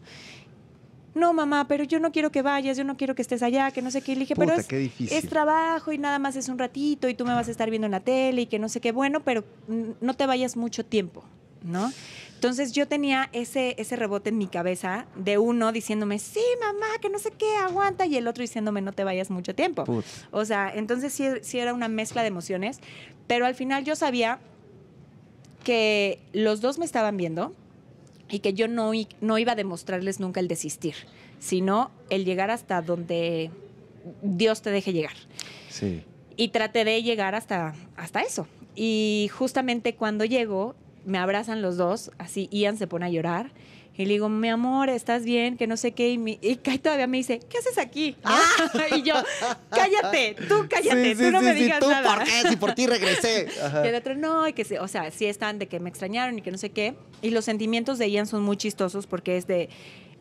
[1.14, 3.82] No, mamá, pero yo no quiero que vayas, yo no quiero que estés allá, que
[3.82, 4.12] no sé qué.
[4.12, 7.14] Y le dije, pero es, qué es trabajo y nada más es un ratito y
[7.14, 8.92] tú me vas a estar viendo en la tele y que no sé qué.
[8.92, 9.42] Bueno, pero
[10.00, 11.24] no te vayas mucho tiempo,
[11.62, 11.92] ¿no?
[12.34, 17.08] Entonces yo tenía ese, ese rebote en mi cabeza de uno diciéndome, sí, mamá, que
[17.08, 19.84] no sé qué, aguanta, y el otro diciéndome, no te vayas mucho tiempo.
[19.84, 20.06] Puta.
[20.30, 22.78] O sea, entonces sí, sí era una mezcla de emociones,
[23.26, 24.38] pero al final yo sabía
[25.64, 27.54] que los dos me estaban viendo
[28.28, 30.94] y que yo no, no iba a demostrarles nunca el desistir,
[31.40, 33.50] sino el llegar hasta donde
[34.22, 35.14] Dios te deje llegar.
[35.68, 36.04] Sí.
[36.36, 38.46] Y traté de llegar hasta, hasta eso.
[38.76, 40.76] Y justamente cuando llego,
[41.08, 43.50] me abrazan los dos, así Ian se pone a llorar.
[43.96, 45.56] Y le digo, mi amor, ¿estás bien?
[45.56, 46.10] Que no sé qué.
[46.10, 48.14] Y, mi- y Kai todavía me dice, ¿qué haces aquí?
[48.96, 49.14] y yo,
[49.70, 51.04] cállate, tú cállate, Ah.
[51.04, 52.14] Sí, tú sí, no sí, me sí, digas ¿Tú nada.
[52.14, 52.48] por qué?
[52.48, 53.48] Si por ti regresé.
[53.62, 53.84] Ajá.
[53.84, 56.38] Y el otro, no, y que se, o sea, sí están de que me extrañaron
[56.38, 56.94] y que no sé qué.
[57.22, 59.68] Y los sentimientos de Ian son muy chistosos porque es de,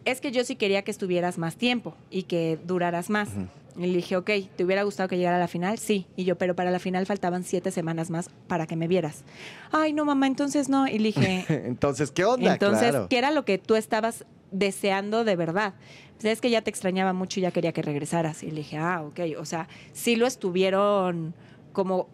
[0.06, 3.30] es que yo sí quería que estuvieras más tiempo y que duraras más.
[3.78, 5.78] Y le dije, ok, ¿te hubiera gustado que llegara a la final?
[5.78, 6.08] Sí.
[6.16, 9.24] Y yo, pero para la final faltaban siete semanas más para que me vieras.
[9.72, 10.88] Ay, no, mamá, entonces no.
[10.88, 12.54] Y le dije, Entonces, ¿qué onda?
[12.54, 13.08] entonces, Claro.
[13.10, 15.76] ¿qué era lo que tú estabas deseando de verdad?
[16.20, 18.42] Pues es que ya te extrañaba mucho y ya quería que regresaras.
[18.42, 19.20] Y le dije, ah, ok.
[19.40, 21.36] O sea, sí lo estuvieron
[21.74, 22.10] como...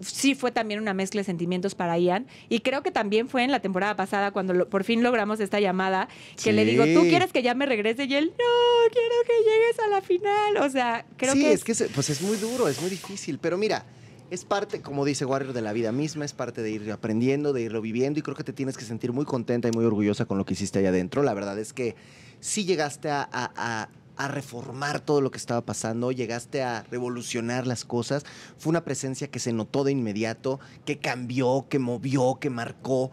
[0.00, 2.26] Sí fue también una mezcla de sentimientos para Ian.
[2.48, 5.60] Y creo que también fue en la temporada pasada cuando lo- por fin logramos esta
[5.60, 6.08] llamada
[6.42, 7.08] que le digo, ¿tú Sí.
[7.10, 8.04] quieres que ya me regrese?
[8.04, 10.56] Y él, no, quiero que llegues a la final.
[10.58, 11.52] O sea, creo sí, que...
[11.52, 13.38] es que es- pues es muy duro, es muy difícil.
[13.38, 13.84] Pero mira,
[14.30, 17.62] es parte, como dice Warrior, de la vida misma, es parte de ir aprendiendo, de
[17.62, 18.18] irlo viviendo.
[18.18, 20.54] Y creo que te tienes que sentir muy contenta y muy orgullosa con lo que
[20.54, 21.22] hiciste allá adentro.
[21.22, 21.94] La verdad es que
[22.40, 23.88] sí llegaste a, a- a-
[24.24, 28.24] a reformar todo lo que estaba pasando, llegaste a revolucionar las cosas.
[28.58, 33.10] Fue una presencia que se notó de inmediato, que cambió, que movió, que marcó,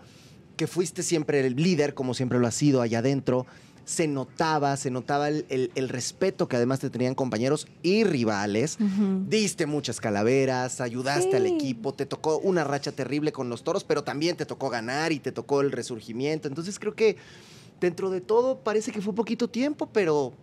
[0.57, 3.45] que fuiste siempre el líder, como siempre lo has sido allá adentro.
[3.85, 8.77] Se notaba, se notaba el, el- el respeto que además te tenían compañeros y rivales.
[9.29, 14.03] Diste muchas calaveras, ayudaste al equipo, te tocó una racha terrible con los toros, pero
[14.03, 16.49] también te tocó ganar y te tocó el resurgimiento.
[16.49, 17.15] Entonces creo que
[17.79, 20.33] dentro de todo parece que fue poquito tiempo, pero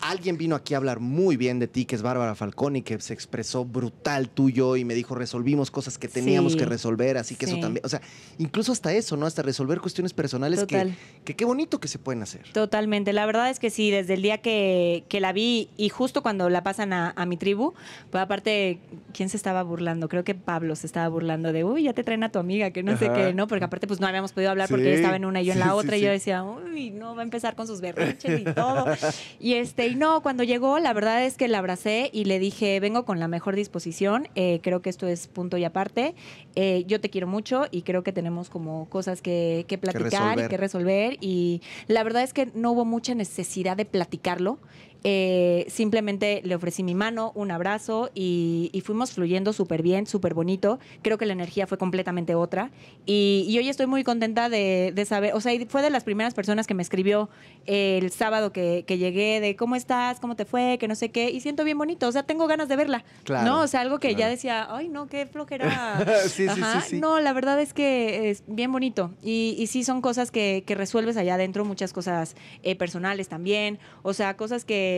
[0.00, 3.14] alguien vino aquí a hablar muy bien de ti, que es Bárbara Falconi, que se
[3.14, 6.58] expresó brutal tuyo y me dijo, resolvimos cosas que teníamos Sí.
[6.58, 7.60] que resolver, así que eso Sí.
[7.60, 8.00] también, o sea,
[8.38, 9.26] incluso hasta eso, ¿no?
[9.26, 10.94] Hasta resolver cuestiones personales que, Total.
[11.24, 12.42] que qué bonito que se pueden hacer.
[12.52, 13.12] Totalmente.
[13.12, 16.50] La verdad es que sí, desde el día que, que la vi y justo cuando
[16.50, 17.74] la pasan a, a mi tribu,
[18.10, 18.78] pues aparte,
[19.12, 20.08] ¿quién se estaba burlando?
[20.08, 22.82] Creo que Pablo se estaba burlando de, uy, ya te traen a tu amiga, que
[22.82, 23.46] no sé qué, ¿no?
[23.46, 25.60] Porque aparte, pues no habíamos podido hablar porque ella estaba en una y yo en
[25.60, 25.96] la otra.
[25.96, 28.84] Y yo decía, uy, no, va a empezar con sus berrinches y todo.
[29.44, 32.80] Y este, y no, cuando llegó, la verdad es que la abracé y le dije,
[32.80, 34.26] vengo con la mejor disposición.
[34.36, 36.14] eh, creo que esto es punto y aparte.
[36.54, 40.48] Eh, yo te quiero mucho y creo que tenemos como cosas que, que platicar y
[40.48, 41.18] que resolver.
[41.20, 44.60] Y la verdad es que no hubo mucha necesidad de platicarlo.
[45.06, 50.32] Eh, simplemente le ofrecí mi mano, un abrazo y, y fuimos fluyendo súper bien, súper
[50.32, 50.78] bonito.
[51.02, 52.70] Creo que la energía fue completamente otra.
[53.04, 56.32] Y, y hoy estoy muy contenta de, de saber, o sea, fue de las primeras
[56.32, 57.28] personas que me escribió
[57.66, 61.30] el sábado que, que llegué de cómo estás, cómo te fue, que no sé qué,
[61.30, 63.04] y siento bien bonito, o sea, tengo ganas de verla.
[63.24, 63.60] Claro, ¿No?
[63.60, 66.02] O sea, algo que ya decía, ay, no, qué flojera.
[66.24, 66.80] Sí, sí, sí, Ajá.
[66.80, 67.00] sí.
[67.00, 69.12] No, la verdad es que es bien bonito.
[69.22, 73.78] Y, y sí son cosas que, que resuelves allá adentro, muchas cosas eh, personales también.
[74.02, 74.93] O sea, cosas que,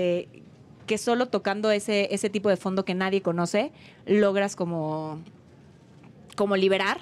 [0.86, 3.72] que solo tocando ese, ese tipo de fondo que nadie conoce,
[4.06, 5.18] logras como,
[6.36, 6.98] como liberar.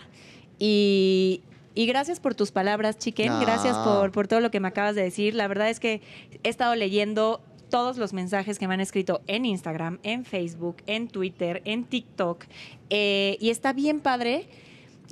[0.59, 1.43] Y,
[1.75, 3.29] y gracias por tus palabras, Chiquen.
[3.29, 3.41] No.
[3.41, 5.35] Gracias por, por todo lo que me acabas de decir.
[5.35, 6.01] La verdad es que
[6.43, 7.41] he estado leyendo
[7.71, 12.45] todos los mensajes que me han escrito en Instagram, en Facebook, en Twitter, en TikTok.
[12.91, 14.47] eh, y está bien padre.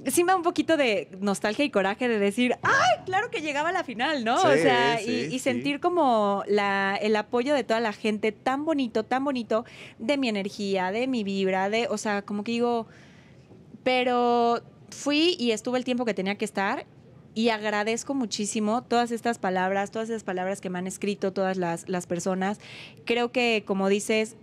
[0.07, 3.69] Sí me da un poquito de nostalgia y coraje de decir, ¡ay, claro que llegaba
[3.69, 4.37] a la final, ¿no?
[4.37, 5.39] o sea, sí, y, y sí.
[5.39, 9.65] sentir como la, el apoyo de toda la gente tan bonito, tan bonito,
[9.99, 12.87] de mi energía, de mi vibra, de, o sea, como que digo,
[13.83, 16.87] pero fui y estuve el tiempo que tenía que estar
[17.35, 21.89] y agradezco muchísimo todas estas palabras, todas esas palabras que me han escrito todas las,
[21.89, 22.61] las personas.
[23.05, 24.37] Creo que, como dices,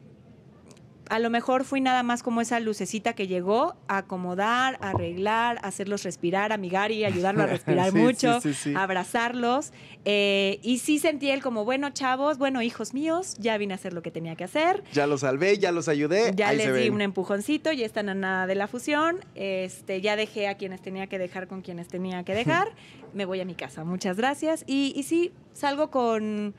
[1.09, 5.57] a lo mejor fui nada más como esa lucecita que llegó a acomodar, a arreglar,
[5.63, 9.73] a hacerlos respirar, amigar y ayudarlo a respirar Sí, mucho, sí, sí, abrazarlos.
[10.05, 13.93] Eh, y sí sentí él como, bueno, chavos, bueno, hijos míos, ya vine a hacer
[13.93, 14.83] lo que tenía que hacer.
[14.93, 16.31] Ya los salvé, ya los ayudé.
[16.35, 16.93] Ya ahí les se di ven.
[16.93, 19.17] un empujoncito, ya están a nada de la fusión.
[19.35, 22.69] Este, ya dejé a quienes tenía que dejar con quienes tenía que dejar.
[23.13, 23.83] Me voy a mi casa.
[23.83, 24.63] Muchas gracias.
[24.67, 26.53] Y, y sí, salgo con,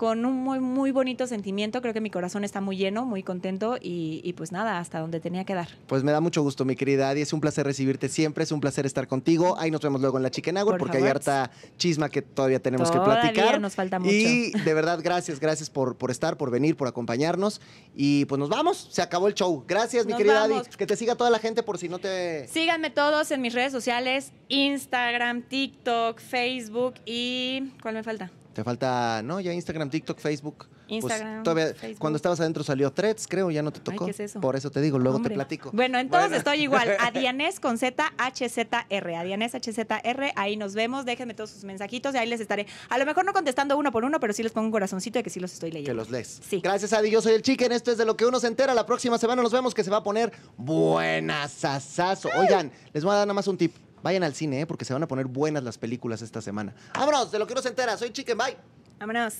[0.00, 1.82] con un muy, muy bonito sentimiento.
[1.82, 3.76] Creo que mi corazón está muy lleno, muy contento.
[3.78, 5.68] Y, y pues nada, hasta donde tenía que dar.
[5.88, 7.20] Pues me da mucho gusto, mi querida Adi.
[7.20, 9.58] Es un placer recibirte siempre, es un placer estar contigo.
[9.58, 11.16] Ahí nos vemos luego en la Chicken Hour Por porque hay favor.
[11.18, 13.60] harta chisma que todavía tenemos Todavía que platicar.
[13.60, 14.10] nos falta mucho.
[14.10, 17.60] Y de verdad, gracias, gracias por, por estar, por venir, por acompañarnos.
[17.94, 19.66] Y pues nos vamos, se acabó el show.
[19.68, 20.66] Gracias, mi Nos querida vamos.
[20.66, 20.76] Adi.
[20.78, 22.48] Que te siga toda la gente por si no te.
[22.48, 27.64] Síganme todos en mis redes sociales: Instagram, TikTok, Facebook y.
[27.82, 28.30] ¿Cuál me falta?
[28.52, 30.66] Te falta, no, ya Instagram, TikTok, Facebook.
[30.88, 31.98] Pues, Instagram, todavía, Facebook.
[32.00, 34.06] cuando estabas adentro salió Threads, creo, ya no te tocó.
[34.06, 34.40] ¿qué es eso?
[34.40, 35.30] Por eso te digo, luego Hombre.
[35.30, 35.70] te platico.
[35.72, 36.36] Bueno, en todos Bueno.
[36.36, 36.88] estoy igual.
[36.98, 39.14] Adianes con Z, HZR.
[39.14, 40.32] Adianes HZR.
[40.34, 41.04] Ahí nos vemos.
[41.04, 42.66] Déjenme todos sus mensajitos y ahí les estaré.
[42.88, 45.22] A lo mejor no contestando uno por uno, pero sí les pongo un corazoncito de
[45.22, 45.90] que sí los estoy leyendo.
[45.92, 46.40] Que los lees.
[46.48, 46.60] Sí.
[46.60, 47.08] Gracias, Adi.
[47.08, 47.70] Yo soy el Chicken.
[47.70, 48.74] Esto es de lo que uno se entera.
[48.74, 52.28] La próxima semana nos vemos que se va a poner buenas sasazo.
[52.36, 53.76] Oigan, les voy a dar nada más un tip.
[54.02, 54.66] Vayan al cine, ¿eh?
[54.66, 56.74] porque se van a poner buenas las películas esta semana.
[56.94, 57.96] Vámonos, de lo que uno se entera.
[57.96, 58.38] Soy Chicken.
[58.38, 58.56] Bye.
[58.98, 59.34] Vámonos.